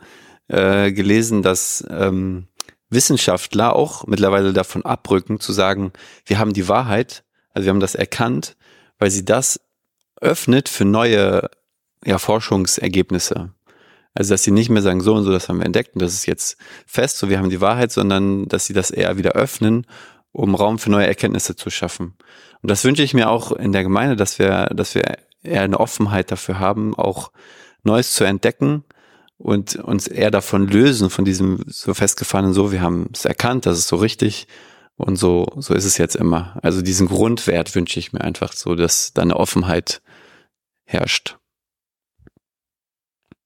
äh, 0.49 0.91
gelesen, 0.91 1.43
dass 1.43 1.87
ähm, 1.89 2.49
Wissenschaftler 2.91 3.77
auch 3.77 4.05
mittlerweile 4.09 4.53
davon 4.53 4.85
abrücken, 4.85 5.39
zu 5.39 5.53
sagen, 5.53 5.93
wir 6.25 6.41
haben 6.41 6.55
die 6.55 6.67
Wahrheit, 6.67 7.23
also 7.55 7.67
wir 7.67 7.71
haben 7.71 7.79
das 7.79 7.95
erkannt, 7.95 8.57
weil 8.99 9.13
sie 9.13 9.25
das 9.25 9.61
öffnet 10.21 10.69
für 10.69 10.85
neue 10.85 11.49
ja, 12.05 12.19
Forschungsergebnisse. 12.19 13.53
Also 14.13 14.35
dass 14.35 14.43
sie 14.43 14.51
nicht 14.51 14.71
mehr 14.71 14.83
sagen, 14.83 15.03
so 15.03 15.15
und 15.15 15.23
so, 15.25 15.31
das 15.31 15.49
haben 15.49 15.59
wir 15.59 15.67
entdeckt 15.67 15.95
und 15.95 16.03
das 16.03 16.15
ist 16.15 16.27
jetzt 16.27 16.57
fest, 16.85 17.19
so 17.19 17.29
wir 17.29 17.39
haben 17.39 17.51
die 17.51 17.61
Wahrheit, 17.61 17.93
sondern 17.93 18.49
dass 18.49 18.67
sie 18.67 18.73
das 18.73 18.91
eher 18.91 19.19
wieder 19.19 19.33
öffnen, 19.33 19.87
um 20.37 20.55
Raum 20.55 20.79
für 20.79 20.91
neue 20.91 21.07
Erkenntnisse 21.07 21.57
zu 21.57 21.71
schaffen. 21.71 22.15
Und 22.63 22.71
das 22.71 22.85
wünsche 22.85 23.03
ich 23.03 23.15
mir 23.15 23.31
auch 23.31 23.53
in 23.53 23.73
der 23.73 23.83
Gemeinde, 23.83 24.17
dass 24.17 24.39
wir, 24.39 24.67
dass 24.67 24.95
wir 24.95 25.17
eher 25.43 25.63
eine 25.63 25.81
Offenheit 25.81 26.31
dafür 26.31 26.59
haben, 26.59 26.95
auch 26.95 27.31
Neues 27.85 28.13
zu 28.13 28.25
entdecken 28.25 28.85
und 29.39 29.77
uns 29.77 30.07
eher 30.07 30.31
davon 30.31 30.69
lösen, 30.69 31.09
von 31.09 31.25
diesem 31.25 31.65
so 31.67 31.95
festgefahrenen, 31.95 32.53
so, 32.53 32.71
wir 32.71 32.83
haben 32.83 33.09
es 33.13 33.25
erkannt, 33.25 33.65
das 33.65 33.79
ist 33.79 33.89
so 33.89 33.97
richtig 33.97 34.47
und 34.97 35.17
so, 35.17 35.47
so 35.57 35.75
ist 35.75 35.85
es 35.85 35.99
jetzt 35.99 36.17
immer. 36.17 36.59
Also 36.63 36.83
diesen 36.83 37.07
Grundwert 37.09 37.75
wünsche 37.75 37.99
ich 37.99 38.13
mir 38.13 38.21
einfach 38.21 38.53
so, 38.53 38.75
dass 38.75 39.13
da 39.15 39.23
eine 39.23 39.37
Offenheit 39.37 40.03
herrscht. 40.85 41.39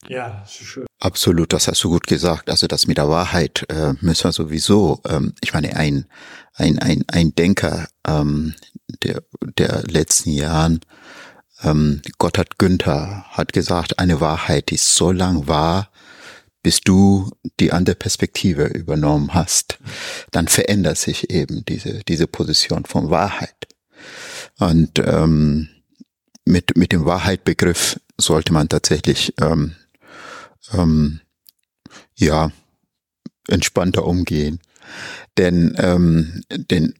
Ja, 0.09 0.44
schön. 0.48 0.86
Absolut, 0.98 1.53
das 1.53 1.68
hast 1.68 1.84
du 1.84 1.90
gut 1.90 2.07
gesagt. 2.07 2.51
Also 2.51 2.66
das 2.66 2.86
mit 2.86 2.98
der 2.98 3.09
Wahrheit 3.09 3.64
äh, 3.68 3.94
müssen 4.01 4.24
wir 4.24 4.32
sowieso, 4.32 5.01
ähm, 5.07 5.34
ich 5.40 5.53
meine, 5.53 5.76
ein, 5.76 6.07
ein, 6.55 6.78
ein, 6.78 7.05
ein 7.09 7.34
Denker 7.34 7.88
ähm, 8.07 8.55
der, 9.03 9.22
der 9.59 9.82
letzten 9.86 10.30
Jahren, 10.30 10.80
ähm, 11.62 12.01
Gotthard 12.18 12.59
Günther, 12.59 13.24
hat 13.28 13.53
gesagt, 13.53 13.98
eine 13.98 14.20
Wahrheit 14.20 14.72
ist 14.72 14.94
so 14.94 15.12
lang 15.12 15.48
wahr, 15.48 15.90
bis 16.62 16.80
du 16.80 17.30
die 17.59 17.72
andere 17.72 17.96
Perspektive 17.96 18.64
übernommen 18.64 19.32
hast. 19.32 19.78
Dann 20.30 20.48
verändert 20.48 20.98
sich 20.98 21.30
eben 21.30 21.64
diese, 21.64 22.01
diese 22.01 22.26
Position 22.26 22.84
von 22.84 23.11
Wahrheit. 23.11 23.68
Und 24.59 24.98
ähm, 24.98 25.68
mit, 26.44 26.76
mit 26.76 26.92
dem 26.92 27.05
Wahrheitbegriff 27.05 27.98
sollte 28.18 28.53
man 28.53 28.68
tatsächlich 28.68 29.32
ähm, 29.40 29.74
ähm, 30.72 31.20
ja 32.14 32.50
entspannter 33.48 34.06
umgehen. 34.06 34.60
Denn, 35.36 35.74
ähm, 35.78 36.42
denn 36.50 36.94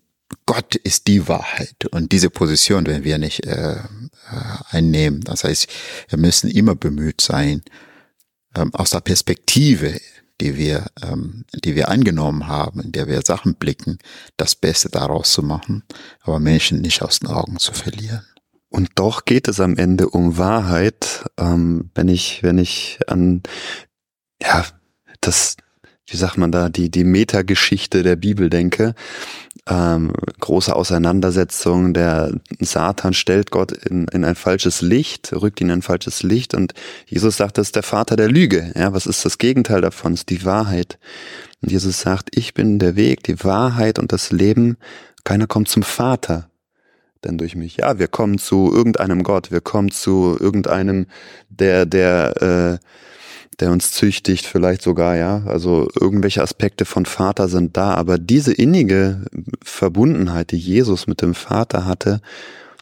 Gott 0.47 0.77
ist 0.77 1.07
die 1.07 1.29
Wahrheit 1.29 1.87
und 1.91 2.13
diese 2.13 2.31
Position 2.31 2.87
werden 2.87 3.05
wir 3.05 3.19
nicht 3.19 3.47
äh, 3.47 3.75
äh, 3.75 3.79
einnehmen. 4.71 5.21
Das 5.23 5.45
heißt, 5.45 5.69
wir 6.09 6.19
müssen 6.19 6.51
immer 6.51 6.75
bemüht 6.75 7.21
sein, 7.21 7.63
ähm, 8.57 8.75
aus 8.75 8.91
der 8.91 9.01
Perspektive, 9.01 10.01
die 10.41 10.57
wir, 10.57 10.87
ähm, 11.03 11.45
die 11.53 11.75
wir 11.75 11.89
angenommen 11.89 12.47
haben, 12.47 12.81
in 12.81 12.93
der 12.93 13.09
wir 13.09 13.23
Sachen 13.23 13.55
blicken, 13.55 13.99
das 14.37 14.55
Beste 14.55 14.89
daraus 14.89 15.33
zu 15.33 15.43
machen, 15.43 15.83
aber 16.23 16.39
Menschen 16.39 16.81
nicht 16.81 17.03
aus 17.03 17.21
den 17.21 17.29
Augen 17.29 17.59
zu 17.59 17.73
verlieren. 17.73 18.25
Und 18.71 18.91
doch 18.95 19.25
geht 19.25 19.49
es 19.49 19.61
am 19.61 19.77
Ende 19.77 20.09
um 20.09 20.39
Wahrheit, 20.39 21.25
ähm, 21.39 21.91
wenn 21.95 22.09
ich, 22.09 22.43
wenn 22.43 22.57
ich 22.57 23.01
an, 23.09 23.43
ja, 24.41 24.65
das, 25.21 25.57
wie 26.07 26.17
sagt 26.17 26.39
man 26.39 26.53
da, 26.53 26.69
die, 26.69 26.89
die 26.89 27.05
Metageschichte 27.05 28.05
der 28.05 28.15
Bibel 28.15 28.49
denke, 28.49 28.95
ähm, 29.69 30.13
große 30.39 30.75
Auseinandersetzung, 30.75 31.95
der 31.95 32.33
Satan 32.61 33.13
stellt 33.13 33.51
Gott 33.51 33.73
in, 33.73 34.07
in 34.09 34.25
ein 34.25 34.37
falsches 34.37 34.83
Licht, 34.83 35.33
rückt 35.33 35.61
ihn 35.61 35.69
in 35.69 35.79
ein 35.79 35.83
falsches 35.83 36.23
Licht 36.23 36.55
und 36.55 36.73
Jesus 37.07 37.37
sagt, 37.37 37.59
das 37.59 37.69
ist 37.69 37.77
der 37.77 37.83
Vater 37.83 38.15
der 38.17 38.29
Lüge. 38.29 38.73
Ja, 38.77 38.93
was 38.93 39.07
ist 39.07 39.25
das 39.25 39.39
Gegenteil 39.39 39.81
davon? 39.81 40.13
Das 40.13 40.21
ist 40.21 40.31
die 40.31 40.45
Wahrheit. 40.45 40.99
Und 41.61 41.73
Jesus 41.73 42.01
sagt, 42.01 42.37
ich 42.37 42.55
bin 42.55 42.79
der 42.79 42.97
Weg, 42.97 43.25
die 43.25 43.43
Wahrheit 43.45 43.99
und 43.99 44.13
das 44.13 44.31
Leben. 44.31 44.77
Keiner 45.25 45.47
kommt 45.47 45.69
zum 45.69 45.83
Vater 45.83 46.50
denn 47.25 47.39
durch 47.39 47.57
mich. 47.57 47.77
Ja, 47.77 47.99
wir 47.99 48.09
kommen 48.09 48.39
zu 48.39 48.73
irgendeinem 48.73 49.23
Gott, 49.23 49.51
wir 49.51 49.61
kommen 49.61 49.91
zu 49.91 50.37
irgendeinem, 50.39 51.07
der, 51.49 51.87
der, 51.87 52.43
äh, 52.81 52.87
der 53.61 53.73
uns 53.73 53.93
züchtigt, 53.93 54.47
vielleicht 54.47 54.83
sogar, 54.83 55.17
ja. 55.17 55.43
Also 55.47 55.89
irgendwelche 55.99 56.43
Aspekte 56.43 56.85
von 56.85 57.07
Vater 57.07 57.49
sind 57.49 57.77
da, 57.77 57.95
aber 57.95 58.19
diese 58.19 58.53
innige 58.53 59.25
Verbundenheit, 59.63 60.51
die 60.51 60.59
Jesus 60.59 61.07
mit 61.07 61.21
dem 61.23 61.35
Vater 61.35 61.85
hatte, 61.85 62.21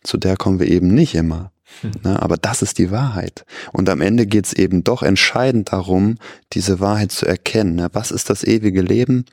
zu 0.03 0.17
der 0.17 0.37
kommen 0.37 0.61
wir 0.61 0.69
eben 0.69 0.89
nicht 0.95 1.15
immer. 1.15 1.51
Hm. 1.81 1.91
Ne, 2.03 2.23
aber 2.23 2.37
das 2.37 2.63
ist 2.63 2.79
die 2.79 2.91
Wahrheit. 2.91 3.45
Und 3.73 3.89
am 3.89 4.01
Ende 4.01 4.27
geht 4.27 4.47
es 4.47 4.53
eben 4.53 4.85
doch 4.85 5.03
entscheidend 5.03 5.73
darum, 5.73 6.17
diese 6.53 6.81
Wahrheit 6.81 7.13
zu 7.13 7.27
erkennen. 7.27 7.77
Ne? 7.77 7.89
Was 7.93 8.11
ist 8.11 8.31
das 8.31 8.43
ewige 8.43 8.81
Leben? 8.81 9.27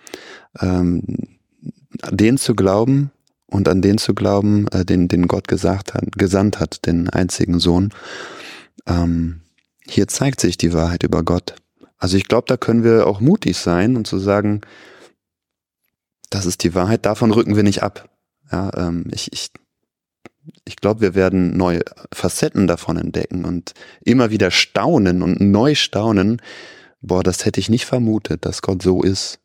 Ähm, 0.59 1.01
den 2.11 2.37
zu 2.37 2.55
glauben, 2.55 3.11
und 3.47 3.67
an 3.67 3.81
den 3.81 3.97
zu 3.97 4.13
glauben, 4.13 4.67
äh, 4.69 4.85
den, 4.85 5.07
den 5.07 5.27
Gott 5.27 5.47
gesagt 5.47 5.93
hat, 5.93 6.11
gesandt 6.13 6.59
hat, 6.59 6.85
den 6.85 7.09
einzigen 7.09 7.59
Sohn. 7.59 7.93
Ähm, 8.87 9.41
hier 9.87 10.07
zeigt 10.07 10.41
sich 10.41 10.57
die 10.57 10.73
Wahrheit 10.73 11.03
über 11.03 11.23
Gott. 11.23 11.55
Also 11.97 12.17
ich 12.17 12.27
glaube, 12.27 12.45
da 12.47 12.57
können 12.57 12.83
wir 12.83 13.07
auch 13.07 13.19
mutig 13.19 13.57
sein 13.57 13.95
und 13.95 14.07
zu 14.07 14.19
sagen, 14.19 14.61
das 16.29 16.45
ist 16.45 16.63
die 16.63 16.75
Wahrheit, 16.75 17.05
davon 17.05 17.31
rücken 17.31 17.55
wir 17.55 17.63
nicht 17.63 17.83
ab. 17.83 18.09
Ja, 18.51 18.71
ähm, 18.75 19.05
ich, 19.11 19.31
ich, 19.31 19.51
ich 20.65 20.75
glaube, 20.75 21.01
wir 21.01 21.15
werden 21.15 21.55
neue 21.55 21.81
Facetten 22.13 22.67
davon 22.67 22.97
entdecken 22.97 23.45
und 23.45 23.73
immer 24.01 24.31
wieder 24.31 24.51
staunen 24.51 25.21
und 25.21 25.39
neu 25.39 25.75
staunen. 25.75 26.41
Boah, 27.01 27.23
das 27.23 27.45
hätte 27.45 27.59
ich 27.59 27.69
nicht 27.69 27.85
vermutet, 27.85 28.45
dass 28.45 28.61
Gott 28.61 28.81
so 28.81 29.03
ist 29.03 29.39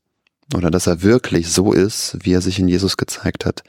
oder 0.54 0.70
dass 0.70 0.86
er 0.86 1.02
wirklich 1.02 1.48
so 1.48 1.72
ist, 1.72 2.18
wie 2.20 2.32
er 2.32 2.40
sich 2.40 2.58
in 2.58 2.68
Jesus 2.68 2.96
gezeigt 2.96 3.44
hat. 3.44 3.62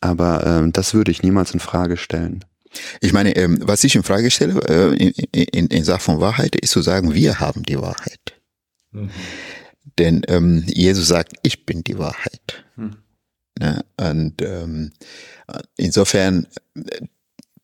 Aber 0.00 0.46
ähm, 0.46 0.72
das 0.72 0.94
würde 0.94 1.10
ich 1.10 1.22
niemals 1.22 1.52
in 1.52 1.60
Frage 1.60 1.96
stellen. 1.96 2.44
Ich 3.00 3.12
meine, 3.12 3.34
ähm, 3.36 3.58
was 3.62 3.84
ich 3.84 3.96
in 3.96 4.02
Frage 4.02 4.30
stelle 4.30 4.60
äh, 4.68 4.94
in, 4.94 5.10
in, 5.32 5.66
in 5.68 5.84
Sachen 5.84 6.00
von 6.00 6.20
Wahrheit, 6.20 6.54
ist 6.56 6.72
zu 6.72 6.82
sagen, 6.82 7.14
wir 7.14 7.40
haben 7.40 7.62
die 7.62 7.80
Wahrheit. 7.80 8.34
Mhm. 8.92 9.10
Denn 9.98 10.22
ähm, 10.28 10.64
Jesus 10.66 11.08
sagt, 11.08 11.32
ich 11.42 11.64
bin 11.64 11.82
die 11.82 11.98
Wahrheit. 11.98 12.64
Mhm. 12.76 12.96
Ja, 13.60 13.82
und 13.96 14.40
ähm, 14.42 14.92
insofern, 15.76 16.46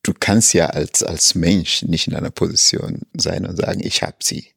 du 0.02 0.12
kannst 0.18 0.54
ja 0.54 0.66
als, 0.66 1.02
als 1.02 1.34
Mensch 1.34 1.82
nicht 1.82 2.08
in 2.08 2.14
einer 2.14 2.30
Position 2.30 3.02
sein 3.16 3.46
und 3.46 3.56
sagen, 3.56 3.80
ich 3.80 4.02
habe 4.02 4.16
sie 4.20 4.53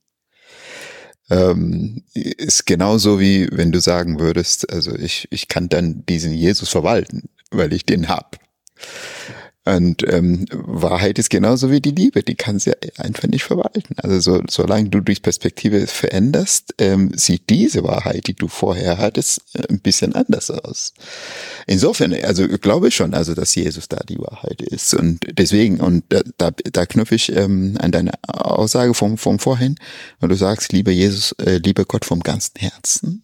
ähm, 1.30 2.04
ist 2.14 2.66
genauso 2.66 3.20
wie 3.20 3.50
wenn 3.52 3.72
du 3.72 3.80
sagen 3.80 4.20
würdest, 4.20 4.72
also 4.72 4.96
ich, 4.96 5.28
ich 5.32 5.48
kann 5.48 5.70
dann 5.70 6.06
diesen 6.06 6.34
Jesus 6.34 6.70
verwalten, 6.70 7.30
weil 7.52 7.74
ich 7.74 7.86
den 7.86 8.08
hab. 8.08 8.40
Und 9.68 10.02
ähm, 10.08 10.46
Wahrheit 10.52 11.20
ist 11.20 11.30
genauso 11.30 11.70
wie 11.70 11.82
die 11.82 11.92
Liebe, 11.92 12.24
die 12.24 12.36
kann 12.36 12.58
sie 12.58 12.72
einfach 12.98 13.28
nicht 13.28 13.44
verwalten. 13.44 13.96
Also 13.98 14.20
so, 14.20 14.42
solange 14.50 14.88
du 14.88 15.02
durch 15.02 15.22
Perspektive 15.22 15.88
veränderst, 15.88 16.74
ähm, 16.78 17.12
sieht 17.16 17.50
diese 17.50 17.84
Wahrheit, 17.84 18.28
die 18.28 18.34
du 18.34 18.48
vorher 18.48 18.98
hattest, 18.98 19.42
äh, 19.56 19.64
ein 19.70 19.82
bisschen 19.82 20.16
anders 20.16 20.50
aus. 20.52 20.94
Insofern, 21.66 22.14
also 22.14 22.46
ich 22.46 22.62
glaube 22.62 22.92
schon, 22.92 23.14
also 23.14 23.34
dass 23.34 23.56
Jesus 23.56 23.90
da 23.90 23.98
die 24.08 24.20
Wahrheit 24.20 24.62
ist. 24.62 24.94
Und 24.94 25.20
deswegen, 25.38 25.82
und 25.82 26.06
da, 26.10 26.22
da, 26.38 26.52
da 26.52 26.86
knüpfe 26.86 27.16
ich 27.16 27.36
ähm, 27.36 27.78
an 27.82 27.92
deine 27.92 28.14
Aussage 28.26 28.94
vom, 28.94 29.18
vom 29.18 29.38
vorhin, 29.38 29.76
weil 30.22 30.30
du 30.30 30.36
sagst, 30.36 30.72
liebe 30.72 30.92
Jesus, 30.92 31.34
äh, 31.44 31.58
liebe 31.58 31.84
Gott 31.84 32.06
vom 32.06 32.22
ganzen 32.22 32.54
Herzen 32.58 33.24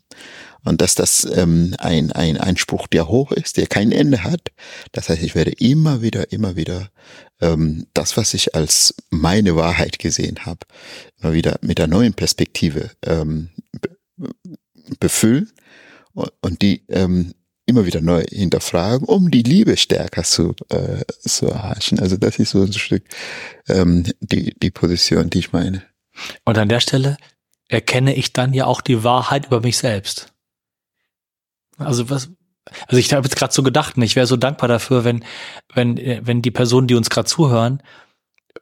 und 0.63 0.81
dass 0.81 0.95
das 0.95 1.25
ähm, 1.35 1.75
ein, 1.79 2.11
ein 2.11 2.37
Einspruch, 2.37 2.87
der 2.87 3.07
hoch 3.07 3.31
ist, 3.31 3.57
der 3.57 3.67
kein 3.67 3.91
Ende 3.91 4.23
hat. 4.23 4.51
Das 4.91 5.09
heißt, 5.09 5.21
ich 5.21 5.35
werde 5.35 5.51
immer 5.51 6.01
wieder, 6.01 6.31
immer 6.31 6.55
wieder 6.55 6.89
ähm, 7.41 7.87
das, 7.93 8.17
was 8.17 8.33
ich 8.33 8.55
als 8.55 8.95
meine 9.09 9.55
Wahrheit 9.55 9.99
gesehen 9.99 10.45
habe, 10.45 10.59
immer 11.19 11.33
wieder 11.33 11.59
mit 11.61 11.79
der 11.79 11.87
neuen 11.87 12.13
Perspektive 12.13 12.91
ähm, 13.05 13.49
befüllen 14.99 15.51
und 16.13 16.61
die 16.61 16.83
ähm, 16.89 17.33
immer 17.65 17.85
wieder 17.85 18.01
neu 18.01 18.23
hinterfragen, 18.29 19.07
um 19.07 19.31
die 19.31 19.43
Liebe 19.43 19.77
stärker 19.77 20.23
zu, 20.23 20.55
äh, 20.69 21.03
zu 21.19 21.47
erhaschen. 21.47 21.99
Also 21.99 22.17
das 22.17 22.39
ist 22.39 22.51
so 22.51 22.63
ein 22.63 22.73
Stück 22.73 23.03
ähm, 23.67 24.05
die, 24.19 24.53
die 24.59 24.71
Position, 24.71 25.29
die 25.29 25.39
ich 25.39 25.53
meine. 25.53 25.83
Und 26.45 26.57
an 26.57 26.69
der 26.69 26.81
Stelle 26.81 27.17
erkenne 27.69 28.13
ich 28.15 28.33
dann 28.33 28.53
ja 28.53 28.65
auch 28.65 28.81
die 28.81 29.03
Wahrheit 29.03 29.47
über 29.47 29.61
mich 29.61 29.77
selbst. 29.77 30.32
Also 31.77 32.09
was, 32.09 32.31
also 32.87 32.97
ich 32.97 33.13
habe 33.13 33.25
jetzt 33.25 33.35
gerade 33.35 33.53
so 33.53 33.63
gedacht, 33.63 33.97
ne, 33.97 34.05
ich 34.05 34.15
wäre 34.15 34.27
so 34.27 34.37
dankbar 34.37 34.69
dafür, 34.69 35.03
wenn, 35.03 35.23
wenn, 35.73 35.97
wenn 36.25 36.41
die 36.41 36.51
Personen, 36.51 36.87
die 36.87 36.95
uns 36.95 37.09
gerade 37.09 37.27
zuhören, 37.27 37.81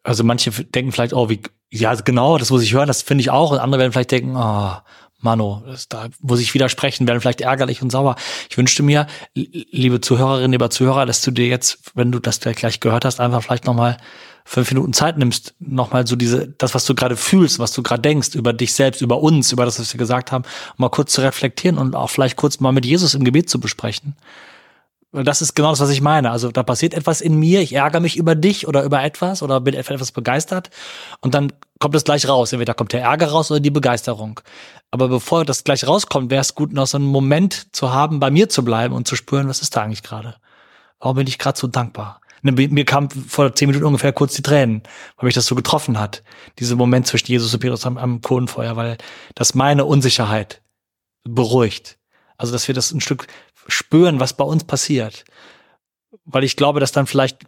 also 0.03 0.23
manche 0.23 0.51
denken 0.51 0.91
vielleicht, 0.91 1.13
oh, 1.13 1.29
wie, 1.29 1.41
ja, 1.69 1.93
genau, 1.95 2.37
das 2.37 2.49
muss 2.49 2.63
ich 2.63 2.73
hören, 2.73 2.87
das 2.87 3.01
finde 3.01 3.21
ich 3.21 3.29
auch. 3.29 3.51
Und 3.51 3.59
andere 3.59 3.79
werden 3.79 3.91
vielleicht 3.91 4.11
denken, 4.11 4.35
oh, 4.35 4.75
Mano, 5.21 5.63
das, 5.65 5.87
da 5.87 6.09
muss 6.21 6.39
ich 6.39 6.53
widersprechen, 6.53 7.07
werden 7.07 7.21
vielleicht 7.21 7.41
ärgerlich 7.41 7.81
und 7.81 7.91
sauer. 7.91 8.15
Ich 8.49 8.57
wünschte 8.57 8.83
mir, 8.83 9.07
liebe 9.33 10.01
Zuhörerinnen, 10.01 10.51
lieber 10.51 10.69
Zuhörer, 10.69 11.05
dass 11.05 11.21
du 11.21 11.31
dir 11.31 11.47
jetzt, 11.47 11.91
wenn 11.95 12.11
du 12.11 12.19
das 12.19 12.39
gleich 12.39 12.79
gehört 12.79 13.05
hast, 13.05 13.19
einfach 13.19 13.43
vielleicht 13.43 13.65
nochmal 13.65 13.97
fünf 14.43 14.71
Minuten 14.71 14.93
Zeit 14.93 15.17
nimmst, 15.17 15.53
nochmal 15.59 16.07
so 16.07 16.15
diese, 16.15 16.47
das, 16.57 16.73
was 16.73 16.85
du 16.85 16.95
gerade 16.95 17.15
fühlst, 17.15 17.59
was 17.59 17.73
du 17.73 17.83
gerade 17.83 18.01
denkst, 18.01 18.35
über 18.35 18.53
dich 18.53 18.73
selbst, 18.73 19.01
über 19.01 19.21
uns, 19.21 19.51
über 19.51 19.65
das, 19.65 19.79
was 19.79 19.93
wir 19.93 19.97
gesagt 19.99 20.31
haben, 20.31 20.43
mal 20.77 20.89
kurz 20.89 21.13
zu 21.13 21.21
reflektieren 21.21 21.77
und 21.77 21.95
auch 21.95 22.09
vielleicht 22.09 22.35
kurz 22.35 22.59
mal 22.59 22.71
mit 22.71 22.85
Jesus 22.85 23.13
im 23.13 23.23
Gebet 23.23 23.49
zu 23.49 23.59
besprechen. 23.59 24.15
Das 25.13 25.41
ist 25.41 25.55
genau 25.55 25.71
das, 25.71 25.81
was 25.81 25.89
ich 25.89 26.01
meine. 26.01 26.31
Also 26.31 26.51
da 26.51 26.63
passiert 26.63 26.93
etwas 26.93 27.19
in 27.19 27.37
mir, 27.37 27.61
ich 27.61 27.73
ärgere 27.73 27.99
mich 27.99 28.15
über 28.15 28.33
dich 28.33 28.67
oder 28.67 28.83
über 28.83 29.03
etwas 29.03 29.43
oder 29.43 29.59
bin 29.59 29.73
etwas 29.73 30.13
begeistert 30.13 30.69
und 31.19 31.33
dann 31.33 31.51
kommt 31.79 31.95
es 31.95 32.05
gleich 32.05 32.29
raus. 32.29 32.53
Entweder 32.53 32.73
kommt 32.73 32.93
der 32.93 33.01
Ärger 33.01 33.27
raus 33.27 33.51
oder 33.51 33.59
die 33.59 33.71
Begeisterung. 33.71 34.39
Aber 34.89 35.09
bevor 35.09 35.43
das 35.43 35.65
gleich 35.65 35.85
rauskommt, 35.85 36.31
wäre 36.31 36.41
es 36.41 36.55
gut, 36.55 36.71
noch 36.71 36.87
so 36.87 36.97
einen 36.97 37.07
Moment 37.07 37.75
zu 37.75 37.93
haben, 37.93 38.19
bei 38.19 38.31
mir 38.31 38.47
zu 38.47 38.63
bleiben 38.63 38.93
und 38.93 39.07
zu 39.07 39.17
spüren, 39.17 39.49
was 39.49 39.61
ist 39.61 39.75
da 39.75 39.81
eigentlich 39.81 40.03
gerade? 40.03 40.35
Warum 40.99 41.17
bin 41.17 41.27
ich 41.27 41.39
gerade 41.39 41.59
so 41.59 41.67
dankbar? 41.67 42.21
Ne, 42.41 42.53
mir 42.53 42.85
kam 42.85 43.09
vor 43.09 43.53
zehn 43.53 43.67
Minuten 43.67 43.85
ungefähr 43.85 44.13
kurz 44.13 44.33
die 44.33 44.41
Tränen, 44.41 44.81
weil 45.17 45.27
mich 45.27 45.35
das 45.35 45.45
so 45.45 45.55
getroffen 45.55 45.99
hat. 45.99 46.23
Dieser 46.59 46.75
Moment 46.75 47.05
zwischen 47.05 47.27
Jesus 47.27 47.53
und 47.53 47.59
Petrus 47.59 47.85
am, 47.85 47.97
am 47.97 48.21
Kohlenfeuer, 48.21 48.75
weil 48.75 48.97
das 49.35 49.55
meine 49.55 49.85
Unsicherheit 49.85 50.61
beruhigt. 51.23 51.97
Also, 52.37 52.53
dass 52.53 52.67
wir 52.67 52.73
das 52.73 52.91
ein 52.91 53.01
Stück 53.01 53.27
spüren, 53.67 54.19
was 54.19 54.35
bei 54.35 54.43
uns 54.43 54.63
passiert. 54.63 55.25
Weil 56.25 56.43
ich 56.43 56.55
glaube, 56.55 56.79
dass 56.79 56.91
dann 56.91 57.07
vielleicht, 57.07 57.45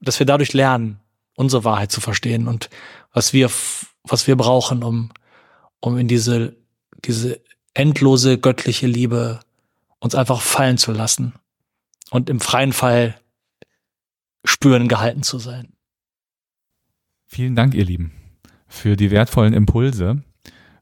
dass 0.00 0.18
wir 0.18 0.26
dadurch 0.26 0.52
lernen, 0.52 1.00
unsere 1.36 1.64
Wahrheit 1.64 1.92
zu 1.92 2.00
verstehen 2.00 2.48
und 2.48 2.70
was 3.12 3.32
wir 3.32 3.50
was 4.10 4.26
wir 4.26 4.36
brauchen, 4.36 4.82
um, 4.82 5.10
um 5.80 5.98
in 5.98 6.08
diese, 6.08 6.56
diese 7.04 7.40
endlose 7.74 8.38
göttliche 8.38 8.86
Liebe 8.86 9.40
uns 9.98 10.14
einfach 10.14 10.40
fallen 10.40 10.78
zu 10.78 10.92
lassen 10.92 11.34
und 12.10 12.30
im 12.30 12.40
freien 12.40 12.72
Fall 12.72 13.20
spüren 14.44 14.88
gehalten 14.88 15.22
zu 15.22 15.38
sein. 15.38 15.72
Vielen 17.26 17.56
Dank, 17.56 17.74
ihr 17.74 17.84
Lieben, 17.84 18.12
für 18.68 18.96
die 18.96 19.10
wertvollen 19.10 19.52
Impulse, 19.52 20.22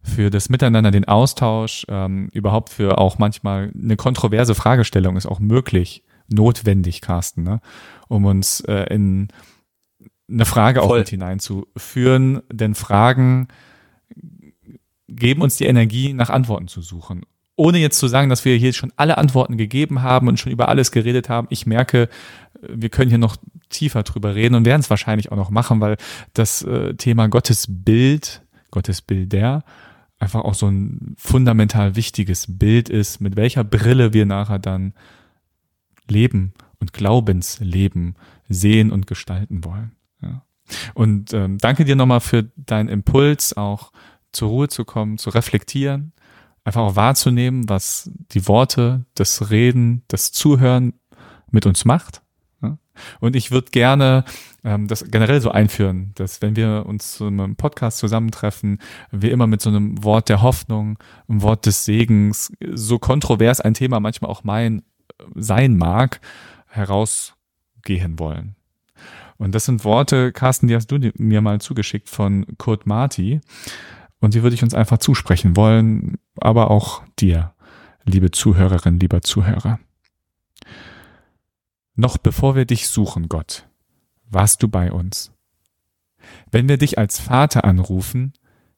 für 0.04 0.30
das 0.30 0.50
Miteinander, 0.50 0.90
den 0.90 1.06
Austausch, 1.06 1.86
ähm, 1.88 2.28
überhaupt 2.32 2.68
für 2.68 2.98
auch 2.98 3.18
manchmal 3.18 3.72
eine 3.74 3.96
kontroverse 3.96 4.54
Fragestellung 4.54 5.16
ist 5.16 5.26
auch 5.26 5.40
möglich, 5.40 6.04
notwendig, 6.28 7.00
Carsten, 7.00 7.42
ne? 7.42 7.60
um 8.08 8.26
uns 8.26 8.60
äh, 8.60 8.84
in 8.94 9.28
eine 10.28 10.44
Frage 10.44 10.80
Voll. 10.80 10.90
auch 10.90 10.98
mit 10.98 11.08
hineinzuführen, 11.08 12.42
denn 12.52 12.74
Fragen 12.74 13.48
geben 15.08 15.42
uns 15.42 15.56
die 15.56 15.66
Energie, 15.66 16.12
nach 16.12 16.30
Antworten 16.30 16.68
zu 16.68 16.82
suchen. 16.82 17.22
Ohne 17.56 17.78
jetzt 17.78 17.98
zu 17.98 18.08
sagen, 18.08 18.28
dass 18.28 18.44
wir 18.44 18.56
hier 18.56 18.72
schon 18.72 18.92
alle 18.96 19.16
Antworten 19.16 19.56
gegeben 19.56 20.02
haben 20.02 20.28
und 20.28 20.38
schon 20.38 20.52
über 20.52 20.68
alles 20.68 20.90
geredet 20.90 21.28
haben. 21.28 21.46
Ich 21.50 21.66
merke, 21.66 22.08
wir 22.60 22.88
können 22.88 23.10
hier 23.10 23.18
noch 23.18 23.36
tiefer 23.68 24.02
drüber 24.02 24.34
reden 24.34 24.54
und 24.54 24.64
werden 24.64 24.80
es 24.80 24.90
wahrscheinlich 24.90 25.30
auch 25.32 25.36
noch 25.36 25.50
machen, 25.50 25.80
weil 25.80 25.96
das 26.34 26.62
äh, 26.62 26.94
Thema 26.94 27.28
Gottes 27.28 27.66
Bild, 27.68 28.42
Gottes 28.70 29.02
Bilder, 29.02 29.64
einfach 30.24 30.40
auch 30.40 30.54
so 30.54 30.66
ein 30.66 31.14
fundamental 31.18 31.96
wichtiges 31.96 32.46
Bild 32.48 32.88
ist, 32.88 33.20
mit 33.20 33.36
welcher 33.36 33.62
Brille 33.62 34.14
wir 34.14 34.24
nachher 34.24 34.58
dann 34.58 34.94
leben 36.08 36.54
und 36.80 36.94
Glaubensleben 36.94 38.14
sehen 38.48 38.90
und 38.90 39.06
gestalten 39.06 39.64
wollen. 39.64 39.92
Ja. 40.22 40.42
Und 40.94 41.34
ähm, 41.34 41.58
danke 41.58 41.84
dir 41.84 41.94
nochmal 41.94 42.20
für 42.20 42.44
deinen 42.56 42.88
Impuls, 42.88 43.54
auch 43.54 43.92
zur 44.32 44.48
Ruhe 44.48 44.68
zu 44.68 44.86
kommen, 44.86 45.18
zu 45.18 45.28
reflektieren, 45.28 46.12
einfach 46.64 46.80
auch 46.80 46.96
wahrzunehmen, 46.96 47.68
was 47.68 48.10
die 48.32 48.48
Worte, 48.48 49.04
das 49.14 49.50
Reden, 49.50 50.04
das 50.08 50.32
Zuhören 50.32 50.94
mit 51.50 51.66
uns 51.66 51.84
macht. 51.84 52.22
Und 53.20 53.36
ich 53.36 53.50
würde 53.50 53.70
gerne 53.70 54.24
ähm, 54.64 54.88
das 54.88 55.04
generell 55.10 55.40
so 55.40 55.50
einführen, 55.50 56.12
dass 56.14 56.42
wenn 56.42 56.56
wir 56.56 56.84
uns 56.86 57.14
zu 57.14 57.26
einem 57.26 57.56
Podcast 57.56 57.98
zusammentreffen, 57.98 58.78
wir 59.10 59.32
immer 59.32 59.46
mit 59.46 59.60
so 59.60 59.70
einem 59.70 60.02
Wort 60.02 60.28
der 60.28 60.42
Hoffnung, 60.42 60.98
einem 61.28 61.42
Wort 61.42 61.66
des 61.66 61.84
Segens, 61.84 62.52
so 62.72 62.98
kontrovers 62.98 63.60
ein 63.60 63.74
Thema 63.74 64.00
manchmal 64.00 64.30
auch 64.30 64.44
mein 64.44 64.82
sein 65.34 65.76
mag, 65.76 66.20
herausgehen 66.66 68.18
wollen. 68.18 68.56
Und 69.36 69.54
das 69.54 69.64
sind 69.64 69.84
Worte, 69.84 70.32
Carsten, 70.32 70.68
die 70.68 70.74
hast 70.74 70.86
du 70.88 70.98
mir 71.16 71.40
mal 71.40 71.60
zugeschickt 71.60 72.08
von 72.08 72.46
Kurt 72.58 72.86
Marti. 72.86 73.40
Und 74.20 74.34
die 74.34 74.42
würde 74.42 74.54
ich 74.54 74.62
uns 74.62 74.74
einfach 74.74 74.98
zusprechen 74.98 75.56
wollen, 75.56 76.18
aber 76.40 76.70
auch 76.70 77.02
dir, 77.18 77.52
liebe 78.04 78.30
Zuhörerin, 78.30 78.98
lieber 78.98 79.20
Zuhörer. 79.20 79.78
Noch 81.96 82.18
bevor 82.18 82.56
wir 82.56 82.64
dich 82.64 82.88
suchen, 82.88 83.28
Gott, 83.28 83.68
warst 84.28 84.62
du 84.62 84.68
bei 84.68 84.92
uns. 84.92 85.32
Wenn 86.50 86.68
wir 86.68 86.78
dich 86.78 86.98
als 86.98 87.20
Vater 87.20 87.64
anrufen, 87.64 88.32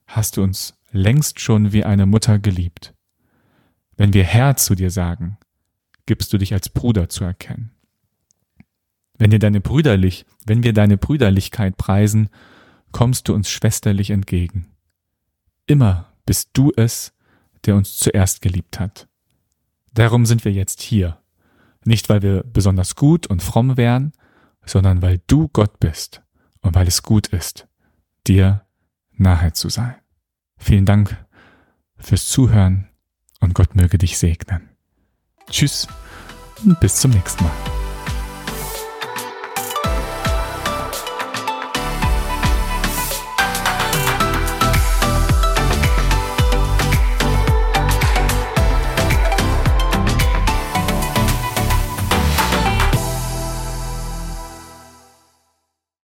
hast 0.05 0.37
du 0.37 0.43
uns 0.43 0.77
längst 0.91 1.39
schon 1.39 1.71
wie 1.73 1.83
eine 1.83 2.05
Mutter 2.05 2.39
geliebt. 2.39 2.93
Wenn 3.95 4.13
wir 4.13 4.23
Herr 4.23 4.55
zu 4.55 4.75
dir 4.75 4.91
sagen, 4.91 5.37
gibst 6.05 6.31
du 6.31 6.37
dich 6.37 6.53
als 6.53 6.69
Bruder 6.69 7.09
zu 7.09 7.23
erkennen. 7.23 7.71
Wenn 9.17 9.31
dir 9.31 9.39
deine 9.39 9.61
Brüderlich, 9.61 10.25
wenn 10.45 10.63
wir 10.63 10.73
deine 10.73 10.97
Brüderlichkeit 10.97 11.75
preisen, 11.77 12.29
kommst 12.91 13.27
du 13.27 13.33
uns 13.33 13.49
schwesterlich 13.49 14.11
entgegen. 14.11 14.67
Immer 15.65 16.13
bist 16.25 16.51
du 16.53 16.71
es, 16.75 17.13
der 17.65 17.75
uns 17.75 17.97
zuerst 17.97 18.41
geliebt 18.41 18.79
hat. 18.79 19.07
Darum 19.93 20.25
sind 20.25 20.45
wir 20.45 20.51
jetzt 20.51 20.81
hier. 20.81 21.19
Nicht, 21.87 22.09
weil 22.09 22.21
wir 22.21 22.43
besonders 22.43 22.97
gut 22.97 23.27
und 23.27 23.41
fromm 23.41 23.77
wären, 23.77 24.11
sondern 24.65 25.01
weil 25.01 25.21
du 25.25 25.47
Gott 25.47 25.79
bist 25.79 26.21
und 26.59 26.75
weil 26.75 26.85
es 26.85 27.01
gut 27.01 27.27
ist, 27.27 27.65
dir 28.27 28.65
nahe 29.13 29.53
zu 29.53 29.69
sein. 29.69 29.95
Vielen 30.57 30.85
Dank 30.85 31.15
fürs 31.95 32.27
Zuhören 32.27 32.89
und 33.39 33.53
Gott 33.53 33.73
möge 33.73 33.97
dich 33.97 34.17
segnen. 34.17 34.67
Tschüss 35.49 35.87
und 36.65 36.77
bis 36.81 36.97
zum 36.99 37.11
nächsten 37.11 37.45
Mal. 37.45 37.76